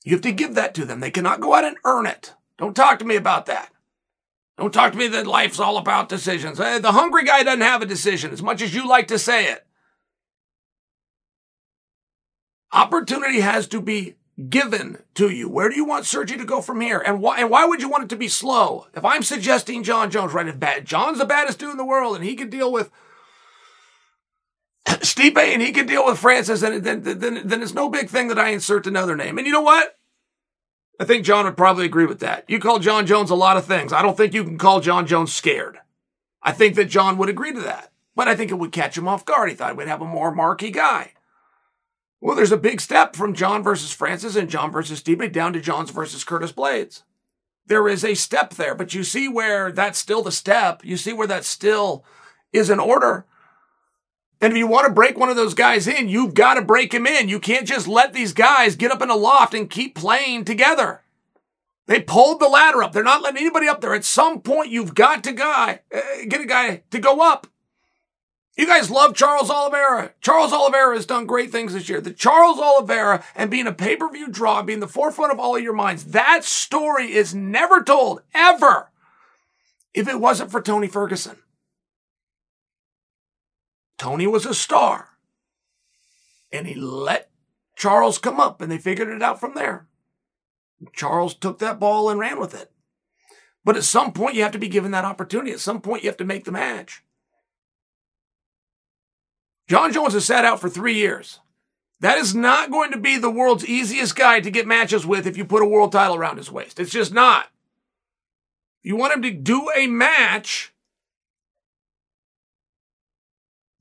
You 0.03 0.11
have 0.13 0.23
to 0.23 0.33
give 0.33 0.57
that 0.57 0.75
to 0.75 0.85
them. 0.85 0.99
They 0.99 1.13
cannot 1.13 1.41
go 1.41 1.55
out 1.55 1.65
and 1.65 1.77
earn 1.85 2.05
it. 2.05 2.35
Don't 2.59 2.75
talk 2.75 2.99
to 2.99 3.05
me 3.05 3.15
about 3.15 3.47
that. 3.47 3.71
Don't 4.59 4.75
talk 4.75 4.91
to 4.91 4.99
me 4.99 5.07
that 5.07 5.29
life's 5.29 5.61
all 5.61 5.77
about 5.77 6.09
decisions. 6.09 6.59
The 6.59 6.93
hungry 6.93 7.25
guy 7.25 7.45
doesn't 7.45 7.61
have 7.61 7.81
a 7.81 7.87
decision 7.87 8.33
as 8.33 8.43
much 8.43 8.61
as 8.61 8.75
you 8.75 8.89
like 8.89 9.07
to 9.09 9.21
say 9.21 9.47
it. 9.53 9.65
Opportunity 12.73 13.39
has 13.39 13.69
to 13.69 13.81
be 13.81 14.17
given 14.49 14.99
to 15.15 15.29
you. 15.29 15.49
Where 15.49 15.69
do 15.69 15.77
you 15.77 15.85
want 15.85 16.07
Sergei 16.07 16.37
to 16.37 16.45
go 16.45 16.61
from 16.61 16.81
here? 16.81 16.99
And 16.99 17.21
why, 17.21 17.39
and 17.39 17.51
why 17.51 17.65
would 17.65 17.81
you 17.81 17.89
want 17.89 18.05
it 18.05 18.09
to 18.11 18.17
be 18.17 18.29
slow? 18.29 18.87
If 18.95 19.05
I'm 19.05 19.23
suggesting 19.23 19.83
Jon 19.83 20.11
Jones, 20.11 20.33
right, 20.33 20.49
if 20.49 20.59
bad, 20.59 20.85
Jon's 20.85 21.19
the 21.19 21.25
baddest 21.25 21.59
dude 21.59 21.71
in 21.71 21.77
the 21.77 21.85
world 21.85 22.17
and 22.17 22.25
he 22.25 22.35
can 22.35 22.51
deal 22.51 22.73
with 22.73 22.91
Stipe 24.87 25.39
and 25.39 25.63
he 25.63 25.73
can 25.73 25.87
deal 25.87 26.05
with 26.05 26.19
Francis, 26.19 26.63
and 26.63 26.85
then, 26.85 27.03
then, 27.03 27.43
then 27.45 27.63
it's 27.63 27.75
no 27.75 27.89
big 27.89 28.09
thing 28.09 28.29
that 28.29 28.39
I 28.39 28.51
insert 28.51 28.87
another 28.87 29.17
name. 29.17 29.39
And 29.39 29.47
you 29.47 29.53
know 29.53 29.63
what? 29.63 29.97
I 31.01 31.05
think 31.05 31.25
Jon 31.25 31.45
would 31.45 31.57
probably 31.57 31.85
agree 31.87 32.07
with 32.07 32.21
that. 32.21 32.45
You 32.49 32.61
call 32.61 32.79
Jon 32.79 33.07
Jones 33.07 33.31
a 33.31 33.35
lot 33.35 33.57
of 33.57 33.65
things. 33.65 33.93
I 33.93 34.03
don't 34.03 34.17
think 34.17 34.33
you 34.33 34.45
can 34.45 34.59
call 34.59 34.81
Jon 34.81 35.07
Jones 35.07 35.33
scared. 35.33 35.79
I 36.43 36.53
think 36.53 36.77
that 36.77 36.85
Jon 36.85 37.19
would 37.19 37.29
agree 37.29 37.53
to 37.53 37.61
that. 37.63 37.91
But 38.15 38.29
I 38.29 38.37
think 38.37 38.53
it 38.53 38.59
would 38.59 38.71
catch 38.71 38.97
him 38.97 39.09
off 39.09 39.25
guard. 39.25 39.49
He 39.49 39.57
thought 39.57 39.77
we'd 39.77 39.89
have 39.89 40.03
a 40.03 40.07
more 40.07 40.33
marquee 40.33 40.71
guy. 40.71 41.15
Well, 42.25 42.35
there's 42.35 42.53
a 42.53 42.57
big 42.57 42.81
step 42.81 43.15
from 43.15 43.35
Jon 43.35 43.63
versus 43.63 43.93
Francis 43.93 44.35
and 44.35 44.49
Jon 44.49 44.73
versus 44.73 45.03
Stipe 45.03 45.31
down 45.31 45.53
to 45.53 45.61
Jon's 45.61 45.91
versus 45.91 46.25
Curtis 46.25 46.53
Blaydes. 46.53 47.03
There 47.67 47.87
is 47.87 48.03
a 48.03 48.15
step 48.15 48.55
there, 48.55 48.75
but 48.75 48.95
you 48.95 49.05
see 49.05 49.29
where 49.29 49.71
that's 49.71 49.99
still 49.99 50.23
the 50.23 50.33
step. 50.33 50.83
You 50.83 50.97
see 50.97 51.13
where 51.13 51.27
that 51.27 51.45
still 51.45 52.03
is 52.51 52.71
an 52.71 52.81
order. 52.81 53.27
And 54.41 54.55
if 54.55 54.59
you 54.59 54.67
want 54.67 54.87
to 54.87 54.93
break 54.93 55.19
one 55.19 55.29
of 55.29 55.37
those 55.37 55.53
guys 55.53 55.87
in, 55.87 56.09
you've 56.09 56.33
got 56.33 56.55
to 56.55 56.63
break 56.63 56.95
him 56.95 57.07
in. 57.07 57.29
You 57.29 57.39
can't 57.39 57.69
just 57.69 57.87
let 57.87 58.15
these 58.15 58.33
guys 58.33 58.75
get 58.75 58.91
up 58.91 59.03
in 59.03 59.11
a 59.11 59.17
loft 59.17 59.53
and 59.53 59.69
keep 59.69 59.95
playing 59.95 60.47
together. 60.47 61.03
They 61.89 62.01
pulled 62.01 62.41
the 62.41 62.49
ladder 62.49 62.83
up. 62.83 62.95
They're 62.95 63.03
not 63.03 63.21
letting 63.21 63.43
anybody 63.43 63.69
up 63.69 63.83
there. 63.83 63.93
At 63.93 64.07
some 64.07 64.41
point, 64.41 64.71
you've 64.71 64.95
got 64.95 65.25
to 65.25 65.33
guy 65.33 65.81
uh, 65.95 66.01
get 66.27 66.41
a 66.41 66.47
guy 66.47 66.85
to 66.91 66.99
go 66.99 67.21
up. 67.21 67.49
You 68.57 68.67
guys 68.67 68.91
love 68.91 69.15
Charles 69.15 69.51
Oliveira. 69.51 70.13
Charles 70.21 70.53
Oliveira 70.53 70.95
has 70.95 71.07
done 71.07 71.27
great 71.27 71.51
things 71.51 71.73
this 71.75 71.89
year. 71.89 72.01
The 72.01 72.13
Charles 72.13 72.59
Oliveira 72.59 73.25
and 73.35 73.51
being 73.51 73.67
a 73.67 73.73
pay-per-view 73.73 74.29
draw, 74.29 74.63
being 74.63 74.81
the 74.81 74.87
forefront 74.87 75.33
of 75.33 75.41
all 75.41 75.57
of 75.57 75.63
your 75.63 75.73
minds, 75.73 76.07
that 76.07 76.45
story 76.45 77.13
is 77.13 77.35
never 77.35 77.83
told, 77.83 78.23
ever, 78.33 78.91
if 79.93 80.07
it 80.07 80.21
wasn't 80.21 80.53
for 80.53 80.63
Tony 80.63 80.87
Ferguson. 80.87 81.39
Tony 83.99 84.27
was 84.27 84.47
a 84.47 84.55
star. 84.55 85.09
And 86.53 86.69
he 86.69 86.75
let 86.75 87.31
Charles 87.75 88.19
come 88.19 88.39
up 88.39 88.61
and 88.61 88.71
they 88.71 88.79
figured 88.79 89.09
it 89.09 89.23
out 89.23 89.41
from 89.41 89.55
there. 89.55 89.89
Charles 90.93 91.35
took 91.35 91.59
that 91.59 91.81
ball 91.81 92.09
and 92.09 92.21
ran 92.21 92.39
with 92.39 92.55
it. 92.55 92.71
But 93.65 93.77
at 93.77 93.85
some 93.85 94.13
point, 94.13 94.37
you 94.37 94.43
have 94.43 94.53
to 94.53 94.59
be 94.59 94.69
given 94.69 94.93
that 94.93 95.05
opportunity. 95.05 95.51
At 95.51 95.61
some 95.61 95.81
point, 95.81 96.05
you 96.05 96.09
have 96.09 96.19
to 96.19 96.25
make 96.25 96.45
the 96.45 96.53
match. 96.53 97.03
Jon 99.69 99.93
Jones 99.93 100.15
has 100.15 100.25
sat 100.25 100.45
out 100.45 100.61
for 100.61 100.69
three 100.69 100.95
years. 100.95 101.41
That 102.01 102.19
is 102.19 102.35
not 102.35 102.71
going 102.71 102.91
to 102.93 102.99
be 102.99 103.17
the 103.17 103.31
world's 103.31 103.65
easiest 103.65 104.15
guy 104.15 104.41
to 104.41 104.51
get 104.51 104.67
matches 104.67 105.07
with 105.07 105.27
if 105.27 105.37
you 105.37 105.45
put 105.45 105.63
a 105.63 105.67
world 105.67 105.93
title 105.93 106.17
around 106.17 106.37
his 106.37 106.51
waist. 106.51 106.79
It's 106.79 106.91
just 106.91 107.15
not. 107.15 107.47
You 108.83 108.97
want 108.97 109.15
him 109.15 109.23
to 109.23 109.31
do 109.31 109.71
a 109.75 109.87
match 109.87 110.75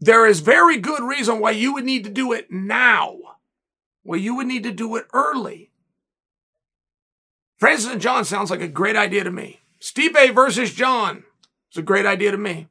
There 0.04 0.26
is 0.26 0.42
very 0.42 0.80
good 0.80 1.02
reason 1.02 1.40
why 1.40 1.52
you 1.52 1.72
would 1.72 1.86
need 1.86 2.04
to 2.04 2.10
do 2.10 2.34
it 2.34 2.52
now. 2.52 3.16
Well, 4.04 4.20
you 4.20 4.36
would 4.36 4.48
need 4.48 4.64
to 4.64 4.72
do 4.74 4.98
it 4.98 5.06
early. 5.14 5.72
Francis 7.58 7.90
and 7.90 8.02
Jon 8.02 8.26
sounds 8.26 8.52
like 8.52 8.60
a 8.60 8.68
great 8.68 8.98
idea 8.98 9.24
to 9.24 9.32
me. 9.32 9.62
Stipe 9.80 10.36
versus 10.36 10.74
Jon 10.74 11.24
is 11.72 11.78
a 11.78 11.82
great 11.82 12.06
idea 12.06 12.32
to 12.32 12.38
me. 12.38 12.68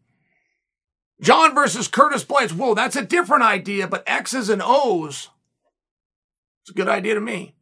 Jon 1.20 1.54
versus 1.54 1.88
Curtis 1.88 2.24
Blaydes. 2.24 2.52
Whoa, 2.52 2.74
that's 2.74 2.96
a 2.96 3.04
different 3.04 3.42
idea, 3.42 3.86
but 3.86 4.02
X's 4.06 4.48
and 4.48 4.62
O's. 4.64 5.28
It's 6.62 6.70
a 6.70 6.74
good 6.74 6.88
idea 6.88 7.14
to 7.14 7.20
me. 7.20 7.54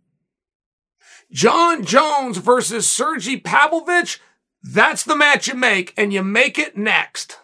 Jon 1.30 1.84
Jones 1.84 2.38
versus 2.38 2.90
Sergei 2.90 3.36
Pavlovich. 3.38 4.20
That's 4.62 5.04
the 5.04 5.16
match 5.16 5.48
you 5.48 5.54
make, 5.54 5.94
and 5.96 6.12
you 6.12 6.22
make 6.22 6.58
it 6.58 6.76
next. 6.76 7.38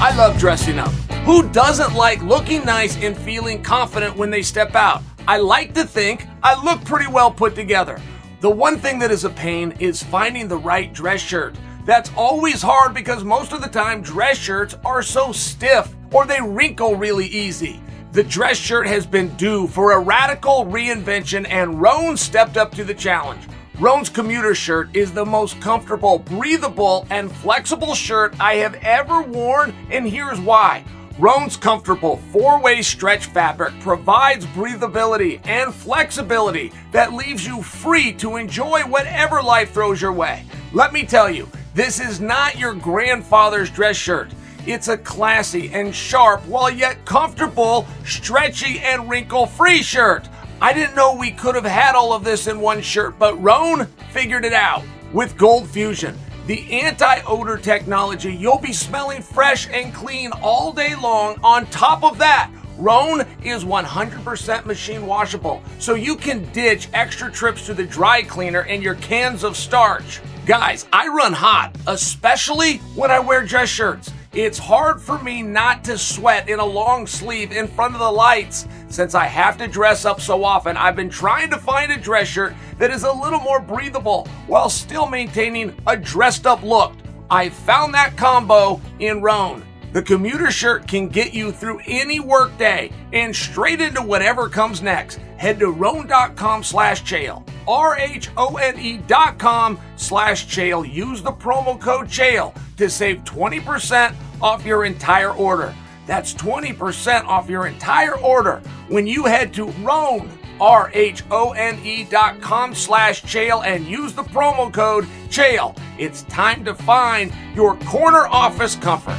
I 0.00 0.14
love 0.16 0.38
dressing 0.38 0.78
up. 0.78 0.92
Who 1.26 1.46
doesn't 1.50 1.94
like 1.94 2.22
looking 2.22 2.64
nice 2.64 2.96
and 3.02 3.14
feeling 3.14 3.62
confident 3.62 4.16
when 4.16 4.30
they 4.30 4.42
step 4.42 4.74
out? 4.74 5.02
I 5.28 5.36
like 5.36 5.74
to 5.74 5.84
think 5.84 6.26
I 6.42 6.58
look 6.64 6.82
pretty 6.86 7.06
well 7.06 7.30
put 7.30 7.54
together. 7.54 8.00
The 8.40 8.48
one 8.48 8.78
thing 8.78 8.98
that 9.00 9.10
is 9.10 9.24
a 9.24 9.30
pain 9.30 9.74
is 9.78 10.02
finding 10.02 10.48
the 10.48 10.56
right 10.56 10.90
dress 10.94 11.20
shirt. 11.20 11.54
That's 11.84 12.10
always 12.16 12.62
hard 12.62 12.94
because 12.94 13.24
most 13.24 13.52
of 13.52 13.60
the 13.60 13.68
time 13.68 14.00
dress 14.00 14.38
shirts 14.38 14.74
are 14.86 15.02
so 15.02 15.32
stiff 15.32 15.94
or 16.12 16.24
they 16.24 16.40
wrinkle 16.40 16.94
really 16.94 17.26
easy. 17.26 17.78
The 18.12 18.22
dress 18.22 18.56
shirt 18.56 18.86
has 18.86 19.04
been 19.04 19.28
due 19.36 19.66
for 19.66 19.92
a 19.92 20.00
radical 20.00 20.64
reinvention 20.64 21.46
and 21.46 21.78
Rhone 21.78 22.16
stepped 22.16 22.56
up 22.56 22.72
to 22.76 22.82
the 22.84 22.94
challenge. 22.94 23.42
Rhone's 23.78 24.08
commuter 24.08 24.54
shirt 24.54 24.88
is 24.96 25.12
the 25.12 25.26
most 25.26 25.60
comfortable, 25.60 26.20
breathable, 26.20 27.06
and 27.10 27.30
flexible 27.30 27.94
shirt 27.94 28.34
I 28.40 28.54
have 28.54 28.76
ever 28.76 29.20
worn, 29.20 29.74
and 29.90 30.08
here's 30.08 30.40
why. 30.40 30.84
Rhone's 31.18 31.56
comfortable 31.56 32.18
four 32.30 32.62
way 32.62 32.80
stretch 32.80 33.26
fabric 33.26 33.78
provides 33.80 34.46
breathability 34.46 35.44
and 35.48 35.74
flexibility 35.74 36.70
that 36.92 37.12
leaves 37.12 37.44
you 37.44 37.60
free 37.60 38.12
to 38.14 38.36
enjoy 38.36 38.82
whatever 38.82 39.42
life 39.42 39.72
throws 39.72 40.00
your 40.00 40.12
way. 40.12 40.44
Let 40.72 40.92
me 40.92 41.04
tell 41.04 41.28
you, 41.28 41.48
this 41.74 41.98
is 41.98 42.20
not 42.20 42.56
your 42.56 42.72
grandfather's 42.72 43.68
dress 43.68 43.96
shirt. 43.96 44.30
It's 44.64 44.86
a 44.86 44.96
classy 44.96 45.72
and 45.72 45.92
sharp, 45.92 46.46
while 46.46 46.70
yet 46.70 47.04
comfortable, 47.04 47.84
stretchy, 48.04 48.78
and 48.78 49.10
wrinkle 49.10 49.46
free 49.46 49.82
shirt. 49.82 50.28
I 50.60 50.72
didn't 50.72 50.94
know 50.94 51.16
we 51.16 51.32
could 51.32 51.56
have 51.56 51.64
had 51.64 51.96
all 51.96 52.12
of 52.12 52.22
this 52.22 52.46
in 52.46 52.60
one 52.60 52.80
shirt, 52.80 53.18
but 53.18 53.42
Rhone, 53.42 53.86
figured 54.12 54.44
it 54.44 54.52
out. 54.52 54.84
With 55.12 55.36
Gold 55.36 55.68
Fusion, 55.68 56.16
the 56.48 56.80
anti 56.80 57.20
odor 57.26 57.58
technology, 57.58 58.32
you'll 58.32 58.58
be 58.58 58.72
smelling 58.72 59.20
fresh 59.20 59.68
and 59.68 59.94
clean 59.94 60.32
all 60.42 60.72
day 60.72 60.96
long. 60.96 61.38
On 61.44 61.66
top 61.66 62.02
of 62.02 62.16
that, 62.18 62.50
Rhone 62.78 63.20
is 63.44 63.64
100% 63.64 64.64
machine 64.64 65.06
washable, 65.06 65.62
so 65.78 65.94
you 65.94 66.16
can 66.16 66.50
ditch 66.52 66.88
extra 66.94 67.30
trips 67.30 67.66
to 67.66 67.74
the 67.74 67.84
dry 67.84 68.22
cleaner 68.22 68.62
and 68.62 68.82
your 68.82 68.94
cans 68.94 69.44
of 69.44 69.58
starch. 69.58 70.20
Guys, 70.46 70.86
I 70.90 71.08
run 71.08 71.34
hot, 71.34 71.76
especially 71.86 72.78
when 72.94 73.10
I 73.10 73.18
wear 73.18 73.44
dress 73.44 73.68
shirts. 73.68 74.10
It's 74.38 74.56
hard 74.56 75.02
for 75.02 75.18
me 75.18 75.42
not 75.42 75.82
to 75.82 75.98
sweat 75.98 76.48
in 76.48 76.60
a 76.60 76.64
long 76.64 77.08
sleeve 77.08 77.50
in 77.50 77.66
front 77.66 77.94
of 77.94 77.98
the 77.98 78.08
lights. 78.08 78.68
Since 78.86 79.16
I 79.16 79.24
have 79.24 79.58
to 79.58 79.66
dress 79.66 80.04
up 80.04 80.20
so 80.20 80.44
often, 80.44 80.76
I've 80.76 80.94
been 80.94 81.10
trying 81.10 81.50
to 81.50 81.58
find 81.58 81.90
a 81.90 81.96
dress 81.96 82.28
shirt 82.28 82.54
that 82.78 82.92
is 82.92 83.02
a 83.02 83.10
little 83.10 83.40
more 83.40 83.58
breathable 83.58 84.28
while 84.46 84.70
still 84.70 85.08
maintaining 85.08 85.76
a 85.88 85.96
dressed 85.96 86.46
up 86.46 86.62
look. 86.62 86.92
I 87.28 87.48
found 87.48 87.92
that 87.94 88.16
combo 88.16 88.80
in 89.00 89.22
Rhone. 89.22 89.64
The 89.92 90.02
commuter 90.02 90.52
shirt 90.52 90.86
can 90.86 91.08
get 91.08 91.34
you 91.34 91.50
through 91.50 91.80
any 91.88 92.20
workday 92.20 92.92
and 93.12 93.34
straight 93.34 93.80
into 93.80 94.02
whatever 94.02 94.48
comes 94.48 94.80
next. 94.80 95.16
Head 95.36 95.58
to 95.58 95.72
rhone.com 95.72 96.62
slash 96.62 97.02
chael. 97.02 97.44
R-H-O-N-E 97.66 98.98
dot 99.08 99.36
com 99.40 99.80
slash 99.96 100.46
chael. 100.46 100.88
Use 100.88 101.22
the 101.22 101.32
promo 101.32 101.80
code 101.80 102.06
chael 102.06 102.54
to 102.76 102.88
save 102.88 103.24
20% 103.24 104.14
off 104.40 104.64
your 104.64 104.84
entire 104.84 105.32
order. 105.32 105.74
That's 106.06 106.34
20% 106.34 107.24
off 107.24 107.50
your 107.50 107.66
entire 107.66 108.16
order 108.16 108.62
when 108.88 109.06
you 109.06 109.24
head 109.24 109.52
to 109.54 109.66
Rhone, 109.82 110.30
R-H-O-N-E 110.60 112.04
dot 112.04 112.40
com 112.40 112.74
slash 112.74 113.22
chael 113.22 113.64
and 113.64 113.86
use 113.86 114.14
the 114.14 114.22
promo 114.24 114.72
code 114.72 115.04
chael. 115.28 115.78
It's 115.98 116.22
time 116.24 116.64
to 116.64 116.74
find 116.74 117.32
your 117.54 117.76
corner 117.80 118.26
office 118.28 118.74
comfort. 118.76 119.18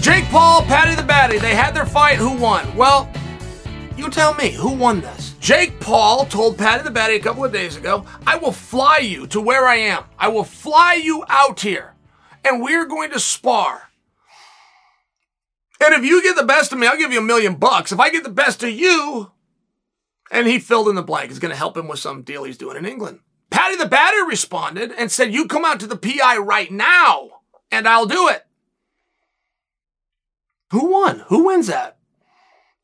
Jake 0.00 0.24
Paul, 0.26 0.62
Paddy 0.62 0.94
the 0.94 1.06
Baddy, 1.06 1.40
they 1.40 1.54
had 1.54 1.74
their 1.74 1.84
fight. 1.84 2.16
Who 2.16 2.34
won? 2.36 2.74
Well, 2.74 3.10
you 3.98 4.08
tell 4.08 4.34
me, 4.34 4.50
who 4.50 4.70
won 4.70 5.02
this? 5.02 5.34
Jake 5.40 5.78
Paul 5.78 6.24
told 6.24 6.56
Paddy 6.56 6.82
the 6.82 6.90
Baddy 6.90 7.16
a 7.16 7.20
couple 7.20 7.44
of 7.44 7.52
days 7.52 7.76
ago, 7.76 8.06
I 8.26 8.38
will 8.38 8.52
fly 8.52 8.98
you 8.98 9.26
to 9.26 9.40
where 9.40 9.66
I 9.66 9.76
am. 9.76 10.04
I 10.18 10.28
will 10.28 10.44
fly 10.44 10.94
you 10.94 11.22
out 11.28 11.60
here, 11.60 11.89
and 12.44 12.62
we're 12.62 12.86
going 12.86 13.10
to 13.10 13.20
spar. 13.20 13.90
And 15.82 15.94
if 15.94 16.04
you 16.04 16.22
get 16.22 16.36
the 16.36 16.44
best 16.44 16.72
of 16.72 16.78
me, 16.78 16.86
I'll 16.86 16.98
give 16.98 17.12
you 17.12 17.20
a 17.20 17.22
million 17.22 17.54
bucks. 17.54 17.92
If 17.92 18.00
I 18.00 18.10
get 18.10 18.22
the 18.22 18.30
best 18.30 18.62
of 18.62 18.70
you, 18.70 19.32
and 20.30 20.46
he 20.46 20.58
filled 20.58 20.88
in 20.88 20.94
the 20.94 21.02
blank, 21.02 21.30
it's 21.30 21.38
going 21.38 21.50
to 21.50 21.56
help 21.56 21.76
him 21.76 21.88
with 21.88 21.98
some 21.98 22.22
deal 22.22 22.44
he's 22.44 22.58
doing 22.58 22.76
in 22.76 22.86
England. 22.86 23.20
Paddy 23.50 23.76
the 23.76 23.84
Baddy 23.84 24.26
responded 24.28 24.92
and 24.92 25.10
said, 25.10 25.32
You 25.32 25.46
come 25.46 25.64
out 25.64 25.80
to 25.80 25.86
the 25.86 25.96
PI 25.96 26.36
right 26.38 26.70
now, 26.70 27.30
and 27.70 27.88
I'll 27.88 28.06
do 28.06 28.28
it. 28.28 28.46
Who 30.70 30.90
won? 30.90 31.24
Who 31.28 31.46
wins 31.46 31.66
that? 31.66 31.98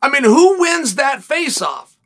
I 0.03 0.11
mean, 0.11 0.25
who 0.25 0.61
wins 0.61 0.97
that 0.97 1.23
face 1.23 1.63
off? 1.63 1.97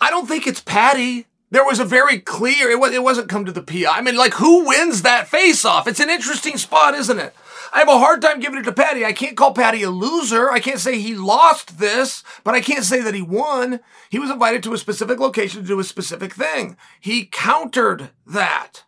I 0.00 0.10
don't 0.10 0.26
think 0.26 0.46
it's 0.46 0.60
Paddy. 0.60 1.26
There 1.50 1.64
was 1.64 1.80
a 1.80 1.84
very 1.84 2.18
clear, 2.20 2.70
it, 2.70 2.78
was, 2.78 2.92
it 2.92 3.02
wasn't 3.02 3.30
come 3.30 3.46
to 3.46 3.52
the 3.52 3.62
PI. 3.62 3.86
I 3.86 4.02
mean, 4.02 4.16
like, 4.16 4.34
who 4.34 4.66
wins 4.66 5.02
that 5.02 5.28
face 5.28 5.64
off? 5.64 5.86
It's 5.86 6.00
an 6.00 6.10
interesting 6.10 6.58
spot, 6.58 6.94
isn't 6.94 7.18
it? 7.18 7.34
I 7.72 7.80
have 7.80 7.88
a 7.88 7.98
hard 7.98 8.22
time 8.22 8.40
giving 8.40 8.60
it 8.60 8.64
to 8.64 8.72
Paddy. 8.72 9.04
I 9.04 9.12
can't 9.12 9.36
call 9.36 9.52
Paddy 9.52 9.82
a 9.82 9.90
loser. 9.90 10.50
I 10.50 10.60
can't 10.60 10.80
say 10.80 10.98
he 10.98 11.14
lost 11.14 11.78
this, 11.78 12.22
but 12.44 12.54
I 12.54 12.60
can't 12.60 12.84
say 12.84 13.00
that 13.00 13.14
he 13.14 13.22
won. 13.22 13.80
He 14.10 14.18
was 14.18 14.30
invited 14.30 14.62
to 14.64 14.72
a 14.72 14.78
specific 14.78 15.18
location 15.18 15.62
to 15.62 15.66
do 15.68 15.80
a 15.80 15.84
specific 15.84 16.34
thing. 16.34 16.76
He 17.00 17.26
countered 17.26 18.10
that. 18.26 18.84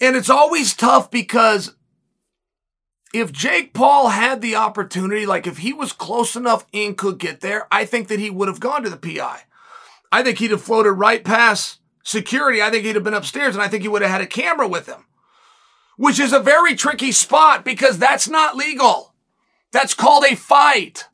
And 0.00 0.16
it's 0.16 0.30
always 0.30 0.74
tough 0.74 1.10
because 1.10 1.74
if 3.12 3.32
Jake 3.32 3.74
Paul 3.74 4.08
had 4.08 4.40
the 4.40 4.54
opportunity, 4.54 5.26
like 5.26 5.46
if 5.46 5.58
he 5.58 5.72
was 5.72 5.92
close 5.92 6.36
enough 6.36 6.64
and 6.72 6.96
could 6.96 7.18
get 7.18 7.40
there, 7.40 7.66
I 7.70 7.84
think 7.84 8.08
that 8.08 8.20
he 8.20 8.30
would 8.30 8.48
have 8.48 8.60
gone 8.60 8.82
to 8.82 8.90
the 8.90 8.96
PI. 8.96 9.42
I 10.12 10.22
think 10.22 10.38
he'd 10.38 10.50
have 10.50 10.62
floated 10.62 10.92
right 10.92 11.22
past 11.24 11.78
security. 12.02 12.62
I 12.62 12.70
think 12.70 12.84
he'd 12.84 12.94
have 12.94 13.04
been 13.04 13.14
upstairs 13.14 13.54
and 13.54 13.62
I 13.62 13.68
think 13.68 13.82
he 13.82 13.88
would 13.88 14.02
have 14.02 14.10
had 14.10 14.20
a 14.20 14.26
camera 14.26 14.66
with 14.66 14.86
him, 14.86 15.06
which 15.96 16.18
is 16.18 16.32
a 16.32 16.40
very 16.40 16.74
tricky 16.74 17.12
spot 17.12 17.64
because 17.64 17.98
that's 17.98 18.28
not 18.28 18.56
legal. 18.56 19.14
That's 19.72 19.94
called 19.94 20.24
a 20.24 20.34
fight. 20.34 21.06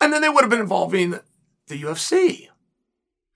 And 0.00 0.12
then 0.12 0.22
they 0.22 0.28
would 0.28 0.42
have 0.42 0.50
been 0.50 0.60
involving 0.60 1.20
the 1.68 1.82
UFC. 1.82 2.48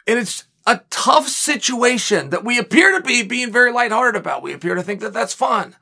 And 0.07 0.19
it's 0.19 0.45
a 0.67 0.81
tough 0.91 1.29
situation 1.29 2.31
that 2.31 2.45
we 2.45 2.59
appear 2.59 2.93
to 2.93 3.01
be 3.01 3.23
being 3.23 3.53
very 3.53 3.73
lighthearted 3.73 4.21
about. 4.21 4.43
We 4.43 4.53
appear 4.53 4.75
to 4.75 4.83
think 4.83 5.01
that 5.01 5.13
that's 5.13 5.33
fun. 5.33 5.77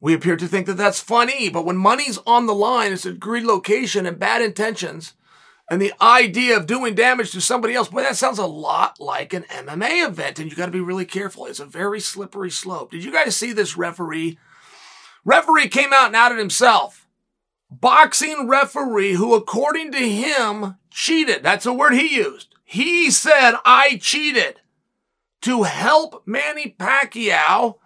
We 0.00 0.12
appear 0.12 0.36
to 0.36 0.46
think 0.46 0.66
that 0.66 0.76
that's 0.76 1.00
funny, 1.00 1.48
but 1.48 1.64
when 1.64 1.78
money's 1.78 2.18
on 2.26 2.46
the 2.46 2.54
line, 2.54 2.92
it's 2.92 3.06
a 3.06 3.12
greed 3.12 3.44
location 3.44 4.04
and 4.04 4.18
bad 4.18 4.42
intentions, 4.42 5.14
and 5.70 5.80
the 5.80 5.94
idea 6.00 6.56
of 6.56 6.66
doing 6.66 6.94
damage 6.94 7.30
to 7.32 7.40
somebody 7.40 7.74
else, 7.74 7.88
boy, 7.88 8.02
that 8.02 8.16
sounds 8.16 8.38
a 8.38 8.46
lot 8.46 9.00
like 9.00 9.32
an 9.32 9.44
MMA 9.44 10.06
event, 10.06 10.38
and 10.38 10.50
you 10.50 10.56
got 10.56 10.66
to 10.66 10.72
be 10.72 10.80
really 10.80 11.06
careful. 11.06 11.46
It's 11.46 11.60
a 11.60 11.64
very 11.64 12.00
slippery 12.00 12.50
slope. 12.50 12.90
Did 12.90 13.02
you 13.02 13.12
guys 13.12 13.34
see 13.34 13.52
this 13.52 13.76
referee? 13.76 14.38
Referee 15.24 15.68
came 15.68 15.92
out 15.92 16.08
and 16.08 16.16
outed 16.16 16.38
himself. 16.38 17.06
Boxing 17.70 18.46
referee 18.46 19.14
who, 19.14 19.34
according 19.34 19.92
to 19.92 19.98
him, 19.98 20.76
cheated. 20.90 21.42
That's 21.42 21.66
a 21.66 21.72
word 21.72 21.94
he 21.94 22.14
used. 22.14 22.54
He 22.64 23.10
said, 23.10 23.54
I 23.64 23.98
cheated 24.00 24.60
to 25.42 25.62
help 25.62 26.22
Manny 26.26 26.76
Pacquiao 26.78 27.76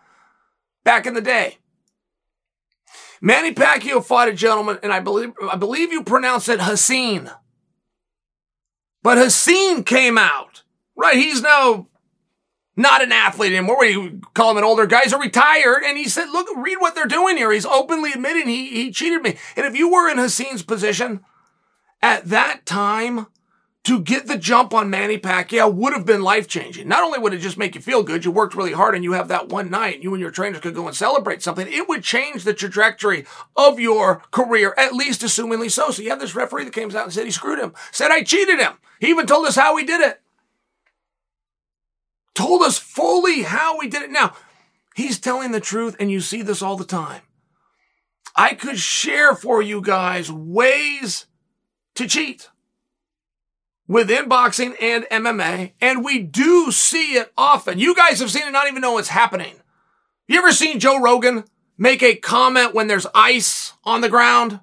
back 0.85 1.07
in 1.07 1.15
the 1.15 1.21
day. 1.21 1.59
Manny 3.21 3.55
Pacquiao 3.55 4.05
fought 4.05 4.29
a 4.29 4.33
gentleman, 4.33 4.79
and 4.83 4.93
I 4.93 5.01
believe, 5.01 5.33
I 5.41 5.57
believe 5.57 5.93
you 5.93 6.03
pronounce 6.03 6.49
it 6.49 6.61
Hassan. 6.61 7.31
But 9.03 9.19
Hassan 9.19 9.85
came 9.85 10.19
out, 10.19 10.63
right? 10.97 11.17
He's 11.17 11.43
now 11.43 11.87
not 12.77 13.03
an 13.03 13.13
athlete 13.13 13.53
anymore. 13.53 13.85
You 13.85 14.21
call 14.35 14.53
him 14.53 14.59
an 14.59 14.65
older 14.65 14.87
guy? 14.87 15.03
He's 15.03 15.15
retired. 15.15 15.83
And 15.85 15.99
he 15.99 16.09
said, 16.09 16.31
look, 16.31 16.47
read 16.57 16.79
what 16.79 16.95
they're 16.95 17.07
doing 17.07 17.37
here. 17.37 17.53
He's 17.53 17.67
openly 17.67 18.13
admitting 18.13 18.49
he, 18.49 18.69
he 18.71 18.91
cheated 18.91 19.23
me. 19.23 19.37
And 19.57 19.67
if 19.67 19.77
you 19.77 19.91
were 19.91 20.09
in 20.09 20.19
Hassan's 20.19 20.63
position 20.63 21.21
at 22.01 22.27
that 22.27 22.67
time, 22.67 23.27
to 23.85 24.01
get 24.01 24.27
the 24.27 24.37
jump 24.37 24.75
on 24.75 24.91
Manny 24.91 25.19
Pacquiao 25.19 25.73
would 25.73 25.95
have 25.95 26.05
been 26.05 26.23
life 26.23 26.47
changing. 26.47 26.89
Not 26.89 27.03
only 27.03 27.19
would 27.19 27.33
it 27.33 27.39
just 27.39 27.57
make 27.57 27.75
you 27.75 27.81
feel 27.81 28.03
good, 28.03 28.25
you 28.25 28.31
worked 28.31 28.55
really 28.55 28.73
hard 28.73 28.95
and 28.95 29.03
you 29.03 29.13
have 29.13 29.29
that 29.29 29.49
one 29.49 29.71
night, 29.71 30.03
you 30.03 30.13
and 30.13 30.21
your 30.21 30.31
trainers 30.31 30.61
could 30.61 30.75
go 30.75 30.87
and 30.87 30.97
celebrate 30.97 31.43
something, 31.43 31.67
it 31.67 31.89
would 31.89 32.03
change 32.03 32.45
the 32.45 32.53
trajectory 32.53 33.25
of 33.57 33.81
your 33.81 34.23
career, 34.31 34.75
at 34.77 34.93
least 34.93 35.23
assumingly 35.23 35.71
so. 35.71 35.91
So 35.91 36.03
you 36.03 36.11
have 36.11 36.21
this 36.21 36.35
referee 36.35 36.65
that 36.65 36.75
came 36.75 36.95
out 36.95 37.05
and 37.05 37.13
said 37.13 37.25
he 37.25 37.31
screwed 37.31 37.59
him, 37.59 37.73
said 37.91 38.11
I 38.11 38.23
cheated 38.23 38.61
him. 38.61 38.75
He 39.01 39.09
even 39.09 39.27
told 39.27 39.47
us 39.47 39.57
how 39.57 39.77
he 39.77 39.87
did 39.87 40.03
it. 40.03 40.21
Told 42.35 42.63
us 42.63 42.79
fully 42.79 43.43
how 43.43 43.81
he 43.81 43.89
did 43.89 44.03
it. 44.03 44.11
Now, 44.11 44.35
he's 44.95 45.19
telling 45.19 45.53
the 45.53 45.61
truth 45.61 45.97
and 45.99 46.11
you 46.11 46.21
see 46.21 46.43
this 46.43 46.61
all 46.61 46.77
the 46.77 46.85
time. 46.85 47.23
I 48.37 48.55
could 48.55 48.79
share 48.79 49.35
for 49.35 49.63
you 49.63 49.81
guys 49.81 50.31
ways 50.31 51.27
to 51.95 52.07
cheat 52.07 52.51
within 53.89 54.29
boxing 54.29 54.77
and 54.81 55.05
MMA, 55.11 55.73
and 55.81 56.05
we 56.05 56.21
do 56.21 56.71
see 56.71 57.15
it 57.15 57.33
often. 57.37 57.79
You 57.79 57.95
guys 57.95 58.21
have 58.21 58.31
seen 58.31 58.47
it, 58.47 58.53
not 58.53 58.69
even 58.69 58.83
know 58.83 58.93
what's 58.93 59.09
happening. 59.09 59.55
You 60.29 60.39
ever 60.39 60.53
seen 60.53 60.79
Joe 60.79 61.01
Rogan 61.01 61.45
make 61.79 62.03
a 62.03 62.15
comment 62.15 62.75
when 62.75 62.87
there's 62.87 63.07
ice 63.15 63.73
on 63.83 64.03
the 64.03 64.11
ground? 64.11 64.61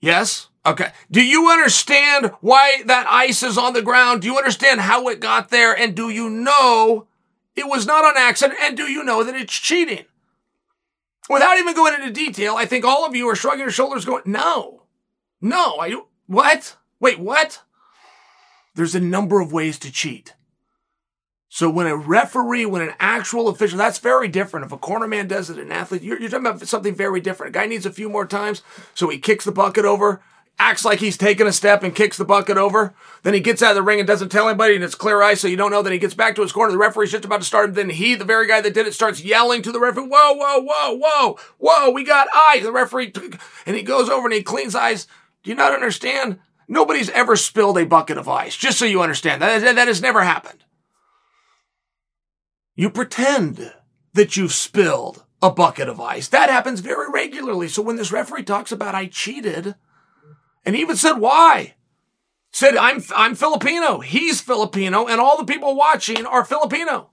Yes? 0.00 0.48
Okay. 0.66 0.90
Do 1.10 1.24
you 1.24 1.48
understand 1.48 2.32
why 2.40 2.82
that 2.86 3.06
ice 3.08 3.44
is 3.44 3.56
on 3.56 3.72
the 3.72 3.82
ground? 3.82 4.22
Do 4.22 4.28
you 4.28 4.36
understand 4.36 4.80
how 4.80 5.06
it 5.08 5.20
got 5.20 5.50
there? 5.50 5.76
And 5.76 5.94
do 5.94 6.10
you 6.10 6.28
know 6.28 7.06
it 7.54 7.68
was 7.68 7.86
not 7.86 8.04
on 8.04 8.16
accident? 8.16 8.58
And 8.60 8.76
do 8.76 8.90
you 8.90 9.04
know 9.04 9.22
that 9.22 9.36
it's 9.36 9.54
cheating? 9.54 10.04
Without 11.30 11.58
even 11.58 11.74
going 11.74 11.94
into 11.94 12.10
detail, 12.10 12.56
I 12.56 12.66
think 12.66 12.84
all 12.84 13.06
of 13.06 13.14
you 13.14 13.28
are 13.28 13.36
shrugging 13.36 13.60
your 13.60 13.70
shoulders 13.70 14.04
going, 14.04 14.22
no, 14.26 14.82
no, 15.40 15.78
I, 15.78 16.00
what? 16.26 16.76
Wait, 17.00 17.18
what? 17.18 17.62
There's 18.74 18.94
a 18.94 19.00
number 19.00 19.40
of 19.40 19.52
ways 19.52 19.78
to 19.80 19.92
cheat. 19.92 20.34
So 21.48 21.70
when 21.70 21.86
a 21.86 21.96
referee, 21.96 22.66
when 22.66 22.82
an 22.82 22.94
actual 23.00 23.48
official, 23.48 23.78
that's 23.78 23.98
very 23.98 24.28
different. 24.28 24.66
If 24.66 24.72
a 24.72 24.78
corner 24.78 25.06
man 25.06 25.28
does 25.28 25.48
it, 25.48 25.58
an 25.58 25.72
athlete, 25.72 26.02
you're, 26.02 26.20
you're 26.20 26.28
talking 26.28 26.46
about 26.46 26.68
something 26.68 26.94
very 26.94 27.20
different. 27.20 27.56
A 27.56 27.58
guy 27.58 27.66
needs 27.66 27.86
a 27.86 27.92
few 27.92 28.10
more 28.10 28.26
times, 28.26 28.62
so 28.94 29.08
he 29.08 29.18
kicks 29.18 29.46
the 29.46 29.52
bucket 29.52 29.84
over. 29.86 30.20
acts 30.58 30.84
like 30.84 31.00
he's 31.00 31.16
taking 31.16 31.46
a 31.46 31.52
step 31.52 31.82
and 31.82 31.94
kicks 31.94 32.16
the 32.16 32.24
bucket 32.24 32.56
over. 32.56 32.94
Then 33.22 33.34
he 33.34 33.40
gets 33.40 33.62
out 33.62 33.70
of 33.70 33.76
the 33.76 33.82
ring 33.82 34.00
and 34.00 34.06
doesn't 34.06 34.30
tell 34.30 34.48
anybody, 34.48 34.74
and 34.74 34.84
it's 34.84 34.94
clear 34.94 35.22
ice, 35.22 35.40
so 35.40 35.48
you 35.48 35.56
don't 35.56 35.70
know. 35.70 35.82
Then 35.82 35.92
he 35.92 35.98
gets 35.98 36.14
back 36.14 36.34
to 36.36 36.42
his 36.42 36.52
corner. 36.52 36.72
The 36.72 36.78
referee's 36.78 37.12
just 37.12 37.24
about 37.24 37.40
to 37.40 37.46
start. 37.46 37.74
Then 37.74 37.90
he, 37.90 38.14
the 38.14 38.24
very 38.24 38.46
guy 38.46 38.60
that 38.60 38.74
did 38.74 38.86
it, 38.86 38.94
starts 38.94 39.22
yelling 39.22 39.62
to 39.62 39.72
the 39.72 39.80
referee, 39.80 40.08
"Whoa, 40.08 40.32
whoa, 40.32 40.60
whoa, 40.60 40.98
whoa, 41.00 41.38
whoa! 41.58 41.90
We 41.90 42.04
got 42.04 42.28
eyes!" 42.34 42.64
The 42.64 42.72
referee, 42.72 43.12
and 43.66 43.76
he 43.76 43.82
goes 43.82 44.08
over 44.08 44.26
and 44.26 44.34
he 44.34 44.42
cleans 44.42 44.74
ice. 44.74 45.06
Do 45.46 45.50
you 45.50 45.56
not 45.56 45.72
understand? 45.72 46.40
Nobody's 46.66 47.08
ever 47.10 47.36
spilled 47.36 47.78
a 47.78 47.86
bucket 47.86 48.18
of 48.18 48.28
ice. 48.28 48.56
Just 48.56 48.80
so 48.80 48.84
you 48.84 49.00
understand, 49.00 49.40
that 49.40 49.60
that 49.76 49.86
has 49.86 50.02
never 50.02 50.24
happened. 50.24 50.64
You 52.74 52.90
pretend 52.90 53.72
that 54.14 54.36
you've 54.36 54.52
spilled 54.52 55.22
a 55.40 55.52
bucket 55.52 55.88
of 55.88 56.00
ice. 56.00 56.26
That 56.26 56.50
happens 56.50 56.80
very 56.80 57.08
regularly. 57.08 57.68
So 57.68 57.80
when 57.80 57.94
this 57.94 58.10
referee 58.10 58.42
talks 58.42 58.72
about 58.72 58.96
I 58.96 59.06
cheated, 59.06 59.76
and 60.64 60.74
he 60.74 60.82
even 60.82 60.96
said 60.96 61.12
why, 61.12 61.76
said 62.50 62.76
I'm 62.76 63.00
I'm 63.14 63.36
Filipino, 63.36 64.00
he's 64.00 64.40
Filipino, 64.40 65.06
and 65.06 65.20
all 65.20 65.36
the 65.36 65.44
people 65.44 65.76
watching 65.76 66.26
are 66.26 66.44
Filipino, 66.44 67.10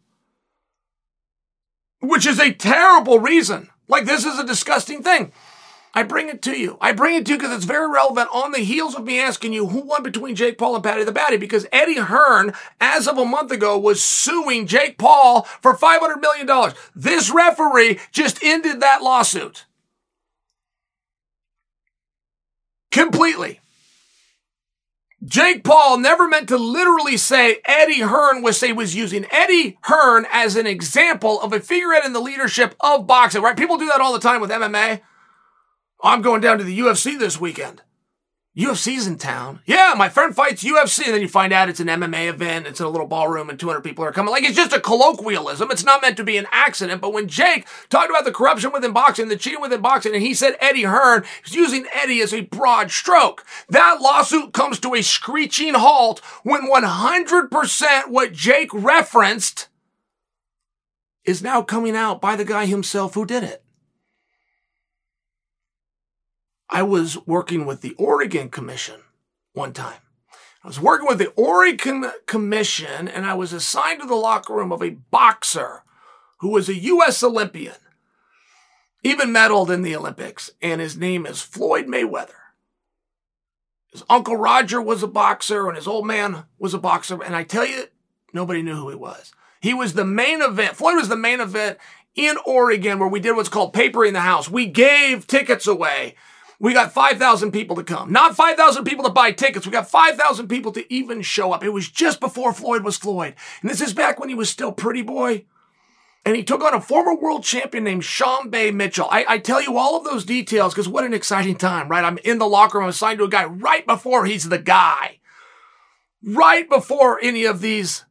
which 2.01 2.25
is 2.25 2.39
a 2.39 2.51
terrible 2.51 3.19
reason. 3.19 3.69
Like 3.87 4.05
this 4.05 4.25
is 4.25 4.39
a 4.39 4.43
disgusting 4.43 5.03
thing. 5.03 5.33
I 5.95 6.01
bring 6.03 6.27
it 6.27 6.41
to 6.43 6.59
you. 6.59 6.77
I 6.81 6.91
bring 6.91 7.15
it 7.15 7.25
to 7.27 7.33
you 7.33 7.37
because 7.37 7.55
it's 7.55 7.65
very 7.65 7.87
relevant 7.87 8.29
on 8.33 8.51
the 8.51 8.59
heels 8.59 8.95
of 8.95 9.03
me 9.03 9.19
asking 9.19 9.53
you 9.53 9.67
who 9.67 9.81
won 9.81 10.01
between 10.01 10.35
Jake 10.35 10.57
Paul 10.57 10.73
and 10.73 10.83
Paddy 10.83 11.03
the 11.03 11.11
Baddy 11.11 11.39
because 11.39 11.67
Eddie 11.71 11.99
Hearn, 11.99 12.53
as 12.81 13.07
of 13.07 13.19
a 13.19 13.25
month 13.25 13.51
ago, 13.51 13.77
was 13.77 14.03
suing 14.03 14.65
Jake 14.65 14.97
Paul 14.97 15.43
for 15.43 15.75
$500 15.75 16.19
million. 16.19 16.73
This 16.95 17.29
referee 17.29 17.99
just 18.11 18.43
ended 18.43 18.81
that 18.81 19.03
lawsuit. 19.03 19.65
Completely. 22.89 23.59
Jake 25.23 25.63
Paul 25.63 25.99
never 25.99 26.27
meant 26.27 26.49
to 26.49 26.57
literally 26.57 27.17
say 27.17 27.61
Eddie 27.65 28.01
Hearn 28.01 28.41
was 28.41 28.59
say 28.59 28.73
was 28.73 28.95
using 28.95 29.25
Eddie 29.31 29.77
Hearn 29.83 30.25
as 30.31 30.55
an 30.55 30.67
example 30.67 31.39
of 31.41 31.53
a 31.53 31.59
figurehead 31.59 32.05
in 32.05 32.13
the 32.13 32.19
leadership 32.19 32.75
of 32.81 33.07
boxing, 33.07 33.41
right? 33.41 33.55
People 33.55 33.77
do 33.77 33.87
that 33.87 34.01
all 34.01 34.11
the 34.11 34.19
time 34.19 34.41
with 34.41 34.49
MMA. 34.49 35.01
I'm 36.03 36.21
going 36.21 36.41
down 36.41 36.57
to 36.57 36.65
the 36.65 36.77
UFC 36.77 37.17
this 37.17 37.39
weekend. 37.39 37.81
UFC's 38.57 39.07
in 39.07 39.17
town. 39.17 39.61
Yeah, 39.65 39.95
my 39.97 40.09
friend 40.09 40.35
fights 40.35 40.63
UFC, 40.63 41.05
and 41.05 41.15
then 41.15 41.21
you 41.21 41.27
find 41.27 41.51
out 41.51 41.69
it's 41.69 41.79
an 41.79 41.87
MMA 41.87 42.29
event. 42.29 42.67
It's 42.67 42.79
in 42.79 42.85
a 42.85 42.89
little 42.89 43.07
ballroom, 43.07 43.49
and 43.49 43.59
200 43.59 43.81
people 43.81 44.05
are 44.05 44.11
coming. 44.11 44.31
Like 44.31 44.43
it's 44.43 44.55
just 44.55 44.73
a 44.73 44.79
colloquialism. 44.79 45.71
It's 45.71 45.83
not 45.83 46.03
meant 46.03 46.17
to 46.17 46.23
be 46.23 46.37
an 46.37 46.45
accident. 46.51 47.01
But 47.01 47.13
when 47.13 47.27
Jake 47.27 47.65
talked 47.89 48.11
about 48.11 48.25
the 48.25 48.31
corruption 48.31 48.71
within 48.71 48.93
boxing, 48.93 49.29
the 49.29 49.37
cheating 49.37 49.61
within 49.61 49.81
boxing, 49.81 50.13
and 50.13 50.21
he 50.21 50.35
said 50.35 50.55
Eddie 50.59 50.83
Hearn 50.83 51.23
is 51.43 51.55
using 51.55 51.87
Eddie 51.93 52.21
as 52.21 52.31
a 52.31 52.41
broad 52.41 52.91
stroke, 52.91 53.43
that 53.69 54.01
lawsuit 54.01 54.53
comes 54.53 54.79
to 54.81 54.93
a 54.93 55.01
screeching 55.01 55.73
halt 55.73 56.19
when 56.43 56.69
100% 56.69 58.09
what 58.09 58.33
Jake 58.33 58.69
referenced 58.71 59.67
is 61.25 61.41
now 61.41 61.63
coming 61.63 61.95
out 61.95 62.21
by 62.21 62.35
the 62.35 62.45
guy 62.45 62.67
himself 62.67 63.15
who 63.15 63.25
did 63.25 63.43
it. 63.43 63.62
I 66.73 66.81
was 66.81 67.19
working 67.27 67.67
with 67.67 67.81
the 67.81 67.93
Oregon 67.99 68.49
Commission 68.49 69.01
one 69.53 69.73
time. 69.73 70.01
I 70.63 70.67
was 70.67 70.79
working 70.79 71.07
with 71.07 71.19
the 71.19 71.31
Oregon 71.35 72.09
Commission 72.25 73.07
and 73.07 73.27
I 73.27 73.35
was 73.35 73.53
assigned 73.53 74.01
to 74.01 74.07
the 74.07 74.15
locker 74.15 74.55
room 74.55 74.71
of 74.71 74.81
a 74.81 74.89
boxer 74.89 75.83
who 76.39 76.49
was 76.49 76.67
a 76.67 76.75
U.S. 76.75 77.21
Olympian, 77.21 77.75
even 79.03 79.29
medaled 79.29 79.69
in 79.69 79.83
the 79.83 79.95
Olympics, 79.95 80.49
and 80.63 80.81
his 80.81 80.97
name 80.97 81.27
is 81.27 81.43
Floyd 81.43 81.85
Mayweather. 81.85 82.31
His 83.91 84.03
uncle 84.09 84.35
Roger 84.35 84.81
was 84.81 85.03
a 85.03 85.07
boxer 85.07 85.67
and 85.67 85.77
his 85.77 85.87
old 85.87 86.07
man 86.07 86.45
was 86.57 86.73
a 86.73 86.79
boxer, 86.79 87.21
and 87.21 87.35
I 87.35 87.43
tell 87.43 87.67
you, 87.67 87.83
nobody 88.33 88.63
knew 88.63 88.75
who 88.75 88.89
he 88.89 88.95
was. 88.95 89.31
He 89.61 89.75
was 89.75 89.93
the 89.93 90.05
main 90.05 90.41
event. 90.41 90.75
Floyd 90.75 90.95
was 90.95 91.07
the 91.07 91.15
main 91.15 91.39
event 91.39 91.77
in 92.15 92.35
Oregon 92.47 92.97
where 92.97 93.07
we 93.07 93.19
did 93.19 93.35
what's 93.35 93.47
called 93.47 93.73
papering 93.73 94.13
the 94.13 94.21
house. 94.21 94.49
We 94.49 94.65
gave 94.65 95.27
tickets 95.27 95.67
away 95.67 96.15
we 96.59 96.73
got 96.73 96.93
5,000 96.93 97.51
people 97.51 97.75
to 97.75 97.83
come. 97.83 98.11
Not 98.11 98.35
5,000 98.35 98.83
people 98.85 99.05
to 99.05 99.11
buy 99.11 99.31
tickets. 99.31 99.65
We 99.65 99.71
got 99.71 99.89
5,000 99.89 100.47
people 100.47 100.71
to 100.73 100.93
even 100.93 101.21
show 101.21 101.51
up. 101.51 101.63
It 101.63 101.69
was 101.69 101.89
just 101.89 102.19
before 102.19 102.53
Floyd 102.53 102.83
was 102.83 102.97
Floyd. 102.97 103.35
And 103.61 103.69
this 103.69 103.81
is 103.81 103.93
back 103.93 104.19
when 104.19 104.29
he 104.29 104.35
was 104.35 104.49
still 104.49 104.71
pretty 104.71 105.01
boy. 105.01 105.45
And 106.25 106.35
he 106.35 106.43
took 106.43 106.63
on 106.63 106.73
a 106.73 106.79
former 106.79 107.13
world 107.13 107.43
champion 107.43 107.83
named 107.83 108.05
Sean 108.05 108.49
Bay 108.49 108.71
Mitchell. 108.71 109.09
I, 109.11 109.25
I 109.27 109.37
tell 109.39 109.61
you 109.61 109.77
all 109.77 109.97
of 109.97 110.05
those 110.05 110.23
details 110.23 110.73
because 110.73 110.87
what 110.87 111.03
an 111.03 111.13
exciting 111.13 111.57
time, 111.57 111.89
right? 111.89 112.05
I'm 112.05 112.17
in 112.19 112.37
the 112.37 112.47
locker 112.47 112.77
room, 112.77 112.85
I'm 112.85 112.91
assigned 112.91 113.19
to 113.19 113.25
a 113.25 113.29
guy 113.29 113.43
right 113.43 113.85
before 113.85 114.25
he's 114.25 114.47
the 114.47 114.59
guy. 114.59 115.19
Right 116.25 116.69
before 116.69 117.19
any 117.21 117.43
of 117.43 117.59
these 117.59 118.05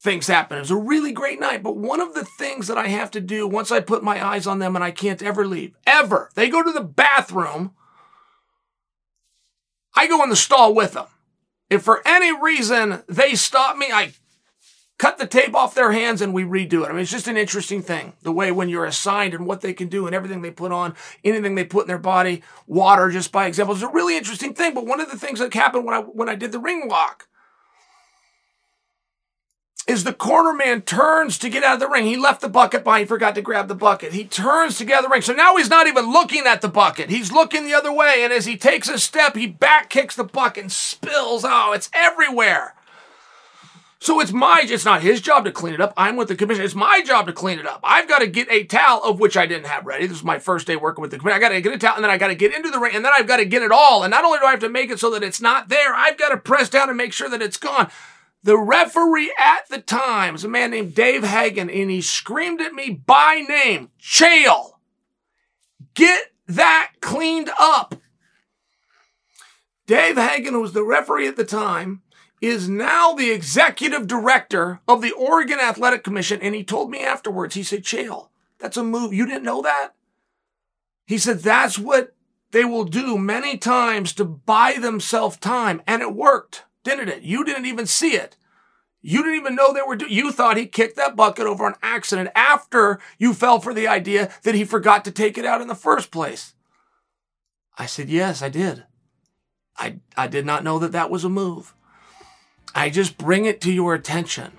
things 0.00 0.26
happen. 0.26 0.56
It 0.56 0.60
was 0.60 0.70
a 0.70 0.76
really 0.76 1.12
great 1.12 1.38
night. 1.38 1.62
But 1.62 1.76
one 1.76 2.00
of 2.00 2.14
the 2.14 2.24
things 2.24 2.66
that 2.68 2.78
I 2.78 2.88
have 2.88 3.10
to 3.10 3.20
do 3.20 3.46
once 3.46 3.70
I 3.70 3.80
put 3.80 4.02
my 4.02 4.24
eyes 4.24 4.46
on 4.46 4.58
them 4.58 4.74
and 4.74 4.82
I 4.82 4.90
can't 4.90 5.22
ever 5.22 5.46
leave, 5.46 5.74
ever, 5.86 6.30
they 6.34 6.48
go 6.48 6.62
to 6.62 6.72
the 6.72 6.80
bathroom 6.80 7.72
I 9.94 10.06
go 10.06 10.22
in 10.22 10.30
the 10.30 10.36
stall 10.36 10.74
with 10.74 10.92
them. 10.92 11.06
If 11.68 11.82
for 11.82 12.02
any 12.06 12.36
reason 12.36 13.02
they 13.08 13.34
stop 13.34 13.76
me, 13.76 13.86
I 13.92 14.12
cut 14.98 15.16
the 15.16 15.26
tape 15.26 15.54
off 15.54 15.74
their 15.74 15.92
hands 15.92 16.20
and 16.20 16.34
we 16.34 16.42
redo 16.42 16.84
it. 16.84 16.88
I 16.88 16.92
mean, 16.92 17.00
it's 17.00 17.10
just 17.10 17.28
an 17.28 17.36
interesting 17.36 17.80
thing. 17.80 18.12
The 18.22 18.32
way 18.32 18.52
when 18.52 18.68
you're 18.68 18.84
assigned 18.84 19.32
and 19.32 19.46
what 19.46 19.62
they 19.62 19.72
can 19.72 19.88
do 19.88 20.06
and 20.06 20.14
everything 20.14 20.42
they 20.42 20.50
put 20.50 20.72
on, 20.72 20.94
anything 21.24 21.54
they 21.54 21.64
put 21.64 21.82
in 21.82 21.88
their 21.88 21.98
body, 21.98 22.42
water, 22.66 23.08
just 23.08 23.32
by 23.32 23.46
example, 23.46 23.74
is 23.74 23.82
a 23.82 23.88
really 23.88 24.18
interesting 24.18 24.52
thing. 24.52 24.74
But 24.74 24.86
one 24.86 25.00
of 25.00 25.10
the 25.10 25.18
things 25.18 25.38
that 25.38 25.54
happened 25.54 25.86
when 25.86 25.94
I, 25.94 26.00
when 26.00 26.28
I 26.28 26.34
did 26.34 26.52
the 26.52 26.58
ring 26.58 26.86
walk, 26.86 27.28
is 29.90 30.04
the 30.04 30.12
corner 30.12 30.52
man 30.52 30.82
turns 30.82 31.36
to 31.38 31.50
get 31.50 31.64
out 31.64 31.74
of 31.74 31.80
the 31.80 31.88
ring. 31.88 32.06
He 32.06 32.16
left 32.16 32.40
the 32.40 32.48
bucket 32.48 32.84
behind. 32.84 33.00
He 33.00 33.06
forgot 33.06 33.34
to 33.34 33.42
grab 33.42 33.66
the 33.66 33.74
bucket. 33.74 34.12
He 34.12 34.24
turns 34.24 34.78
to 34.78 34.84
get 34.84 34.98
out 34.98 35.04
of 35.04 35.10
the 35.10 35.12
ring. 35.12 35.22
So 35.22 35.32
now 35.32 35.56
he's 35.56 35.68
not 35.68 35.86
even 35.86 36.10
looking 36.10 36.46
at 36.46 36.60
the 36.60 36.68
bucket. 36.68 37.10
He's 37.10 37.32
looking 37.32 37.66
the 37.66 37.74
other 37.74 37.92
way. 37.92 38.22
And 38.22 38.32
as 38.32 38.46
he 38.46 38.56
takes 38.56 38.88
a 38.88 38.98
step, 38.98 39.36
he 39.36 39.46
back 39.48 39.90
kicks 39.90 40.14
the 40.14 40.24
bucket 40.24 40.62
and 40.62 40.72
spills. 40.72 41.44
Oh, 41.44 41.72
it's 41.72 41.90
everywhere. 41.92 42.74
So 44.02 44.18
it's 44.20 44.32
my, 44.32 44.62
it's 44.64 44.86
not 44.86 45.02
his 45.02 45.20
job 45.20 45.44
to 45.44 45.52
clean 45.52 45.74
it 45.74 45.80
up. 45.80 45.92
I'm 45.94 46.16
with 46.16 46.28
the 46.28 46.36
commission. 46.36 46.64
It's 46.64 46.74
my 46.74 47.02
job 47.02 47.26
to 47.26 47.34
clean 47.34 47.58
it 47.58 47.66
up. 47.66 47.80
I've 47.84 48.08
got 48.08 48.20
to 48.20 48.26
get 48.26 48.50
a 48.50 48.64
towel, 48.64 49.02
of 49.04 49.20
which 49.20 49.36
I 49.36 49.44
didn't 49.44 49.66
have 49.66 49.84
ready. 49.84 50.06
This 50.06 50.16
is 50.16 50.24
my 50.24 50.38
first 50.38 50.66
day 50.66 50.74
working 50.76 51.02
with 51.02 51.10
the 51.10 51.18
commission. 51.18 51.36
I 51.36 51.40
got 51.40 51.50
to 51.50 51.60
get 51.60 51.74
a 51.74 51.78
towel 51.78 51.96
and 51.96 52.04
then 52.04 52.10
I 52.10 52.16
got 52.16 52.28
to 52.28 52.34
get 52.34 52.54
into 52.54 52.70
the 52.70 52.78
ring 52.78 52.96
and 52.96 53.04
then 53.04 53.12
I've 53.14 53.26
got 53.26 53.36
to 53.36 53.44
get 53.44 53.60
it 53.60 53.72
all. 53.72 54.02
And 54.02 54.10
not 54.10 54.24
only 54.24 54.38
do 54.38 54.46
I 54.46 54.52
have 54.52 54.60
to 54.60 54.70
make 54.70 54.90
it 54.90 55.00
so 55.00 55.10
that 55.10 55.22
it's 55.22 55.42
not 55.42 55.68
there, 55.68 55.94
I've 55.94 56.16
got 56.16 56.30
to 56.30 56.38
press 56.38 56.70
down 56.70 56.88
and 56.88 56.96
make 56.96 57.12
sure 57.12 57.28
that 57.28 57.42
it's 57.42 57.58
gone. 57.58 57.90
The 58.42 58.58
referee 58.58 59.32
at 59.38 59.68
the 59.68 59.80
time 59.80 60.32
was 60.32 60.44
a 60.44 60.48
man 60.48 60.70
named 60.70 60.94
Dave 60.94 61.24
Hagen, 61.24 61.68
and 61.68 61.90
he 61.90 62.00
screamed 62.00 62.60
at 62.60 62.72
me 62.72 62.90
by 62.90 63.44
name, 63.46 63.90
Chael, 64.00 64.72
get 65.94 66.32
that 66.46 66.92
cleaned 67.00 67.50
up. 67.58 67.94
Dave 69.86 70.16
Hagen, 70.16 70.54
who 70.54 70.60
was 70.60 70.72
the 70.72 70.84
referee 70.84 71.28
at 71.28 71.36
the 71.36 71.44
time, 71.44 72.02
is 72.40 72.68
now 72.68 73.12
the 73.12 73.30
executive 73.30 74.06
director 74.06 74.80
of 74.88 75.02
the 75.02 75.12
Oregon 75.12 75.58
Athletic 75.60 76.02
Commission. 76.02 76.40
And 76.40 76.54
he 76.54 76.64
told 76.64 76.90
me 76.90 77.00
afterwards, 77.00 77.54
he 77.54 77.62
said, 77.62 77.82
Chael, 77.82 78.28
that's 78.58 78.78
a 78.78 78.84
move. 78.84 79.12
You 79.12 79.26
didn't 79.26 79.44
know 79.44 79.60
that? 79.62 79.90
He 81.06 81.18
said, 81.18 81.40
that's 81.40 81.78
what 81.78 82.14
they 82.52 82.64
will 82.64 82.84
do 82.84 83.18
many 83.18 83.58
times 83.58 84.12
to 84.14 84.24
buy 84.24 84.76
themselves 84.80 85.36
time. 85.36 85.82
And 85.86 86.00
it 86.00 86.14
worked 86.14 86.64
didn't 86.84 87.08
it? 87.08 87.22
You 87.22 87.44
didn't 87.44 87.66
even 87.66 87.86
see 87.86 88.14
it. 88.14 88.36
You 89.02 89.22
didn't 89.22 89.38
even 89.38 89.54
know 89.54 89.72
they 89.72 89.80
were 89.86 89.96
doing. 89.96 90.12
You 90.12 90.30
thought 90.30 90.56
he 90.56 90.66
kicked 90.66 90.96
that 90.96 91.16
bucket 91.16 91.46
over 91.46 91.66
an 91.66 91.74
accident 91.82 92.30
after 92.34 93.00
you 93.18 93.32
fell 93.32 93.60
for 93.60 93.72
the 93.72 93.88
idea 93.88 94.30
that 94.42 94.54
he 94.54 94.64
forgot 94.64 95.04
to 95.06 95.10
take 95.10 95.38
it 95.38 95.46
out 95.46 95.62
in 95.62 95.68
the 95.68 95.74
first 95.74 96.10
place. 96.10 96.54
I 97.78 97.86
said, 97.86 98.10
yes, 98.10 98.42
I 98.42 98.50
did. 98.50 98.84
I, 99.78 100.00
I 100.16 100.26
did 100.26 100.44
not 100.44 100.64
know 100.64 100.78
that 100.78 100.92
that 100.92 101.10
was 101.10 101.24
a 101.24 101.30
move. 101.30 101.74
I 102.74 102.90
just 102.90 103.16
bring 103.16 103.46
it 103.46 103.60
to 103.62 103.72
your 103.72 103.94
attention. 103.94 104.52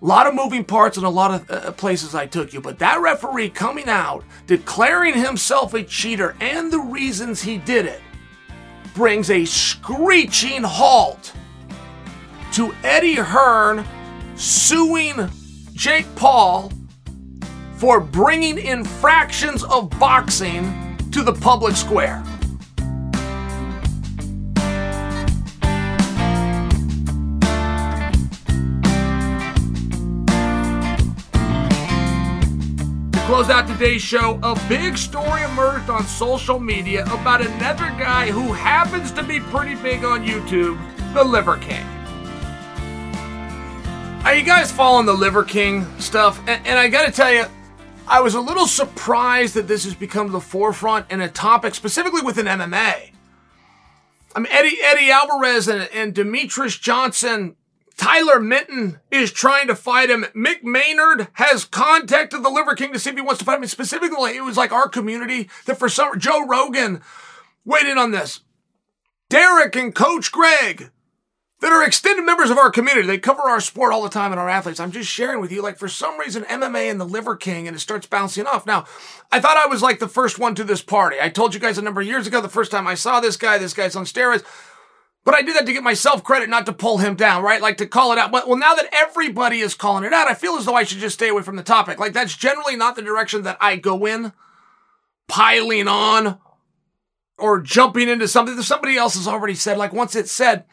A 0.00 0.06
lot 0.06 0.26
of 0.26 0.34
moving 0.34 0.64
parts 0.64 0.96
and 0.96 1.06
a 1.06 1.10
lot 1.10 1.32
of 1.32 1.50
uh, 1.50 1.72
places 1.72 2.14
I 2.14 2.26
took 2.26 2.52
you, 2.52 2.60
but 2.60 2.78
that 2.78 3.00
referee 3.00 3.48
coming 3.50 3.88
out, 3.88 4.24
declaring 4.46 5.14
himself 5.14 5.74
a 5.74 5.82
cheater 5.82 6.36
and 6.38 6.70
the 6.70 6.78
reasons 6.78 7.42
he 7.42 7.58
did 7.58 7.86
it, 7.86 8.00
brings 8.98 9.30
a 9.30 9.44
screeching 9.44 10.64
halt 10.64 11.32
to 12.52 12.74
Eddie 12.82 13.14
Hearn 13.14 13.86
suing 14.34 15.30
Jake 15.72 16.12
Paul 16.16 16.72
for 17.76 18.00
bringing 18.00 18.58
infractions 18.58 19.62
of 19.62 19.88
boxing 20.00 20.98
to 21.12 21.22
the 21.22 21.32
public 21.32 21.76
square. 21.76 22.24
Close 33.28 33.50
out 33.50 33.68
today's 33.68 34.00
show, 34.00 34.40
a 34.42 34.58
big 34.70 34.96
story 34.96 35.42
emerged 35.42 35.90
on 35.90 36.02
social 36.04 36.58
media 36.58 37.04
about 37.12 37.42
another 37.42 37.84
guy 37.98 38.30
who 38.30 38.54
happens 38.54 39.12
to 39.12 39.22
be 39.22 39.38
pretty 39.38 39.74
big 39.82 40.02
on 40.02 40.24
YouTube, 40.24 40.80
the 41.12 41.22
Liver 41.22 41.58
King. 41.58 41.84
Are 44.24 44.34
you 44.34 44.42
guys 44.42 44.72
following 44.72 45.04
the 45.04 45.12
Liver 45.12 45.44
King 45.44 45.84
stuff? 46.00 46.38
And, 46.48 46.66
and 46.66 46.78
I 46.78 46.88
gotta 46.88 47.12
tell 47.12 47.30
you, 47.30 47.44
I 48.06 48.22
was 48.22 48.32
a 48.32 48.40
little 48.40 48.66
surprised 48.66 49.52
that 49.56 49.68
this 49.68 49.84
has 49.84 49.94
become 49.94 50.32
the 50.32 50.40
forefront 50.40 51.04
and 51.10 51.20
a 51.20 51.28
topic 51.28 51.74
specifically 51.74 52.22
within 52.22 52.46
MMA. 52.46 53.10
I 54.34 54.40
mean, 54.40 54.50
Eddie, 54.50 54.78
Eddie 54.82 55.10
Alvarez 55.10 55.68
and, 55.68 55.86
and 55.92 56.14
Demetrious 56.14 56.80
Johnson 56.80 57.56
Tyler 57.98 58.38
Minton 58.38 59.00
is 59.10 59.32
trying 59.32 59.66
to 59.66 59.74
fight 59.74 60.08
him. 60.08 60.24
Mick 60.34 60.62
Maynard 60.62 61.28
has 61.34 61.64
contacted 61.64 62.42
the 62.42 62.48
Liver 62.48 62.74
King 62.74 62.92
to 62.92 62.98
see 62.98 63.10
if 63.10 63.16
he 63.16 63.22
wants 63.22 63.40
to 63.40 63.44
fight 63.44 63.58
him. 63.58 63.66
Specifically, 63.66 64.36
it 64.36 64.44
was 64.44 64.56
like 64.56 64.72
our 64.72 64.88
community 64.88 65.50
that 65.66 65.78
for 65.78 65.88
some, 65.88 66.18
Joe 66.18 66.46
Rogan 66.46 67.02
weighed 67.64 67.86
in 67.86 67.98
on 67.98 68.12
this. 68.12 68.40
Derek 69.28 69.76
and 69.76 69.94
Coach 69.94 70.32
Greg 70.32 70.90
that 71.60 71.72
are 71.72 71.84
extended 71.84 72.24
members 72.24 72.50
of 72.50 72.58
our 72.58 72.70
community. 72.70 73.06
They 73.06 73.18
cover 73.18 73.42
our 73.42 73.60
sport 73.60 73.92
all 73.92 74.02
the 74.02 74.08
time 74.08 74.30
and 74.30 74.40
our 74.40 74.48
athletes. 74.48 74.78
I'm 74.78 74.92
just 74.92 75.10
sharing 75.10 75.40
with 75.40 75.50
you, 75.50 75.60
like 75.60 75.76
for 75.76 75.88
some 75.88 76.18
reason, 76.18 76.44
MMA 76.44 76.88
and 76.88 77.00
the 77.00 77.04
Liver 77.04 77.34
King, 77.34 77.66
and 77.66 77.76
it 77.76 77.80
starts 77.80 78.06
bouncing 78.06 78.46
off. 78.46 78.64
Now, 78.64 78.84
I 79.32 79.40
thought 79.40 79.56
I 79.56 79.66
was 79.66 79.82
like 79.82 79.98
the 79.98 80.06
first 80.08 80.38
one 80.38 80.54
to 80.54 80.64
this 80.64 80.82
party. 80.82 81.16
I 81.20 81.28
told 81.28 81.54
you 81.54 81.60
guys 81.60 81.76
a 81.76 81.82
number 81.82 82.00
of 82.00 82.06
years 82.06 82.28
ago, 82.28 82.40
the 82.40 82.48
first 82.48 82.70
time 82.70 82.86
I 82.86 82.94
saw 82.94 83.18
this 83.18 83.36
guy, 83.36 83.58
this 83.58 83.74
guy's 83.74 83.96
on 83.96 84.04
steroids. 84.04 84.44
But 85.28 85.34
I 85.34 85.42
do 85.42 85.52
that 85.52 85.66
to 85.66 85.74
get 85.74 85.82
myself 85.82 86.24
credit, 86.24 86.48
not 86.48 86.64
to 86.64 86.72
pull 86.72 86.96
him 86.96 87.14
down, 87.14 87.42
right? 87.42 87.60
Like 87.60 87.76
to 87.76 87.86
call 87.86 88.12
it 88.12 88.18
out. 88.18 88.32
But 88.32 88.48
well, 88.48 88.56
now 88.56 88.74
that 88.74 88.88
everybody 88.94 89.58
is 89.58 89.74
calling 89.74 90.04
it 90.04 90.12
out, 90.14 90.26
I 90.26 90.32
feel 90.32 90.54
as 90.54 90.64
though 90.64 90.74
I 90.74 90.84
should 90.84 91.00
just 91.00 91.16
stay 91.16 91.28
away 91.28 91.42
from 91.42 91.56
the 91.56 91.62
topic. 91.62 91.98
Like 91.98 92.14
that's 92.14 92.34
generally 92.34 92.76
not 92.76 92.96
the 92.96 93.02
direction 93.02 93.42
that 93.42 93.58
I 93.60 93.76
go 93.76 94.06
in, 94.06 94.32
piling 95.28 95.86
on 95.86 96.38
or 97.36 97.60
jumping 97.60 98.08
into 98.08 98.26
something 98.26 98.56
that 98.56 98.62
somebody 98.62 98.96
else 98.96 99.16
has 99.16 99.28
already 99.28 99.54
said. 99.54 99.76
Like 99.76 99.92
once 99.92 100.16
it's 100.16 100.32
said, 100.32 100.64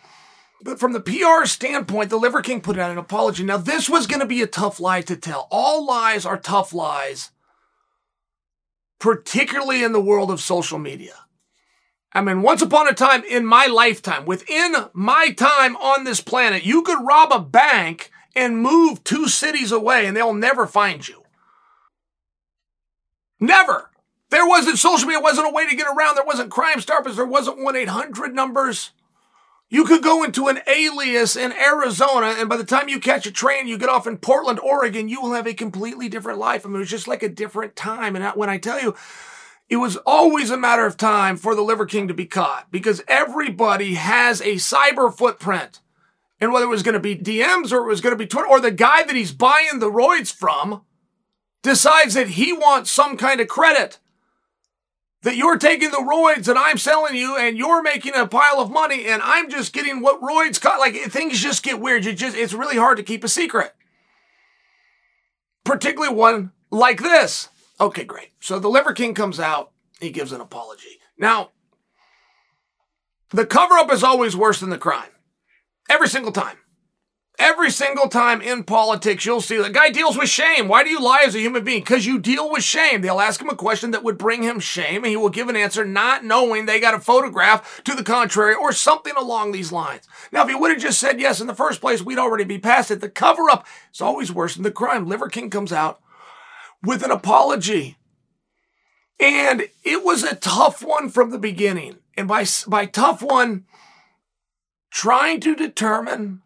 but 0.63 0.79
from 0.79 0.93
the 0.93 1.01
PR 1.01 1.45
standpoint, 1.45 2.09
the 2.09 2.15
Liver 2.15 2.41
King 2.41 2.61
put 2.61 2.79
out 2.79 2.91
an 2.91 2.97
apology. 2.97 3.43
Now, 3.43 3.57
this 3.57 3.89
was 3.89 4.07
going 4.07 4.21
to 4.21 4.25
be 4.25 4.41
a 4.41 4.47
tough 4.47 4.79
lie 4.79 5.01
to 5.01 5.17
tell. 5.17 5.49
All 5.51 5.85
lies 5.85 6.25
are 6.25 6.37
tough 6.37 6.73
lies, 6.73 7.31
particularly 8.99 9.83
in 9.83 9.91
the 9.91 9.99
world 9.99 10.31
of 10.31 10.39
social 10.39 10.79
media. 10.79 11.25
I 12.15 12.21
mean, 12.21 12.41
once 12.41 12.61
upon 12.61 12.87
a 12.87 12.93
time 12.93 13.25
in 13.25 13.45
my 13.45 13.65
lifetime, 13.65 14.23
within 14.25 14.73
my 14.93 15.31
time 15.31 15.75
on 15.75 16.05
this 16.05 16.21
planet, 16.21 16.65
you 16.65 16.81
could 16.81 17.05
rob 17.05 17.33
a 17.33 17.39
bank 17.39 18.09
and 18.33 18.57
move 18.57 19.03
two 19.03 19.27
cities 19.27 19.73
away 19.73 20.05
and 20.05 20.15
they'll 20.15 20.33
never 20.33 20.65
find 20.65 21.05
you. 21.05 21.23
Never. 23.37 23.91
There 24.29 24.47
wasn't 24.47 24.77
social 24.77 25.07
media, 25.07 25.19
wasn't 25.19 25.49
a 25.49 25.53
way 25.53 25.69
to 25.69 25.75
get 25.75 25.87
around. 25.87 26.15
There 26.15 26.23
wasn't 26.23 26.51
Crime 26.51 26.79
Stoppers. 26.79 27.17
There 27.17 27.25
wasn't 27.25 27.61
1 27.61 27.75
800 27.75 28.33
numbers. 28.33 28.91
You 29.69 29.83
could 29.83 30.01
go 30.01 30.23
into 30.23 30.47
an 30.47 30.59
alias 30.67 31.35
in 31.35 31.51
Arizona, 31.51 32.35
and 32.37 32.47
by 32.47 32.55
the 32.55 32.63
time 32.63 32.87
you 32.87 32.99
catch 32.99 33.25
a 33.25 33.31
train, 33.31 33.67
you 33.67 33.77
get 33.77 33.89
off 33.89 34.07
in 34.07 34.19
Portland, 34.19 34.59
Oregon, 34.59 35.09
you 35.09 35.21
will 35.21 35.33
have 35.33 35.47
a 35.47 35.55
completely 35.55 36.07
different 36.07 36.37
life. 36.37 36.65
I 36.65 36.69
mean, 36.69 36.77
it 36.77 36.79
was 36.79 36.89
just 36.89 37.07
like 37.07 37.23
a 37.23 37.29
different 37.29 37.75
time. 37.75 38.15
And 38.15 38.25
when 38.35 38.49
I 38.49 38.57
tell 38.57 38.79
you, 38.79 38.95
it 39.69 39.77
was 39.77 39.97
always 40.05 40.51
a 40.51 40.57
matter 40.57 40.85
of 40.85 40.97
time 40.97 41.37
for 41.37 41.55
the 41.55 41.61
Liver 41.61 41.85
King 41.85 42.07
to 42.07 42.13
be 42.13 42.25
caught 42.25 42.67
because 42.71 43.01
everybody 43.07 43.95
has 43.95 44.41
a 44.41 44.55
cyber 44.55 45.15
footprint. 45.15 45.79
And 46.39 46.51
whether 46.51 46.65
it 46.65 46.69
was 46.69 46.83
going 46.83 46.93
to 46.93 46.99
be 46.99 47.15
DMs 47.15 47.71
or 47.71 47.77
it 47.77 47.87
was 47.87 48.01
going 48.01 48.11
to 48.13 48.17
be 48.17 48.27
Twitter 48.27 48.47
or 48.47 48.59
the 48.59 48.69
guy 48.69 49.03
that 49.03 49.15
he's 49.15 49.31
buying 49.31 49.79
the 49.79 49.89
roids 49.89 50.31
from 50.31 50.81
decides 51.63 52.13
that 52.13 52.29
he 52.29 52.53
wants 52.53 52.91
some 52.91 53.17
kind 53.17 53.39
of 53.41 53.47
credit. 53.47 53.99
That 55.23 55.37
you're 55.37 55.57
taking 55.57 55.89
the 55.89 55.97
roids 55.97 56.47
and 56.47 56.59
I'm 56.59 56.77
selling 56.77 57.15
you 57.15 57.35
and 57.35 57.57
you're 57.57 57.81
making 57.81 58.13
a 58.13 58.27
pile 58.27 58.59
of 58.59 58.69
money 58.69 59.05
and 59.07 59.23
I'm 59.23 59.49
just 59.49 59.73
getting 59.73 60.01
what 60.01 60.21
roids 60.21 60.61
cut. 60.61 60.77
Like 60.77 60.95
things 60.95 61.39
just 61.39 61.63
get 61.63 61.79
weird. 61.79 62.05
You 62.05 62.13
just, 62.13 62.37
it's 62.37 62.53
really 62.53 62.77
hard 62.77 62.97
to 62.97 63.03
keep 63.03 63.23
a 63.23 63.27
secret. 63.27 63.73
Particularly 65.63 66.13
one 66.13 66.51
like 66.69 67.01
this. 67.01 67.49
Okay, 67.79 68.03
great. 68.03 68.31
So 68.39 68.59
the 68.59 68.69
Liver 68.69 68.93
King 68.93 69.13
comes 69.13 69.39
out. 69.39 69.71
He 69.99 70.11
gives 70.11 70.31
an 70.31 70.41
apology. 70.41 70.99
Now, 71.17 71.51
the 73.29 73.45
cover 73.45 73.75
up 73.75 73.91
is 73.91 74.03
always 74.03 74.35
worse 74.35 74.59
than 74.59 74.69
the 74.69 74.77
crime. 74.77 75.09
Every 75.89 76.07
single 76.07 76.31
time. 76.31 76.57
Every 77.37 77.69
single 77.69 78.07
time 78.07 78.41
in 78.41 78.63
politics, 78.63 79.25
you'll 79.25 79.41
see 79.41 79.57
the 79.57 79.69
guy 79.69 79.89
deals 79.89 80.17
with 80.17 80.29
shame. 80.29 80.69
Why 80.69 80.85
do 80.85 80.89
you 80.89 81.01
lie 81.01 81.23
as 81.25 81.35
a 81.35 81.39
human 81.39 81.65
being? 81.65 81.81
Because 81.81 82.05
you 82.05 82.17
deal 82.17 82.49
with 82.49 82.63
shame. 82.63 83.01
They'll 83.01 83.19
ask 83.19 83.41
him 83.41 83.49
a 83.49 83.55
question 83.55 83.91
that 83.91 84.03
would 84.03 84.17
bring 84.17 84.41
him 84.41 84.61
shame, 84.61 85.03
and 85.03 85.07
he 85.07 85.17
will 85.17 85.29
give 85.29 85.49
an 85.49 85.57
answer 85.57 85.83
not 85.83 86.23
knowing 86.23 86.65
they 86.65 86.79
got 86.79 86.93
a 86.93 86.99
photograph 86.99 87.81
to 87.83 87.93
the 87.93 88.03
contrary 88.03 88.55
or 88.55 88.71
something 88.71 89.13
along 89.17 89.51
these 89.51 89.73
lines. 89.73 90.07
Now, 90.31 90.43
if 90.43 90.49
he 90.49 90.55
would 90.55 90.71
have 90.71 90.79
just 90.79 90.97
said 90.97 91.19
yes 91.19 91.41
in 91.41 91.47
the 91.47 91.53
first 91.53 91.81
place, 91.81 92.01
we'd 92.01 92.17
already 92.17 92.45
be 92.45 92.57
past 92.57 92.89
it. 92.89 93.01
The 93.01 93.09
cover 93.09 93.49
up 93.49 93.67
is 93.93 93.99
always 93.99 94.31
worse 94.31 94.53
than 94.53 94.63
the 94.63 94.71
crime. 94.71 95.05
Liver 95.05 95.27
King 95.27 95.49
comes 95.49 95.73
out 95.73 95.99
with 96.85 97.03
an 97.03 97.11
apology. 97.11 97.97
And 99.19 99.69
it 99.83 100.03
was 100.03 100.23
a 100.23 100.35
tough 100.35 100.83
one 100.83 101.09
from 101.09 101.31
the 101.31 101.39
beginning. 101.39 101.97
And 102.17 102.27
by, 102.27 102.45
by 102.67 102.85
tough 102.85 103.21
one, 103.21 103.65
trying 104.91 105.39
to 105.41 105.55
determine 105.55 106.41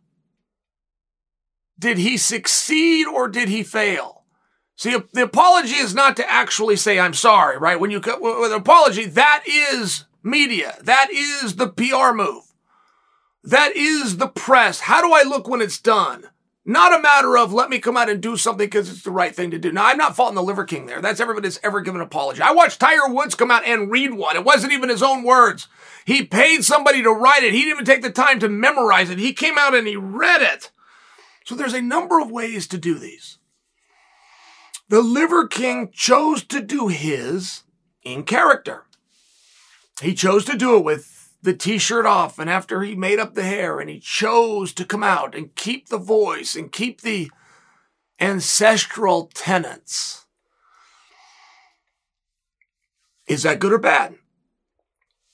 did 1.78 1.98
he 1.98 2.18
succeed 2.18 3.08
or 3.08 3.30
did 3.30 3.48
he 3.48 3.64
fail? 3.64 4.24
See, 4.76 4.96
the 5.14 5.24
apology 5.24 5.76
is 5.76 5.96
not 5.96 6.18
to 6.18 6.30
actually 6.30 6.76
say, 6.76 7.00
I'm 7.00 7.14
sorry, 7.14 7.58
right? 7.58 7.80
When 7.80 7.92
you, 7.92 8.00
with 8.00 8.52
an 8.52 8.58
apology, 8.58 9.06
that 9.06 9.44
is 9.48 10.06
media. 10.24 10.78
That 10.82 11.10
is 11.12 11.56
the 11.56 11.70
PR 11.70 12.14
move. 12.14 12.44
That 13.44 13.76
is 13.76 14.18
the 14.18 14.28
press. 14.28 14.82
How 14.82 15.02
do 15.02 15.14
I 15.14 15.24
look 15.24 15.48
when 15.48 15.62
it's 15.62 15.80
done? 15.80 16.26
Not 16.70 16.94
a 16.94 17.02
matter 17.02 17.36
of 17.36 17.52
let 17.52 17.72
me 17.72 17.80
come 17.80 17.98
out 17.98 18.12
and 18.12 18.22
do 18.22 18.38
something 18.38 18.68
because 18.68 18.92
it's 18.92 19.02
the 19.02 19.10
right 19.10 19.36
thing 19.36 19.50
to 19.50 19.58
do. 19.58 19.72
Now, 19.72 19.88
I'm 19.88 19.98
not 19.98 20.16
faulting 20.16 20.36
the 20.36 20.44
Liver 20.44 20.66
King 20.66 20.86
there. 20.86 21.02
That's 21.02 21.20
everybody 21.20 21.48
that's 21.48 21.60
ever 21.64 21.82
given 21.82 22.00
an 22.00 22.06
apology. 22.06 22.44
I 22.44 22.52
watched 22.52 22.80
Tiger 22.80 23.08
Woods 23.08 23.34
come 23.34 23.50
out 23.50 23.66
and 23.66 23.90
read 23.90 24.14
one. 24.14 24.36
It 24.36 24.46
wasn't 24.46 24.74
even 24.74 24.88
his 24.88 25.02
own 25.02 25.24
words. 25.24 25.68
He 26.06 26.26
paid 26.26 26.64
somebody 26.64 27.02
to 27.02 27.10
write 27.10 27.42
it. 27.42 27.54
He 27.54 27.62
didn't 27.62 27.72
even 27.72 27.86
take 27.86 28.04
the 28.04 28.12
time 28.12 28.40
to 28.42 28.50
memorize 28.50 29.10
it. 29.10 29.18
He 29.18 29.34
came 29.34 29.58
out 29.58 29.74
and 29.74 29.88
he 29.88 29.96
read 29.96 30.44
it. 30.44 30.70
So 31.44 31.56
there's 31.56 31.74
a 31.74 31.82
number 31.82 32.20
of 32.20 32.30
ways 32.30 32.68
to 32.68 32.78
do 32.78 33.00
these. 33.00 33.40
The 34.90 35.02
Liver 35.02 35.48
King 35.48 35.90
chose 35.92 36.44
to 36.44 36.62
do 36.62 36.90
his 36.90 37.64
in 38.04 38.22
character. 38.22 38.86
He 40.04 40.14
chose 40.14 40.46
to 40.46 40.56
do 40.56 40.78
it 40.78 40.84
with 40.84 41.19
the 41.42 41.54
t-shirt 41.54 42.06
off 42.06 42.38
and 42.38 42.50
after 42.50 42.82
he 42.82 42.96
made 42.96 43.20
up 43.20 43.34
the 43.34 43.44
hair 43.44 43.80
and 43.80 43.90
he 43.90 44.00
chose 44.00 44.74
to 44.74 44.86
come 44.86 45.04
out 45.04 45.36
and 45.36 45.56
keep 45.56 45.88
the 45.88 45.98
voice 45.98 46.56
and 46.56 46.72
keep 46.72 47.02
the 47.02 47.32
ancestral 48.20 49.30
tenets. 49.34 50.26
Is 53.28 53.44
that 53.44 53.60
good 53.60 53.72
or 53.72 53.78
bad? 53.78 54.16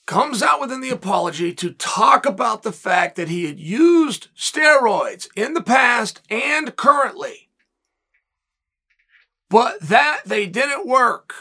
Comes 0.06 0.44
out 0.44 0.62
within 0.62 0.82
the 0.82 0.90
apology 0.90 1.52
to 1.54 1.72
talk 1.72 2.28
about 2.28 2.62
the 2.62 2.72
fact 2.72 3.16
that 3.16 3.30
he 3.30 3.46
had 3.46 3.60
used 3.60 4.28
steroids 4.38 5.28
in 5.36 5.56
the 5.56 5.64
past 5.64 6.22
and 6.30 6.76
currently, 6.76 7.50
but 9.50 9.80
that 9.80 10.22
they 10.26 10.46
didn't 10.46 10.86
work 10.86 11.34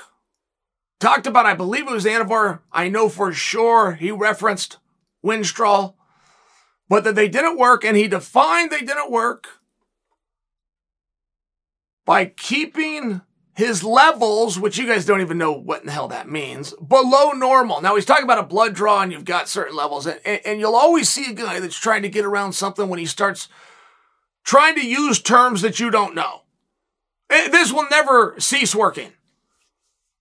talked 1.00 1.26
about, 1.26 1.46
I 1.46 1.54
believe 1.54 1.86
it 1.86 1.92
was 1.92 2.04
Anavar. 2.04 2.60
I 2.72 2.88
know 2.88 3.08
for 3.08 3.32
sure 3.32 3.92
he 3.92 4.10
referenced 4.10 4.78
Winstrol, 5.24 5.94
but 6.88 7.04
that 7.04 7.14
they 7.14 7.28
didn't 7.28 7.58
work, 7.58 7.84
and 7.84 7.96
he 7.96 8.08
defined 8.08 8.70
they 8.70 8.80
didn't 8.80 9.10
work 9.10 9.48
by 12.04 12.26
keeping 12.26 13.22
his 13.56 13.84
levels, 13.84 14.58
which 14.58 14.78
you 14.78 14.86
guys 14.86 15.06
don't 15.06 15.20
even 15.20 15.38
know 15.38 15.52
what 15.52 15.80
in 15.80 15.86
the 15.86 15.92
hell 15.92 16.08
that 16.08 16.28
means, 16.28 16.74
below 16.74 17.30
normal. 17.30 17.80
Now 17.80 17.94
he's 17.94 18.04
talking 18.04 18.24
about 18.24 18.38
a 18.38 18.46
blood 18.46 18.74
draw 18.74 19.00
and 19.00 19.12
you've 19.12 19.24
got 19.24 19.48
certain 19.48 19.76
levels 19.76 20.06
and, 20.06 20.20
and, 20.24 20.58
you'll 20.58 20.74
always 20.74 21.08
see 21.08 21.30
a 21.30 21.34
guy 21.34 21.60
that's 21.60 21.78
trying 21.78 22.02
to 22.02 22.08
get 22.08 22.24
around 22.24 22.54
something 22.54 22.88
when 22.88 22.98
he 22.98 23.06
starts 23.06 23.48
trying 24.42 24.74
to 24.74 24.86
use 24.86 25.22
terms 25.22 25.62
that 25.62 25.78
you 25.78 25.90
don't 25.90 26.16
know. 26.16 26.42
Eh, 27.30 27.48
this 27.48 27.72
will 27.72 27.88
never 27.90 28.34
cease 28.38 28.74
working. 28.74 29.12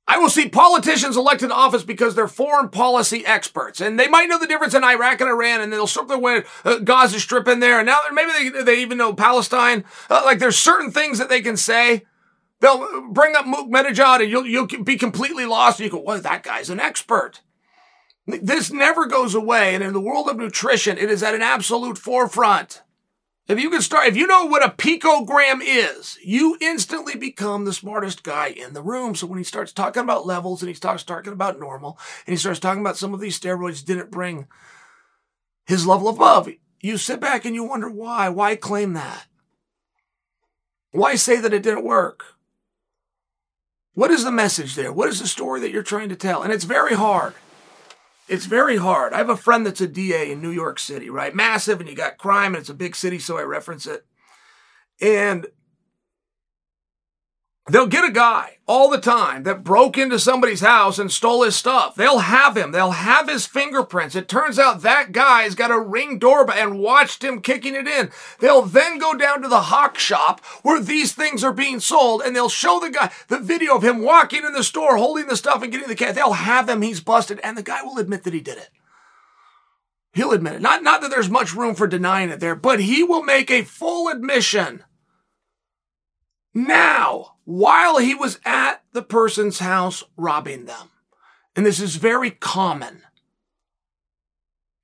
I 0.06 0.18
will 0.18 0.30
see 0.30 0.50
politicians 0.50 1.16
elected 1.16 1.50
to 1.50 1.56
office 1.56 1.84
because 1.84 2.14
they're 2.14 2.28
foreign 2.28 2.70
policy 2.70 3.26
experts, 3.26 3.80
and 3.80 3.98
they 3.98 4.10
might 4.10 4.28
know 4.28 4.38
the 4.38 4.48
difference 4.48 4.74
in 4.74 4.84
Iraq 4.84 5.22
and 5.22 5.30
Iran, 5.30 5.62
and 5.62 5.72
they'll 5.72 5.88
strip 5.88 6.10
their 6.10 6.46
uh, 6.66 6.80
Gaza 6.80 7.20
Strip 7.22 7.48
in 7.48 7.62
there, 7.62 7.80
and 7.80 7.86
now 7.86 8.00
maybe 8.12 8.50
they, 8.50 8.64
they 8.64 8.82
even 8.82 8.98
know 8.98 9.14
Palestine. 9.14 9.86
Uh, 10.10 10.22
like 10.26 10.40
there's 10.40 10.58
certain 10.58 10.92
things 10.92 11.20
that 11.20 11.30
they 11.30 11.42
can 11.42 11.56
say. 11.56 12.04
They'll 12.60 13.10
bring 13.10 13.36
up 13.36 13.46
Ahmadinejad, 13.46 14.22
and 14.22 14.30
you'll 14.30 14.46
you'll 14.46 14.68
be 14.68 14.98
completely 14.98 15.46
lost. 15.46 15.80
And 15.80 15.86
you 15.86 15.92
go, 15.92 16.00
"Well, 16.00 16.20
that 16.20 16.44
guy's 16.44 16.70
an 16.70 16.80
expert." 16.80 17.42
This 18.26 18.72
never 18.72 19.06
goes 19.06 19.36
away, 19.36 19.76
and 19.76 19.84
in 19.84 19.94
the 19.94 20.02
world 20.02 20.30
of 20.30 20.38
nutrition, 20.38 20.98
it 20.98 21.10
is 21.10 21.24
at 21.24 21.36
an 21.36 21.42
absolute 21.42 21.98
forefront. 21.98 22.82
If 23.48 23.60
you 23.60 23.70
can 23.70 23.82
start, 23.82 24.08
if 24.08 24.16
you 24.16 24.26
know 24.26 24.46
what 24.46 24.64
a 24.64 24.70
picogram 24.70 25.60
is, 25.62 26.18
you 26.24 26.58
instantly 26.62 27.16
become 27.16 27.66
the 27.66 27.74
smartest 27.74 28.24
guy 28.24 28.48
in 28.48 28.74
the 28.74 28.82
room. 28.82 29.16
So 29.16 29.28
when 29.28 29.38
he 29.38 29.44
starts 29.44 29.74
talking 29.74 30.02
about 30.02 30.26
levels 30.26 30.62
and 30.62 30.70
he 30.70 30.76
starts 30.76 31.04
talking 31.04 31.34
about 31.34 31.60
normal 31.60 32.00
and 32.26 32.32
he 32.34 32.38
starts 32.38 32.60
talking 32.60 32.80
about 32.80 32.98
some 32.98 33.14
of 33.14 33.20
these 33.20 33.38
steroids 33.38 33.84
didn't 33.84 34.12
bring 34.12 34.48
his 35.66 35.86
level 35.86 36.08
above, 36.08 36.50
you 36.80 36.98
sit 36.98 37.20
back 37.20 37.44
and 37.44 37.54
you 37.54 37.66
wonder 37.66 37.90
why. 37.90 38.30
Why 38.30 38.56
claim 38.56 38.94
that? 38.94 39.26
Why 40.92 41.16
say 41.16 41.42
that 41.42 41.54
it 41.54 41.64
didn't 41.64 41.84
work? 41.84 42.24
What 43.94 44.10
is 44.10 44.24
the 44.24 44.32
message 44.32 44.76
there? 44.76 44.94
What 44.94 45.10
is 45.10 45.20
the 45.20 45.28
story 45.28 45.60
that 45.60 45.72
you're 45.72 45.84
trying 45.84 46.10
to 46.10 46.16
tell? 46.16 46.44
And 46.44 46.54
it's 46.54 46.64
very 46.64 46.96
hard. 46.96 47.34
It's 48.28 48.46
very 48.46 48.78
hard. 48.78 49.14
I 49.14 49.18
have 49.18 49.30
a 49.30 49.38
friend 49.38 49.66
that's 49.66 49.82
a 49.82 49.88
DA 49.88 50.32
in 50.32 50.42
New 50.42 50.52
York 50.52 50.80
City, 50.80 51.10
right? 51.10 51.36
Massive, 51.36 51.80
and 51.80 51.90
you 51.90 51.96
got 51.96 52.18
crime, 52.18 52.56
and 52.56 52.62
it's 52.62 52.70
a 52.70 52.74
big 52.74 52.96
city, 52.96 53.20
so 53.20 53.38
I 53.38 53.44
reference 53.44 53.86
it. 53.86 54.06
And 55.02 55.48
They'll 57.70 57.88
get 57.88 58.04
a 58.04 58.12
guy 58.12 58.58
all 58.68 58.90
the 58.90 59.00
time 59.00 59.44
that 59.44 59.64
broke 59.64 59.98
into 59.98 60.20
somebody's 60.20 60.60
house 60.60 61.00
and 61.00 61.10
stole 61.10 61.44
his 61.44 61.56
stuff. 61.56 61.96
They'll 61.96 62.20
have 62.20 62.58
him. 62.58 62.74
They'll 62.74 62.92
have 62.92 63.30
his 63.30 63.46
fingerprints. 63.46 64.16
It 64.16 64.28
turns 64.28 64.60
out 64.60 64.82
that 64.82 65.14
guy's 65.14 65.56
got 65.56 65.72
a 65.72 65.80
ring 65.80 66.20
doorbell 66.20 66.58
and 66.58 66.80
watched 66.80 67.24
him 67.24 67.42
kicking 67.42 67.74
it 67.74 67.88
in. 67.88 68.12
They'll 68.40 68.64
then 68.64 68.98
go 68.98 69.14
down 69.14 69.42
to 69.44 69.48
the 69.48 69.62
hawk 69.62 69.98
shop 69.98 70.42
where 70.62 70.82
these 70.82 71.14
things 71.14 71.42
are 71.42 71.54
being 71.54 71.80
sold 71.80 72.22
and 72.22 72.36
they'll 72.36 72.50
show 72.50 72.82
the 72.82 72.90
guy 72.90 73.12
the 73.30 73.40
video 73.40 73.78
of 73.78 73.84
him 73.84 74.02
walking 74.02 74.44
in 74.44 74.52
the 74.52 74.64
store 74.64 74.98
holding 74.98 75.28
the 75.28 75.38
stuff 75.38 75.64
and 75.64 75.72
getting 75.72 75.88
the 75.88 75.96
cash. 75.96 76.16
They'll 76.16 76.34
have 76.34 76.68
him. 76.68 76.82
He's 76.82 77.00
busted 77.00 77.40
and 77.46 77.56
the 77.56 77.64
guy 77.64 77.82
will 77.82 77.98
admit 77.98 78.24
that 78.24 78.34
he 78.34 78.42
did 78.42 78.58
it. 78.58 78.72
He'll 80.12 80.34
admit 80.34 80.56
it. 80.56 80.62
Not, 80.62 80.84
not 80.84 81.00
that 81.00 81.12
there's 81.12 81.30
much 81.30 81.56
room 81.56 81.76
for 81.76 81.88
denying 81.88 82.30
it 82.30 82.42
there, 82.42 82.56
but 82.56 82.82
he 82.82 83.04
will 83.04 83.24
make 83.24 83.50
a 83.50 83.64
full 83.64 84.10
admission 84.10 84.84
now 86.54 87.36
while 87.46 87.98
he 87.98 88.16
was 88.16 88.40
at 88.46 88.84
the 88.92 89.02
person's 89.02 89.60
house 89.60 90.04
robbing 90.18 90.66
them. 90.66 90.90
And 91.56 91.66
this 91.66 91.80
is 91.80 91.96
very 91.96 92.32
common 92.32 93.04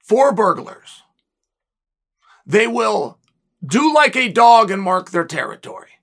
for 0.04 0.34
burglars. 0.34 1.04
They 2.46 2.68
will 2.68 3.20
do 3.66 3.94
like 3.94 4.16
a 4.16 4.32
dog 4.32 4.72
and 4.72 4.82
mark 4.82 5.12
their 5.12 5.26
territory. 5.26 5.99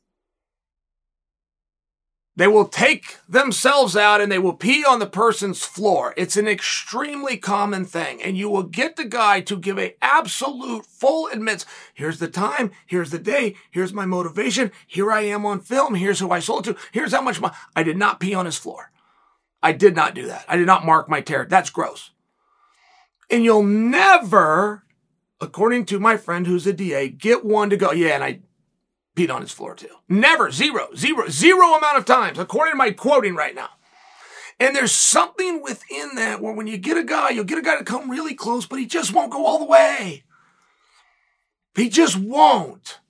They 2.37 2.47
will 2.47 2.69
take 2.69 3.17
themselves 3.27 3.97
out 3.97 4.21
and 4.21 4.31
they 4.31 4.39
will 4.39 4.53
pee 4.53 4.85
on 4.85 4.99
the 4.99 5.07
person's 5.07 5.63
floor. 5.63 6.13
It's 6.19 6.37
an 6.37 6.47
extremely 6.47 7.39
common 7.39 7.87
thing. 7.87 8.23
And 8.23 8.37
you 8.37 8.51
will 8.51 8.63
get 8.63 8.97
the 8.97 9.07
guy 9.07 9.41
to 9.41 9.57
give 9.57 9.79
a 9.79 9.97
absolute 10.03 10.85
full 10.85 11.29
admits. 11.29 11.65
Here's 11.95 12.19
the 12.19 12.29
time. 12.29 12.73
Here's 12.87 13.11
the 13.11 13.19
day. 13.19 13.57
Here's 13.71 13.95
my 13.95 14.05
motivation. 14.05 14.71
Here 14.87 15.11
I 15.11 15.23
am 15.23 15.47
on 15.47 15.61
film. 15.61 15.95
Here's 15.95 16.19
who 16.19 16.31
I 16.31 16.41
sold 16.41 16.65
to. 16.65 16.77
Here's 16.93 17.13
how 17.13 17.23
much 17.23 17.41
my, 17.41 17.55
I 17.75 17.83
did 17.83 17.97
not 17.97 18.21
pee 18.21 18.35
on 18.35 18.45
his 18.45 18.59
floor. 18.59 18.93
I 19.63 19.73
did 19.73 19.97
not 19.97 20.15
do 20.15 20.27
that. 20.27 20.45
I 20.47 20.57
did 20.57 20.67
not 20.67 20.85
mark 20.85 21.09
my 21.09 21.23
territory. 21.23 21.49
That's 21.49 21.71
gross. 21.71 22.11
And 23.31 23.45
you'll 23.45 23.63
never, 23.63 24.85
according 25.41 25.87
to 25.87 25.99
my 25.99 26.19
friend 26.19 26.47
who's 26.47 26.67
a 26.67 26.73
DA, 26.75 27.09
get 27.09 27.47
one 27.47 27.71
to 27.71 27.79
go, 27.79 27.93
yeah, 27.93 28.15
and 28.15 28.23
I 28.23 28.41
peed 29.17 29.35
on 29.35 29.41
his 29.41 29.51
floor 29.51 29.75
too. 29.75 29.89
Never, 30.09 30.51
zero, 30.53 30.89
zero, 30.95 31.29
zero 31.29 31.75
amount 31.75 31.99
of 31.99 32.05
times, 32.05 32.39
according 32.39 32.73
to 32.73 32.77
my 32.77 32.91
quoting 32.93 33.35
right 33.35 33.55
now. 33.55 33.71
And 34.61 34.75
there's 34.75 34.93
something 34.93 35.63
within 35.63 36.15
that 36.15 36.41
where 36.41 36.55
when 36.55 36.67
you 36.67 36.79
get 36.79 36.97
a 36.97 37.05
guy, 37.05 37.31
you'll 37.31 37.45
get 37.45 37.59
a 37.59 37.63
guy 37.63 37.77
to 37.77 37.85
come 37.85 38.11
really 38.11 38.35
close, 38.35 38.67
but 38.67 38.79
he 38.79 38.87
just 38.87 39.13
won't 39.13 39.33
go 39.33 39.45
all 39.45 39.59
the 39.59 39.65
way. 39.65 40.25
He 41.75 41.89
just 41.89 42.17
won't. 42.17 43.01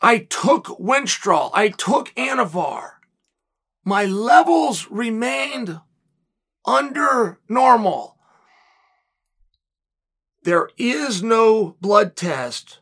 I 0.00 0.18
took 0.18 0.66
Winstrol. 0.80 1.50
I 1.54 1.68
took 1.68 2.12
Anavar. 2.16 2.94
My 3.84 4.04
levels 4.04 4.88
remained 4.90 5.80
under 6.64 7.38
normal. 7.48 8.16
There 10.42 10.70
is 10.76 11.22
no 11.22 11.76
blood 11.80 12.16
test 12.16 12.80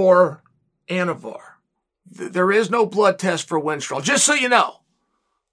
for 0.00 0.42
Anavar. 0.88 1.58
There 2.06 2.50
is 2.50 2.70
no 2.70 2.86
blood 2.86 3.18
test 3.18 3.46
for 3.46 3.60
Winstrol, 3.60 4.02
just 4.02 4.24
so 4.24 4.32
you 4.32 4.48
know. 4.48 4.76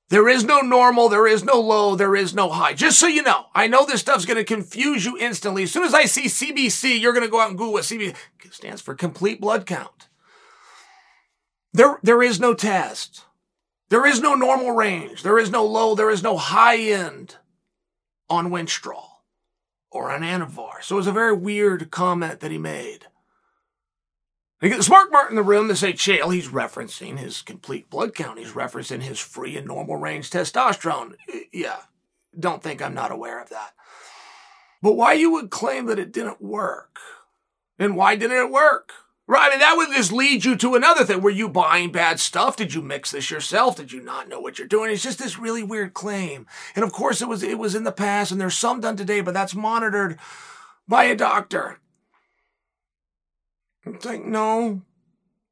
There 0.07 0.29
is 0.29 0.45
no 0.45 0.61
normal, 0.61 1.09
there 1.09 1.27
is 1.27 1.43
no 1.43 1.59
low, 1.59 1.97
there 1.97 2.15
is 2.15 2.33
no 2.33 2.49
high. 2.49 2.73
Just 2.73 2.97
so 2.97 3.07
you 3.07 3.23
know, 3.23 3.47
I 3.53 3.67
know 3.67 3.85
this 3.85 3.99
stuff's 3.99 4.23
going 4.23 4.37
to 4.37 4.45
confuse 4.45 5.03
you 5.03 5.17
instantly. 5.17 5.63
As 5.63 5.73
soon 5.73 5.83
as 5.83 5.93
I 5.93 6.05
see 6.05 6.27
CBC, 6.27 6.97
you're 6.97 7.11
going 7.11 7.25
to 7.25 7.29
go 7.29 7.41
out 7.41 7.49
and 7.49 7.57
Google 7.57 7.73
what 7.73 7.83
CBC 7.83 8.15
stands 8.49 8.81
for 8.81 8.95
complete 8.95 9.41
blood 9.41 9.65
count. 9.65 10.07
There, 11.73 11.99
there 12.01 12.23
is 12.23 12.39
no 12.39 12.53
test. 12.53 13.25
There 13.89 14.05
is 14.05 14.21
no 14.21 14.33
normal 14.33 14.71
range. 14.71 15.23
There 15.23 15.39
is 15.39 15.51
no 15.51 15.65
low. 15.65 15.93
There 15.93 16.09
is 16.09 16.23
no 16.23 16.37
high 16.37 16.77
end 16.77 17.35
on 18.29 18.49
Winstrol 18.49 19.07
or 19.91 20.09
on 20.09 20.21
Anavar. 20.21 20.81
So 20.81 20.95
it 20.95 20.99
was 20.99 21.07
a 21.07 21.11
very 21.11 21.35
weird 21.35 21.91
comment 21.91 22.39
that 22.39 22.51
he 22.51 22.57
made. 22.57 23.07
They 24.59 24.69
get 24.69 24.77
the 24.77 24.83
smart 24.83 25.11
mark 25.11 25.29
in 25.29 25.35
the 25.35 25.43
room. 25.43 25.67
They 25.67 25.75
say, 25.75 25.93
Chael, 25.93 26.33
he's 26.33 26.47
referencing 26.47 27.19
his 27.19 27.41
complete 27.41 27.89
blood 27.89 28.15
count. 28.15 28.39
He's 28.39 28.53
referencing 28.53 29.01
his 29.01 29.19
free 29.19 29.55
and 29.55 29.67
normal 29.67 29.97
range 29.97 30.31
testosterone. 30.31 31.13
Yeah, 31.53 31.77
don't 32.37 32.63
think 32.63 32.81
I'm 32.81 32.95
not 32.95 33.11
aware 33.11 33.41
of 33.41 33.49
that. 33.49 33.73
But 34.81 34.93
why 34.93 35.13
you 35.13 35.31
would 35.31 35.51
claim 35.51 35.85
that 35.87 35.99
it 35.99 36.11
didn't 36.11 36.41
work? 36.41 36.99
And 37.77 37.95
why 37.95 38.15
didn't 38.15 38.37
it 38.37 38.51
work? 38.51 38.93
Right, 39.29 39.49
mean, 39.49 39.59
that 39.59 39.75
would 39.75 39.89
just 39.89 40.13
lead 40.13 40.45
you 40.45 40.55
to 40.55 40.75
another 40.75 41.03
thing. 41.03 41.21
Were 41.21 41.29
you 41.29 41.49
buying 41.49 41.91
bad 41.91 42.17
stuff? 42.21 42.55
Did 42.55 42.73
you 42.73 42.81
mix 42.81 43.11
this 43.11 43.29
yourself? 43.29 43.75
Did 43.75 43.91
you 43.91 44.01
not 44.01 44.29
know 44.29 44.39
what 44.39 44.57
you're 44.57 44.69
doing? 44.69 44.89
It's 44.89 45.03
just 45.03 45.19
this 45.19 45.37
really 45.37 45.63
weird 45.63 45.93
claim. 45.93 46.47
And 46.75 46.85
of 46.85 46.93
course, 46.93 47.21
it 47.21 47.27
was, 47.27 47.43
it 47.43 47.59
was 47.59 47.75
in 47.75 47.83
the 47.83 47.91
past 47.91 48.31
and 48.31 48.39
there's 48.39 48.57
some 48.57 48.79
done 48.79 48.95
today, 48.95 49.19
but 49.19 49.33
that's 49.33 49.53
monitored 49.53 50.17
by 50.87 51.03
a 51.03 51.15
doctor. 51.15 51.79
It's 53.95 54.05
like, 54.05 54.25
no, 54.25 54.81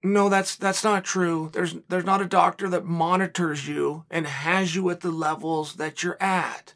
no, 0.04 0.30
that's 0.30 0.56
that's 0.56 0.84
not 0.84 1.04
true. 1.04 1.50
There's 1.54 1.76
there's 1.90 2.06
not 2.06 2.22
a 2.22 2.26
doctor 2.26 2.70
that 2.70 2.86
monitors 2.86 3.68
you 3.68 4.06
and 4.10 4.28
has 4.28 4.76
you 4.76 4.90
at 4.90 5.02
the 5.02 5.12
levels 5.12 5.76
that 5.76 6.04
you're 6.04 6.22
at. 6.22 6.74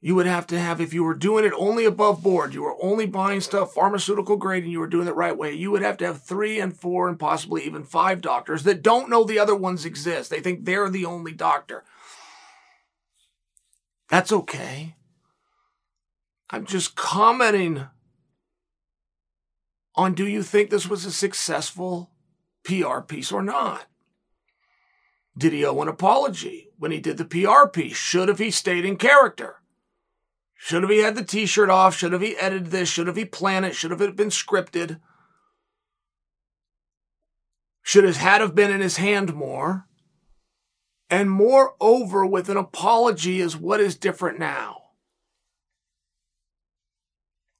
You 0.00 0.14
would 0.14 0.26
have 0.26 0.46
to 0.48 0.58
have, 0.58 0.80
if 0.80 0.92
you 0.92 1.02
were 1.02 1.14
doing 1.14 1.44
it 1.44 1.52
only 1.56 1.84
above 1.84 2.22
board, 2.22 2.54
you 2.54 2.62
were 2.62 2.76
only 2.80 3.06
buying 3.06 3.40
stuff 3.40 3.72
pharmaceutical 3.72 4.36
grade 4.36 4.62
and 4.62 4.70
you 4.70 4.78
were 4.78 4.86
doing 4.86 5.08
it 5.08 5.16
right 5.16 5.36
way, 5.36 5.52
you 5.52 5.70
would 5.70 5.82
have 5.82 5.96
to 5.96 6.06
have 6.06 6.22
three 6.22 6.60
and 6.60 6.76
four 6.76 7.08
and 7.08 7.18
possibly 7.18 7.64
even 7.64 7.82
five 7.82 8.20
doctors 8.20 8.62
that 8.64 8.82
don't 8.82 9.08
know 9.08 9.24
the 9.24 9.38
other 9.38 9.56
ones 9.56 9.84
exist. 9.84 10.30
They 10.30 10.40
think 10.40 10.64
they're 10.64 10.90
the 10.90 11.06
only 11.06 11.32
doctor. 11.32 11.82
That's 14.08 14.30
okay. 14.30 14.94
I'm 16.50 16.66
just 16.66 16.94
commenting 16.94 17.86
on 19.96 20.14
do 20.14 20.26
you 20.26 20.42
think 20.42 20.70
this 20.70 20.88
was 20.88 21.04
a 21.04 21.10
successful 21.10 22.10
PR 22.64 23.00
piece 23.00 23.32
or 23.32 23.42
not? 23.42 23.86
Did 25.38 25.52
he 25.52 25.64
owe 25.64 25.80
an 25.80 25.88
apology 25.88 26.70
when 26.78 26.90
he 26.90 27.00
did 27.00 27.18
the 27.18 27.24
PR 27.24 27.68
piece? 27.68 27.96
Should 27.96 28.28
have 28.28 28.38
he 28.38 28.50
stayed 28.50 28.84
in 28.84 28.96
character? 28.96 29.56
Should 30.54 30.82
have 30.82 30.90
he 30.90 30.98
had 30.98 31.14
the 31.14 31.24
t-shirt 31.24 31.68
off? 31.68 31.96
Should 31.96 32.12
have 32.12 32.22
he 32.22 32.36
edited 32.36 32.70
this? 32.70 32.88
Should 32.88 33.06
have 33.06 33.16
he 33.16 33.24
planned 33.24 33.66
it? 33.66 33.74
Should 33.74 33.90
have 33.90 34.00
it 34.00 34.16
been 34.16 34.30
scripted? 34.30 35.00
Should 37.82 38.04
his 38.04 38.16
hat 38.16 38.40
have 38.40 38.54
been 38.54 38.70
in 38.70 38.80
his 38.80 38.96
hand 38.96 39.34
more? 39.34 39.86
And 41.08 41.30
moreover, 41.30 42.26
with 42.26 42.48
an 42.48 42.56
apology 42.56 43.40
is 43.40 43.56
what 43.56 43.80
is 43.80 43.96
different 43.96 44.38
now. 44.38 44.85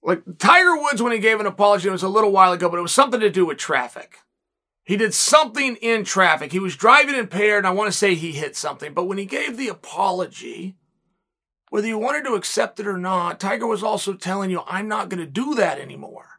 Like 0.07 0.23
Tiger 0.39 0.77
Woods, 0.77 1.03
when 1.03 1.11
he 1.11 1.19
gave 1.19 1.41
an 1.41 1.47
apology, 1.47 1.89
it 1.89 1.93
was 1.93 2.05
a 2.05 2.09
little 2.09 2.31
while 2.31 2.53
ago, 2.53 2.71
but 2.71 2.79
it 2.79 2.83
was 2.83 2.95
something 2.95 3.19
to 3.19 3.29
do 3.29 3.45
with 3.45 3.59
traffic. 3.59 4.21
He 4.85 4.97
did 4.97 5.13
something 5.13 5.75
in 5.83 6.05
traffic. 6.05 6.53
He 6.53 6.61
was 6.61 6.77
driving 6.77 7.17
impaired, 7.17 7.59
and 7.59 7.67
I 7.67 7.73
want 7.73 7.91
to 7.91 7.99
say 7.99 8.15
he 8.15 8.31
hit 8.31 8.55
something. 8.55 8.95
But 8.95 9.07
when 9.07 9.19
he 9.19 9.25
gave 9.25 9.57
the 9.57 9.67
apology, 9.67 10.77
whether 11.71 11.89
you 11.89 11.99
wanted 11.99 12.23
to 12.27 12.35
accept 12.35 12.79
it 12.79 12.87
or 12.87 12.99
not, 12.99 13.41
Tiger 13.41 13.67
was 13.67 13.83
also 13.83 14.13
telling 14.13 14.49
you, 14.49 14.63
I'm 14.69 14.87
not 14.87 15.09
going 15.09 15.19
to 15.19 15.27
do 15.27 15.57
that 15.57 15.81
anymore. 15.81 16.39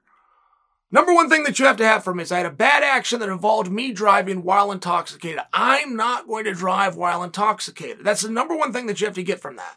Number 0.90 1.14
one 1.14 1.30
thing 1.30 1.44
that 1.44 1.60
you 1.60 1.66
have 1.66 1.76
to 1.76 1.86
have 1.86 2.06
from 2.06 2.18
me 2.18 2.24
is 2.24 2.32
I 2.32 2.38
had 2.38 2.46
a 2.46 2.52
bad 2.52 2.84
action 2.84 3.20
that 3.20 3.28
involved 3.28 3.70
me 3.70 3.92
driving 3.92 4.44
while 4.44 4.72
intoxicated. 4.72 5.42
I'm 5.52 5.98
not 5.98 6.26
going 6.26 6.46
to 6.46 6.54
drive 6.54 6.96
while 6.96 7.22
intoxicated. 7.22 8.06
That's 8.06 8.22
the 8.22 8.32
number 8.32 8.56
one 8.56 8.72
thing 8.72 8.86
that 8.86 9.02
you 9.02 9.08
have 9.08 9.16
to 9.16 9.24
get 9.24 9.42
from 9.42 9.58
that. 9.58 9.76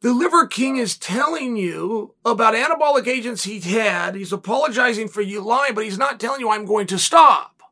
The 0.00 0.12
Liver 0.12 0.46
King 0.46 0.76
is 0.76 0.96
telling 0.96 1.56
you 1.56 2.14
about 2.24 2.54
anabolic 2.54 3.08
agents 3.08 3.44
he 3.44 3.58
had. 3.58 4.14
He's 4.14 4.32
apologizing 4.32 5.08
for 5.08 5.22
you 5.22 5.40
lying, 5.40 5.74
but 5.74 5.84
he's 5.84 5.98
not 5.98 6.20
telling 6.20 6.40
you 6.40 6.50
I'm 6.50 6.66
going 6.66 6.86
to 6.88 6.98
stop. 6.98 7.62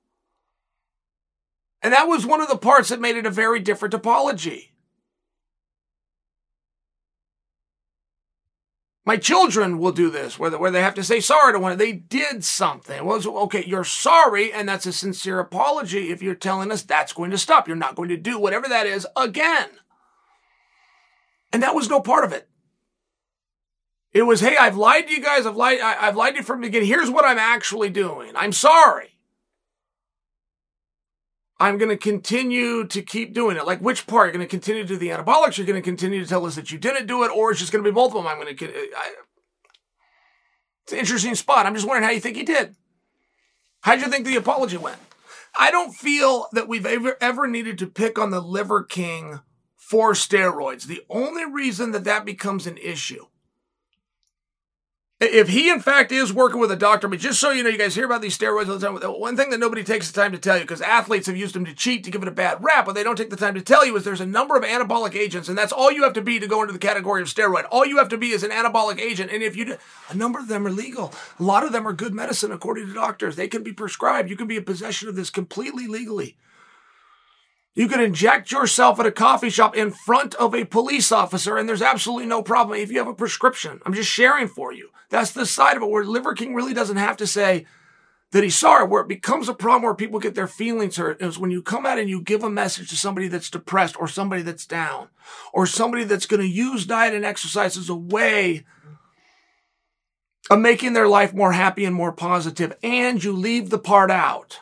And 1.82 1.92
that 1.92 2.08
was 2.08 2.26
one 2.26 2.40
of 2.40 2.48
the 2.48 2.58
parts 2.58 2.88
that 2.88 3.00
made 3.00 3.16
it 3.16 3.26
a 3.26 3.30
very 3.30 3.60
different 3.60 3.94
apology. 3.94 4.72
My 9.04 9.16
children 9.16 9.78
will 9.78 9.92
do 9.92 10.10
this, 10.10 10.36
where, 10.36 10.50
where 10.58 10.72
they 10.72 10.82
have 10.82 10.94
to 10.94 11.04
say 11.04 11.20
sorry 11.20 11.52
to 11.52 11.60
one. 11.60 11.78
They 11.78 11.92
did 11.92 12.42
something. 12.42 13.04
Well, 13.04 13.22
okay, 13.24 13.62
you're 13.64 13.84
sorry, 13.84 14.52
and 14.52 14.68
that's 14.68 14.84
a 14.84 14.92
sincere 14.92 15.38
apology 15.38 16.10
if 16.10 16.22
you're 16.22 16.34
telling 16.34 16.72
us 16.72 16.82
that's 16.82 17.12
going 17.12 17.30
to 17.30 17.38
stop. 17.38 17.68
You're 17.68 17.76
not 17.76 17.94
going 17.94 18.08
to 18.08 18.16
do 18.16 18.36
whatever 18.36 18.66
that 18.66 18.88
is 18.88 19.06
again. 19.16 19.68
And 21.56 21.62
that 21.62 21.74
was 21.74 21.88
no 21.88 22.00
part 22.02 22.22
of 22.22 22.34
it. 22.34 22.50
It 24.12 24.24
was, 24.24 24.40
hey, 24.40 24.58
I've 24.58 24.76
lied 24.76 25.06
to 25.06 25.14
you 25.14 25.22
guys. 25.22 25.46
I've 25.46 25.56
lied. 25.56 25.80
I, 25.80 25.94
have 26.04 26.14
lied 26.14 26.34
to 26.34 26.40
you 26.40 26.44
from 26.44 26.60
the 26.60 26.66
beginning. 26.66 26.86
Here's 26.86 27.08
what 27.08 27.24
I'm 27.24 27.38
actually 27.38 27.88
doing. 27.88 28.32
I'm 28.36 28.52
sorry. 28.52 29.16
I'm 31.58 31.78
going 31.78 31.88
to 31.88 31.96
continue 31.96 32.86
to 32.88 33.00
keep 33.00 33.32
doing 33.32 33.56
it. 33.56 33.64
Like 33.64 33.80
which 33.80 34.06
part? 34.06 34.26
You're 34.26 34.34
going 34.34 34.46
to 34.46 34.50
continue 34.50 34.82
to 34.82 34.86
do 34.86 34.98
the 34.98 35.08
anabolics. 35.08 35.56
You're 35.56 35.66
going 35.66 35.80
to 35.80 35.82
continue 35.82 36.22
to 36.22 36.28
tell 36.28 36.44
us 36.44 36.56
that 36.56 36.70
you 36.70 36.76
didn't 36.76 37.06
do 37.06 37.24
it, 37.24 37.30
or 37.30 37.50
it's 37.50 37.60
just 37.60 37.72
going 37.72 37.82
to 37.82 37.90
be 37.90 37.94
both 37.94 38.14
of 38.14 38.22
them. 38.22 38.26
I'm 38.26 38.38
going 38.38 38.54
to. 38.54 38.66
I, 38.94 39.12
it's 40.82 40.92
an 40.92 40.98
interesting 40.98 41.34
spot. 41.36 41.64
I'm 41.64 41.74
just 41.74 41.86
wondering 41.86 42.04
how 42.04 42.12
you 42.12 42.20
think 42.20 42.36
he 42.36 42.42
did. 42.42 42.76
How'd 43.80 44.02
you 44.02 44.10
think 44.10 44.26
the 44.26 44.36
apology 44.36 44.76
went? 44.76 44.98
I 45.58 45.70
don't 45.70 45.94
feel 45.94 46.48
that 46.52 46.68
we've 46.68 46.84
ever 46.84 47.16
ever 47.22 47.46
needed 47.46 47.78
to 47.78 47.86
pick 47.86 48.18
on 48.18 48.30
the 48.30 48.40
Liver 48.40 48.82
King 48.82 49.40
for 49.86 50.14
steroids. 50.14 50.86
The 50.86 51.02
only 51.08 51.44
reason 51.44 51.92
that 51.92 52.02
that 52.02 52.24
becomes 52.24 52.66
an 52.66 52.76
issue 52.78 53.26
if 55.18 55.48
he 55.48 55.70
in 55.70 55.80
fact 55.80 56.12
is 56.12 56.32
working 56.32 56.60
with 56.60 56.70
a 56.70 56.76
doctor, 56.76 57.08
but 57.08 57.18
just 57.18 57.40
so 57.40 57.50
you 57.50 57.62
know, 57.62 57.70
you 57.70 57.78
guys 57.78 57.94
hear 57.94 58.04
about 58.04 58.20
these 58.20 58.36
steroids 58.36 58.68
all 58.68 58.76
the 58.76 59.00
time. 59.00 59.18
One 59.18 59.34
thing 59.36 59.48
that 59.50 59.60
nobody 59.60 59.82
takes 59.82 60.10
the 60.10 60.20
time 60.20 60.32
to 60.32 60.38
tell 60.38 60.56
you, 60.56 60.64
because 60.64 60.82
athletes 60.82 61.26
have 61.26 61.36
used 61.36 61.54
them 61.54 61.64
to 61.64 61.74
cheat 61.74 62.04
to 62.04 62.10
give 62.10 62.20
it 62.20 62.28
a 62.28 62.32
bad 62.32 62.62
rap, 62.62 62.84
but 62.84 62.94
they 62.94 63.02
don't 63.02 63.16
take 63.16 63.30
the 63.30 63.36
time 63.36 63.54
to 63.54 63.62
tell 63.62 63.86
you 63.86 63.96
is 63.96 64.04
there's 64.04 64.20
a 64.20 64.26
number 64.26 64.56
of 64.56 64.62
anabolic 64.62 65.14
agents, 65.14 65.48
and 65.48 65.56
that's 65.56 65.72
all 65.72 65.90
you 65.90 66.02
have 66.02 66.12
to 66.12 66.20
be 66.20 66.38
to 66.38 66.46
go 66.46 66.60
into 66.60 66.74
the 66.74 66.78
category 66.78 67.22
of 67.22 67.28
steroid. 67.28 67.64
All 67.70 67.86
you 67.86 67.96
have 67.96 68.10
to 68.10 68.18
be 68.18 68.30
is 68.30 68.42
an 68.42 68.50
anabolic 68.50 69.00
agent, 69.00 69.30
and 69.32 69.42
if 69.42 69.56
you 69.56 69.64
do, 69.64 69.76
a 70.10 70.14
number 70.14 70.38
of 70.38 70.48
them 70.48 70.66
are 70.66 70.70
legal. 70.70 71.14
A 71.38 71.42
lot 71.42 71.64
of 71.64 71.72
them 71.72 71.88
are 71.88 71.94
good 71.94 72.12
medicine 72.12 72.52
according 72.52 72.86
to 72.86 72.92
doctors. 72.92 73.36
They 73.36 73.48
can 73.48 73.62
be 73.62 73.72
prescribed. 73.72 74.28
You 74.28 74.36
can 74.36 74.48
be 74.48 74.58
in 74.58 74.64
possession 74.64 75.08
of 75.08 75.16
this 75.16 75.30
completely 75.30 75.86
legally. 75.86 76.36
You 77.76 77.88
can 77.88 78.00
inject 78.00 78.50
yourself 78.50 78.98
at 78.98 79.06
a 79.06 79.12
coffee 79.12 79.50
shop 79.50 79.76
in 79.76 79.90
front 79.90 80.34
of 80.36 80.54
a 80.54 80.64
police 80.64 81.12
officer, 81.12 81.58
and 81.58 81.68
there's 81.68 81.82
absolutely 81.82 82.26
no 82.26 82.42
problem 82.42 82.78
if 82.80 82.90
you 82.90 82.96
have 82.98 83.06
a 83.06 83.14
prescription. 83.14 83.80
I'm 83.84 83.92
just 83.92 84.10
sharing 84.10 84.48
for 84.48 84.72
you. 84.72 84.88
That's 85.10 85.32
the 85.32 85.44
side 85.44 85.76
of 85.76 85.82
it 85.82 85.90
where 85.90 86.02
Liver 86.02 86.32
King 86.32 86.54
really 86.54 86.72
doesn't 86.72 86.96
have 86.96 87.18
to 87.18 87.26
say 87.26 87.66
that 88.32 88.42
he's 88.42 88.56
sorry. 88.56 88.88
Where 88.88 89.02
it 89.02 89.08
becomes 89.08 89.46
a 89.46 89.54
problem 89.54 89.82
where 89.82 89.94
people 89.94 90.18
get 90.18 90.34
their 90.34 90.46
feelings 90.48 90.96
hurt 90.96 91.20
is 91.20 91.38
when 91.38 91.50
you 91.50 91.60
come 91.60 91.84
out 91.84 91.98
and 91.98 92.08
you 92.08 92.22
give 92.22 92.42
a 92.42 92.48
message 92.48 92.88
to 92.88 92.96
somebody 92.96 93.28
that's 93.28 93.50
depressed 93.50 94.00
or 94.00 94.08
somebody 94.08 94.40
that's 94.40 94.66
down 94.66 95.08
or 95.52 95.66
somebody 95.66 96.04
that's 96.04 96.26
going 96.26 96.40
to 96.40 96.48
use 96.48 96.86
diet 96.86 97.14
and 97.14 97.26
exercise 97.26 97.76
as 97.76 97.90
a 97.90 97.94
way 97.94 98.64
of 100.48 100.60
making 100.60 100.94
their 100.94 101.08
life 101.08 101.34
more 101.34 101.52
happy 101.52 101.84
and 101.84 101.94
more 101.94 102.12
positive, 102.12 102.74
and 102.82 103.22
you 103.22 103.32
leave 103.32 103.68
the 103.68 103.78
part 103.78 104.10
out 104.10 104.60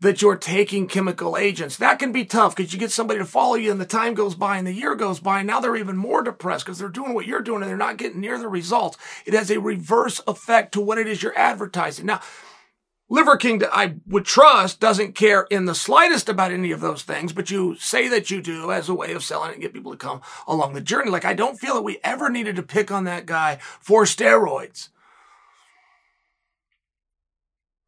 that 0.00 0.22
you're 0.22 0.36
taking 0.36 0.86
chemical 0.86 1.36
agents. 1.36 1.76
That 1.76 1.98
can 1.98 2.12
be 2.12 2.24
tough 2.24 2.54
because 2.54 2.72
you 2.72 2.78
get 2.78 2.92
somebody 2.92 3.18
to 3.18 3.24
follow 3.24 3.54
you 3.54 3.72
and 3.72 3.80
the 3.80 3.86
time 3.86 4.14
goes 4.14 4.34
by 4.34 4.56
and 4.56 4.66
the 4.66 4.72
year 4.72 4.94
goes 4.94 5.18
by 5.18 5.38
and 5.38 5.46
now 5.46 5.60
they're 5.60 5.76
even 5.76 5.96
more 5.96 6.22
depressed 6.22 6.64
because 6.64 6.78
they're 6.78 6.88
doing 6.88 7.14
what 7.14 7.26
you're 7.26 7.42
doing 7.42 7.62
and 7.62 7.70
they're 7.70 7.76
not 7.76 7.96
getting 7.96 8.20
near 8.20 8.38
the 8.38 8.48
results. 8.48 8.96
It 9.26 9.34
has 9.34 9.50
a 9.50 9.60
reverse 9.60 10.20
effect 10.26 10.72
to 10.72 10.80
what 10.80 10.98
it 10.98 11.08
is 11.08 11.22
you're 11.22 11.36
advertising. 11.36 12.06
Now, 12.06 12.20
Liver 13.10 13.38
King, 13.38 13.62
I 13.72 13.94
would 14.06 14.26
trust, 14.26 14.80
doesn't 14.80 15.14
care 15.14 15.46
in 15.50 15.64
the 15.64 15.74
slightest 15.74 16.28
about 16.28 16.52
any 16.52 16.72
of 16.72 16.80
those 16.80 17.02
things, 17.02 17.32
but 17.32 17.50
you 17.50 17.74
say 17.76 18.06
that 18.08 18.30
you 18.30 18.42
do 18.42 18.70
as 18.70 18.90
a 18.90 18.94
way 18.94 19.12
of 19.12 19.24
selling 19.24 19.50
it 19.50 19.54
and 19.54 19.62
get 19.62 19.72
people 19.72 19.92
to 19.92 19.96
come 19.96 20.20
along 20.46 20.74
the 20.74 20.82
journey. 20.82 21.10
Like, 21.10 21.24
I 21.24 21.32
don't 21.32 21.58
feel 21.58 21.74
that 21.74 21.82
we 21.82 22.00
ever 22.04 22.28
needed 22.28 22.56
to 22.56 22.62
pick 22.62 22.92
on 22.92 23.04
that 23.04 23.24
guy 23.24 23.60
for 23.80 24.04
steroids 24.04 24.90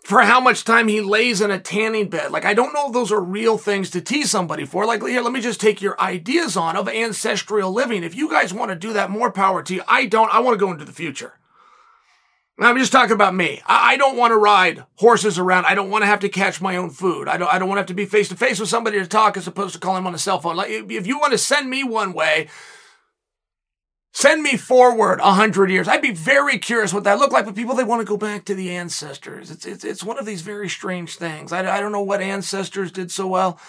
for 0.02 0.22
how 0.22 0.40
much 0.40 0.64
time 0.64 0.88
he 0.88 1.00
lays 1.00 1.40
in 1.40 1.50
a 1.50 1.58
tanning 1.58 2.08
bed. 2.08 2.30
Like, 2.32 2.44
I 2.44 2.54
don't 2.54 2.72
know 2.72 2.86
if 2.86 2.92
those 2.92 3.12
are 3.12 3.20
real 3.20 3.58
things 3.58 3.90
to 3.90 4.00
tease 4.00 4.30
somebody 4.30 4.64
for. 4.64 4.86
Like, 4.86 5.02
here, 5.02 5.20
let 5.20 5.32
me 5.32 5.40
just 5.40 5.60
take 5.60 5.82
your 5.82 6.00
ideas 6.00 6.56
on 6.56 6.76
of 6.76 6.88
ancestral 6.88 7.72
living. 7.72 8.02
If 8.02 8.14
you 8.14 8.30
guys 8.30 8.54
want 8.54 8.70
to 8.70 8.76
do 8.76 8.94
that, 8.94 9.10
more 9.10 9.30
power 9.30 9.62
to 9.62 9.74
you. 9.74 9.82
I 9.86 10.06
don't. 10.06 10.32
I 10.34 10.40
want 10.40 10.58
to 10.58 10.64
go 10.64 10.72
into 10.72 10.84
the 10.84 10.92
future. 10.92 11.34
I'm 12.66 12.76
just 12.76 12.92
talking 12.92 13.14
about 13.14 13.34
me. 13.34 13.62
I, 13.64 13.96
don't 13.96 14.18
want 14.18 14.32
to 14.32 14.36
ride 14.36 14.84
horses 14.96 15.38
around. 15.38 15.64
I 15.64 15.74
don't 15.74 15.88
want 15.88 16.02
to 16.02 16.06
have 16.06 16.20
to 16.20 16.28
catch 16.28 16.60
my 16.60 16.76
own 16.76 16.90
food. 16.90 17.26
I 17.26 17.38
don't, 17.38 17.52
I 17.52 17.58
don't 17.58 17.68
want 17.68 17.78
to 17.78 17.80
have 17.80 17.86
to 17.86 17.94
be 17.94 18.04
face 18.04 18.28
to 18.28 18.36
face 18.36 18.60
with 18.60 18.68
somebody 18.68 18.98
to 18.98 19.06
talk 19.06 19.38
as 19.38 19.46
opposed 19.46 19.72
to 19.74 19.80
calling 19.80 20.02
him 20.02 20.06
on 20.06 20.14
a 20.14 20.18
cell 20.18 20.40
phone. 20.40 20.56
Like, 20.56 20.70
if 20.70 21.06
you 21.06 21.18
want 21.18 21.32
to 21.32 21.38
send 21.38 21.70
me 21.70 21.84
one 21.84 22.12
way, 22.12 22.48
Send 24.12 24.42
me 24.42 24.56
forward 24.56 25.20
a 25.20 25.34
hundred 25.34 25.70
years. 25.70 25.86
I'd 25.86 26.02
be 26.02 26.12
very 26.12 26.58
curious 26.58 26.92
what 26.92 27.04
that 27.04 27.18
looked 27.18 27.32
like. 27.32 27.44
But 27.44 27.54
people, 27.54 27.76
they 27.76 27.84
want 27.84 28.00
to 28.00 28.10
go 28.10 28.16
back 28.16 28.44
to 28.46 28.54
the 28.54 28.70
ancestors. 28.70 29.50
It's 29.50 29.64
it's 29.64 29.84
it's 29.84 30.04
one 30.04 30.18
of 30.18 30.26
these 30.26 30.42
very 30.42 30.68
strange 30.68 31.16
things. 31.16 31.52
I, 31.52 31.76
I 31.76 31.80
don't 31.80 31.92
know 31.92 32.02
what 32.02 32.20
ancestors 32.20 32.90
did 32.90 33.12
so 33.12 33.28
well. 33.28 33.60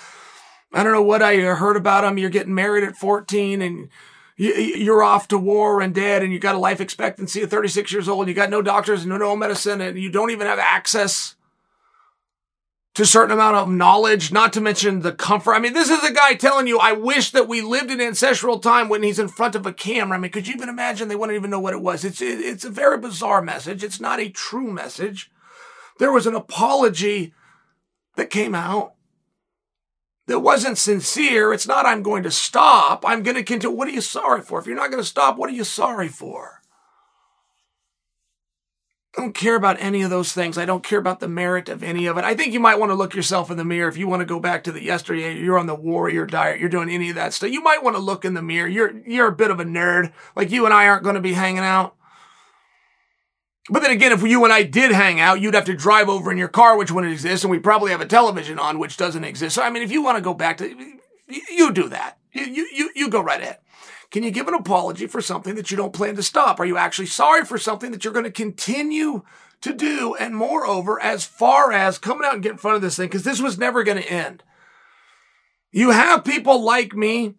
I 0.74 0.84
don't 0.84 0.94
know 0.94 1.04
what 1.04 1.22
I 1.22 1.44
uh, 1.46 1.56
heard 1.56 1.78
about 1.78 2.02
them. 2.02 2.18
You're 2.18 2.30
getting 2.30 2.56
married 2.56 2.84
at 2.84 2.96
14 2.96 3.62
and 3.62 3.90
you're 4.38 5.04
off 5.04 5.28
to 5.28 5.38
war 5.38 5.82
and 5.82 5.94
dead 5.94 6.24
and 6.24 6.34
you 6.34 6.40
got 6.40 6.56
a 6.56 6.60
life 6.60 6.82
expectancy 6.82 7.44
of 7.44 7.52
36 7.52 7.92
years 7.92 8.08
old. 8.08 8.28
You 8.28 8.34
got 8.34 8.50
no 8.50 8.62
doctors 8.62 9.02
and 9.02 9.10
no 9.10 9.36
medicine 9.36 9.82
and 9.82 10.00
you 10.00 10.10
don't 10.10 10.32
even 10.32 10.48
have 10.48 10.58
access 10.58 11.36
to 12.94 13.04
a 13.04 13.06
certain 13.06 13.32
amount 13.32 13.56
of 13.56 13.70
knowledge, 13.70 14.34
not 14.34 14.52
to 14.54 14.62
mention 14.62 15.00
the 15.00 15.14
comfort. 15.14 15.54
I 15.54 15.60
mean, 15.60 15.74
this 15.74 15.90
is 15.90 16.04
a 16.04 16.14
guy 16.14 16.34
telling 16.34 16.68
you, 16.68 16.78
I 16.78 16.92
wish 16.92 17.32
that 17.32 17.48
we 17.48 17.62
lived 17.62 17.90
in 17.90 18.02
ancestral 18.02 18.60
time 18.60 18.90
when 18.90 19.02
he's 19.02 19.20
in 19.20 19.30
front 19.30 19.56
of 19.56 19.66
a 19.66 19.72
camera. 19.72 20.18
I 20.18 20.20
mean, 20.20 20.32
could 20.32 20.48
you 20.48 20.54
even 20.54 20.68
imagine 20.68 21.08
they 21.08 21.16
wouldn't 21.16 21.38
even 21.38 21.50
know 21.50 21.60
what 21.60 21.74
it 21.74 21.82
was? 21.82 22.04
It's, 22.04 22.22
it's 22.22 22.66
a 22.66 22.70
very 22.70 22.98
bizarre 22.98 23.42
message. 23.42 23.84
It's 23.84 24.02
not 24.02 24.20
a 24.20 24.30
true 24.30 24.72
message. 24.72 25.32
There 26.00 26.12
was 26.12 26.28
an 26.28 26.36
apology 26.36 27.34
that 28.18 28.30
came 28.30 28.54
out 28.54 28.96
that 30.28 30.40
wasn't 30.40 30.78
sincere. 30.78 31.54
It's 31.54 31.68
not, 31.68 31.86
I'm 31.86 32.04
going 32.04 32.24
to 32.24 32.32
stop. 32.32 33.06
I'm 33.08 33.24
going 33.24 33.38
to 33.38 33.44
continue. 33.44 33.76
What 33.76 33.88
are 33.88 33.92
you 33.92 34.02
sorry 34.02 34.42
for? 34.42 34.60
If 34.60 34.66
you're 34.66 34.76
not 34.76 34.92
going 34.92 35.02
to 35.02 35.08
stop, 35.08 35.38
what 35.38 35.50
are 35.50 35.54
you 35.54 35.64
sorry 35.64 36.10
for? 36.10 36.61
I 39.18 39.22
don't 39.22 39.36
care 39.36 39.58
about 39.58 39.82
any 39.82 40.04
of 40.04 40.10
those 40.10 40.32
things. 40.32 40.58
I 40.58 40.64
don't 40.64 40.86
care 40.86 41.00
about 41.00 41.20
the 41.20 41.28
merit 41.28 41.68
of 41.68 41.84
any 41.84 42.06
of 42.06 42.18
it. 42.18 42.24
I 42.24 42.34
think 42.34 42.54
you 42.54 42.62
might 42.62 42.80
want 42.80 42.92
to 42.92 42.96
look 42.96 43.14
yourself 43.14 43.52
in 43.52 43.58
the 43.58 43.66
mirror 43.66 43.90
if 43.90 43.98
you 43.98 44.08
want 44.08 44.22
to 44.22 44.26
go 44.26 44.40
back 44.40 44.64
to 44.64 44.72
the 44.72 44.82
yesterday. 44.82 45.38
You're 45.38 45.60
on 45.60 45.68
the 45.68 45.76
warrior 45.76 46.26
diet. 46.26 46.62
You're 46.62 46.70
doing 46.70 46.90
any 46.90 47.10
of 47.10 47.16
that 47.16 47.34
stuff. 47.34 47.52
You 47.52 47.62
might 47.62 47.84
want 47.84 47.98
to 47.98 48.02
look 48.02 48.24
in 48.24 48.36
the 48.36 48.42
mirror. 48.42 48.70
You're 48.70 48.98
you're 49.06 49.28
a 49.28 49.36
bit 49.36 49.52
of 49.52 49.60
a 49.60 49.66
nerd. 49.66 50.14
Like 50.34 50.50
you 50.50 50.64
and 50.64 50.74
I 50.74 50.88
aren't 50.88 51.04
going 51.04 51.16
to 51.16 51.22
be 51.22 51.34
hanging 51.34 51.60
out. 51.60 51.96
But 53.70 53.82
then 53.82 53.92
again, 53.92 54.14
if 54.14 54.24
you 54.24 54.44
and 54.46 54.54
I 54.54 54.64
did 54.64 54.92
hang 54.92 55.20
out, 55.20 55.42
you'd 55.42 55.54
have 55.54 55.66
to 55.66 55.76
drive 55.76 56.08
over 56.08 56.32
in 56.32 56.38
your 56.38 56.48
car, 56.48 56.78
which 56.78 56.92
wouldn't 56.92 57.14
exist, 57.14 57.44
and 57.44 57.52
we 57.52 57.60
probably 57.60 57.92
have 57.92 58.02
a 58.02 58.06
television 58.06 58.60
on, 58.60 58.80
which 58.80 58.98
doesn't 58.98 59.24
exist. 59.24 59.56
So 59.56 59.62
I 59.62 59.70
mean, 59.70 59.84
if 59.84 59.92
you 59.92 60.02
want 60.02 60.18
to 60.18 60.22
go 60.22 60.34
back 60.34 60.58
to, 60.58 60.98
you 61.28 61.72
do 61.74 61.90
that. 61.90 62.18
You 62.32 62.46
you 62.46 62.90
you 62.96 63.10
go 63.10 63.22
right 63.22 63.42
ahead. 63.42 63.58
Can 64.12 64.24
you 64.24 64.32
give 64.32 64.48
an 64.50 64.54
apology 64.54 65.08
for 65.08 65.22
something 65.22 65.56
that 65.56 65.72
you 65.72 65.78
don't 65.78 65.94
plan 65.94 66.18
to 66.18 66.24
stop? 66.24 66.60
Are 66.60 66.66
you 66.66 66.78
actually 66.78 67.06
sorry 67.06 67.46
for 67.46 67.58
something 67.58 67.92
that 67.92 68.04
you're 68.04 68.14
going 68.14 68.26
to 68.26 68.32
continue 68.32 69.24
to 69.62 69.74
do? 69.74 70.16
And 70.16 70.36
moreover, 70.36 71.02
as 71.02 71.24
far 71.24 71.72
as 71.72 71.98
coming 71.98 72.26
out 72.26 72.34
and 72.34 72.44
get 72.44 72.52
in 72.52 72.58
front 72.58 72.76
of 72.76 72.82
this 72.82 72.98
thing, 72.98 73.08
because 73.08 73.24
this 73.24 73.42
was 73.42 73.58
never 73.58 73.84
going 73.84 74.02
to 74.02 74.12
end. 74.12 74.44
You 75.72 75.92
have 75.92 76.26
people 76.26 76.62
like 76.62 76.94
me 76.94 77.36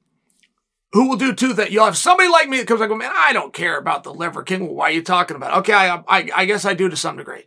who 0.92 1.10
will 1.10 1.16
do 1.16 1.34
two 1.34 1.52
things. 1.52 1.70
You'll 1.70 1.84
have 1.84 1.98
somebody 1.98 2.30
like 2.30 2.48
me 2.48 2.58
that 2.58 2.66
comes 2.66 2.80
like, 2.80 2.90
man, 2.90 3.12
I 3.14 3.34
don't 3.34 3.52
care 3.52 3.76
about 3.76 4.02
the 4.02 4.14
liver 4.14 4.42
king. 4.42 4.64
Well, 4.64 4.74
why 4.74 4.88
are 4.88 4.92
you 4.92 5.02
talking 5.02 5.36
about 5.36 5.52
it? 5.52 5.58
Okay, 5.60 5.74
I, 5.74 6.02
I, 6.08 6.30
I 6.34 6.44
guess 6.46 6.64
I 6.64 6.72
do 6.72 6.88
to 6.88 6.96
some 6.96 7.18
degree. 7.18 7.44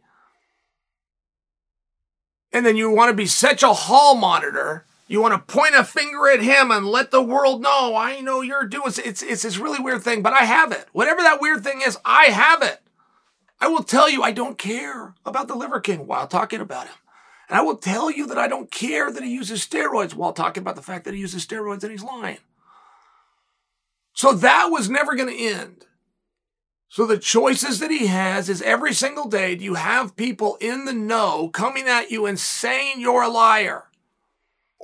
And 2.52 2.64
then 2.64 2.78
you 2.78 2.92
want 2.92 3.10
to 3.10 3.16
be 3.16 3.26
such 3.26 3.64
a 3.64 3.74
hall 3.74 4.16
monitor 4.16 4.86
you 5.08 5.22
want 5.22 5.34
to 5.34 5.54
point 5.54 5.76
a 5.76 5.84
finger 5.84 6.28
at 6.30 6.42
him 6.42 6.72
and 6.72 6.88
let 6.88 7.12
the 7.12 7.22
world 7.22 7.62
know, 7.62 7.96
I 7.96 8.22
know 8.22 8.42
you're 8.42 8.66
doing 8.66 8.88
it's 8.88 9.22
it's 9.22 9.44
this 9.44 9.58
really 9.58 9.80
weird 9.80 10.04
thing, 10.04 10.22
but 10.22 10.34
I 10.34 10.46
have 10.46 10.72
it. 10.72 10.88
Whatever 10.94 11.22
that 11.22 11.42
weird 11.42 11.64
thing 11.64 11.82
is, 11.86 11.98
I 12.04 12.26
have 12.26 12.62
it. 12.64 12.82
I 13.60 13.68
will 13.68 13.84
tell 13.84 14.10
you 14.10 14.24
I 14.24 14.32
don't 14.32 14.58
care 14.58 15.14
about 15.26 15.48
the 15.48 15.56
Liver 15.56 15.80
King 15.80 16.08
while 16.08 16.28
talking 16.28 16.60
about 16.60 16.88
him. 16.88 16.96
And 17.48 17.58
I 17.58 17.62
will 17.62 17.78
tell 17.78 18.10
you 18.10 18.26
that 18.28 18.40
I 18.40 18.48
don't 18.48 18.72
care 18.72 19.12
that 19.12 19.24
he 19.24 19.34
uses 19.34 19.66
steroids 19.66 20.16
while 20.16 20.34
talking 20.34 20.62
about 20.62 20.76
the 20.76 20.82
fact 20.82 21.06
that 21.06 21.14
he 21.14 21.20
uses 21.20 21.46
steroids 21.46 21.84
and 21.84 21.92
he's 21.92 22.04
lying. 22.04 22.40
So 24.14 24.34
that 24.34 24.70
was 24.72 24.90
never 24.90 25.16
going 25.16 25.30
to 25.30 25.44
end. 25.44 25.86
So 26.88 27.06
the 27.06 27.20
choices 27.20 27.80
that 27.80 27.92
he 27.92 28.08
has 28.08 28.50
is 28.50 28.62
every 28.62 28.94
single 28.94 29.28
day, 29.28 29.56
do 29.56 29.64
you 29.64 29.76
have 29.76 30.16
people 30.16 30.58
in 30.62 30.86
the 30.86 30.94
know 30.94 31.50
coming 31.50 31.88
at 31.88 32.10
you 32.10 32.26
and 32.26 32.40
saying 32.40 33.00
you're 33.00 33.24
a 33.24 33.30
liar? 33.30 33.86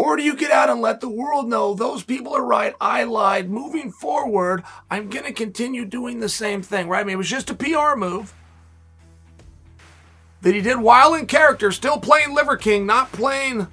Or 0.01 0.17
do 0.17 0.23
you 0.23 0.35
get 0.35 0.49
out 0.49 0.67
and 0.67 0.81
let 0.81 0.99
the 0.99 1.09
world 1.09 1.47
know 1.47 1.75
those 1.75 2.01
people 2.01 2.35
are 2.35 2.43
right? 2.43 2.73
I 2.81 3.03
lied. 3.03 3.51
Moving 3.51 3.91
forward, 3.91 4.63
I'm 4.89 5.09
going 5.09 5.25
to 5.25 5.31
continue 5.31 5.85
doing 5.85 6.19
the 6.19 6.27
same 6.27 6.63
thing, 6.63 6.89
right? 6.89 7.01
I 7.01 7.03
mean, 7.03 7.13
it 7.13 7.17
was 7.17 7.29
just 7.29 7.51
a 7.51 7.53
PR 7.53 7.95
move 7.95 8.33
that 10.41 10.55
he 10.55 10.61
did 10.61 10.77
while 10.77 11.13
in 11.13 11.27
character, 11.27 11.71
still 11.71 11.99
playing 11.99 12.33
Liver 12.33 12.57
King, 12.57 12.87
not 12.87 13.11
playing 13.11 13.67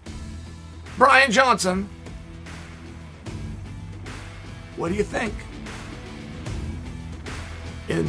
Brian 0.98 1.32
Johnson. 1.32 1.88
What 4.76 4.90
do 4.90 4.96
you 4.96 5.04
think? 5.04 5.32
in 7.88 8.06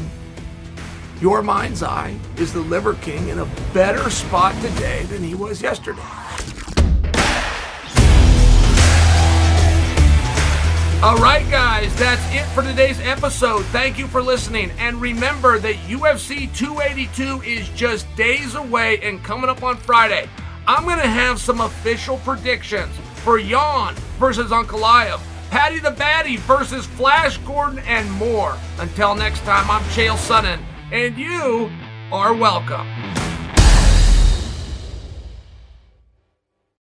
your 1.22 1.42
mind's 1.42 1.84
eye, 1.84 2.18
is 2.36 2.52
the 2.52 2.60
Liver 2.60 2.96
King 2.96 3.30
in 3.30 3.40
a 3.40 3.48
better 3.74 4.10
spot 4.10 4.54
today 4.62 5.04
than 5.04 5.24
he 5.24 5.36
was 5.36 5.62
yesterday? 5.62 6.19
All 11.02 11.16
right, 11.16 11.50
guys, 11.50 11.96
that's 11.96 12.22
it 12.36 12.46
for 12.48 12.62
today's 12.62 13.00
episode. 13.00 13.64
Thank 13.68 13.98
you 13.98 14.06
for 14.06 14.22
listening. 14.22 14.70
And 14.72 15.00
remember 15.00 15.58
that 15.58 15.76
UFC 15.76 16.54
282 16.54 17.42
is 17.44 17.70
just 17.70 18.06
days 18.18 18.56
away 18.56 19.00
and 19.00 19.24
coming 19.24 19.50
up 19.50 19.64
on 19.64 19.78
Friday. 19.78 20.30
I'm 20.68 20.84
going 20.84 21.00
to 21.00 21.08
have 21.08 21.40
some 21.40 21.62
official 21.62 22.18
predictions 22.18 22.94
for 23.24 23.40
Yan 23.40 23.96
versus 24.20 24.52
Ankalaev, 24.52 25.22
Paddy 25.50 25.80
the 25.80 25.92
Baddy 25.92 26.38
versus 26.40 26.86
Flash 26.86 27.38
Gordon, 27.38 27.80
and 27.80 28.12
more. 28.12 28.58
Until 28.80 29.16
next 29.16 29.40
time, 29.46 29.72
I'm 29.72 29.84
Chael 29.92 30.18
Sonnen, 30.18 30.62
and 30.92 31.18
you 31.18 31.72
are 32.12 32.34
welcome. 32.34 33.29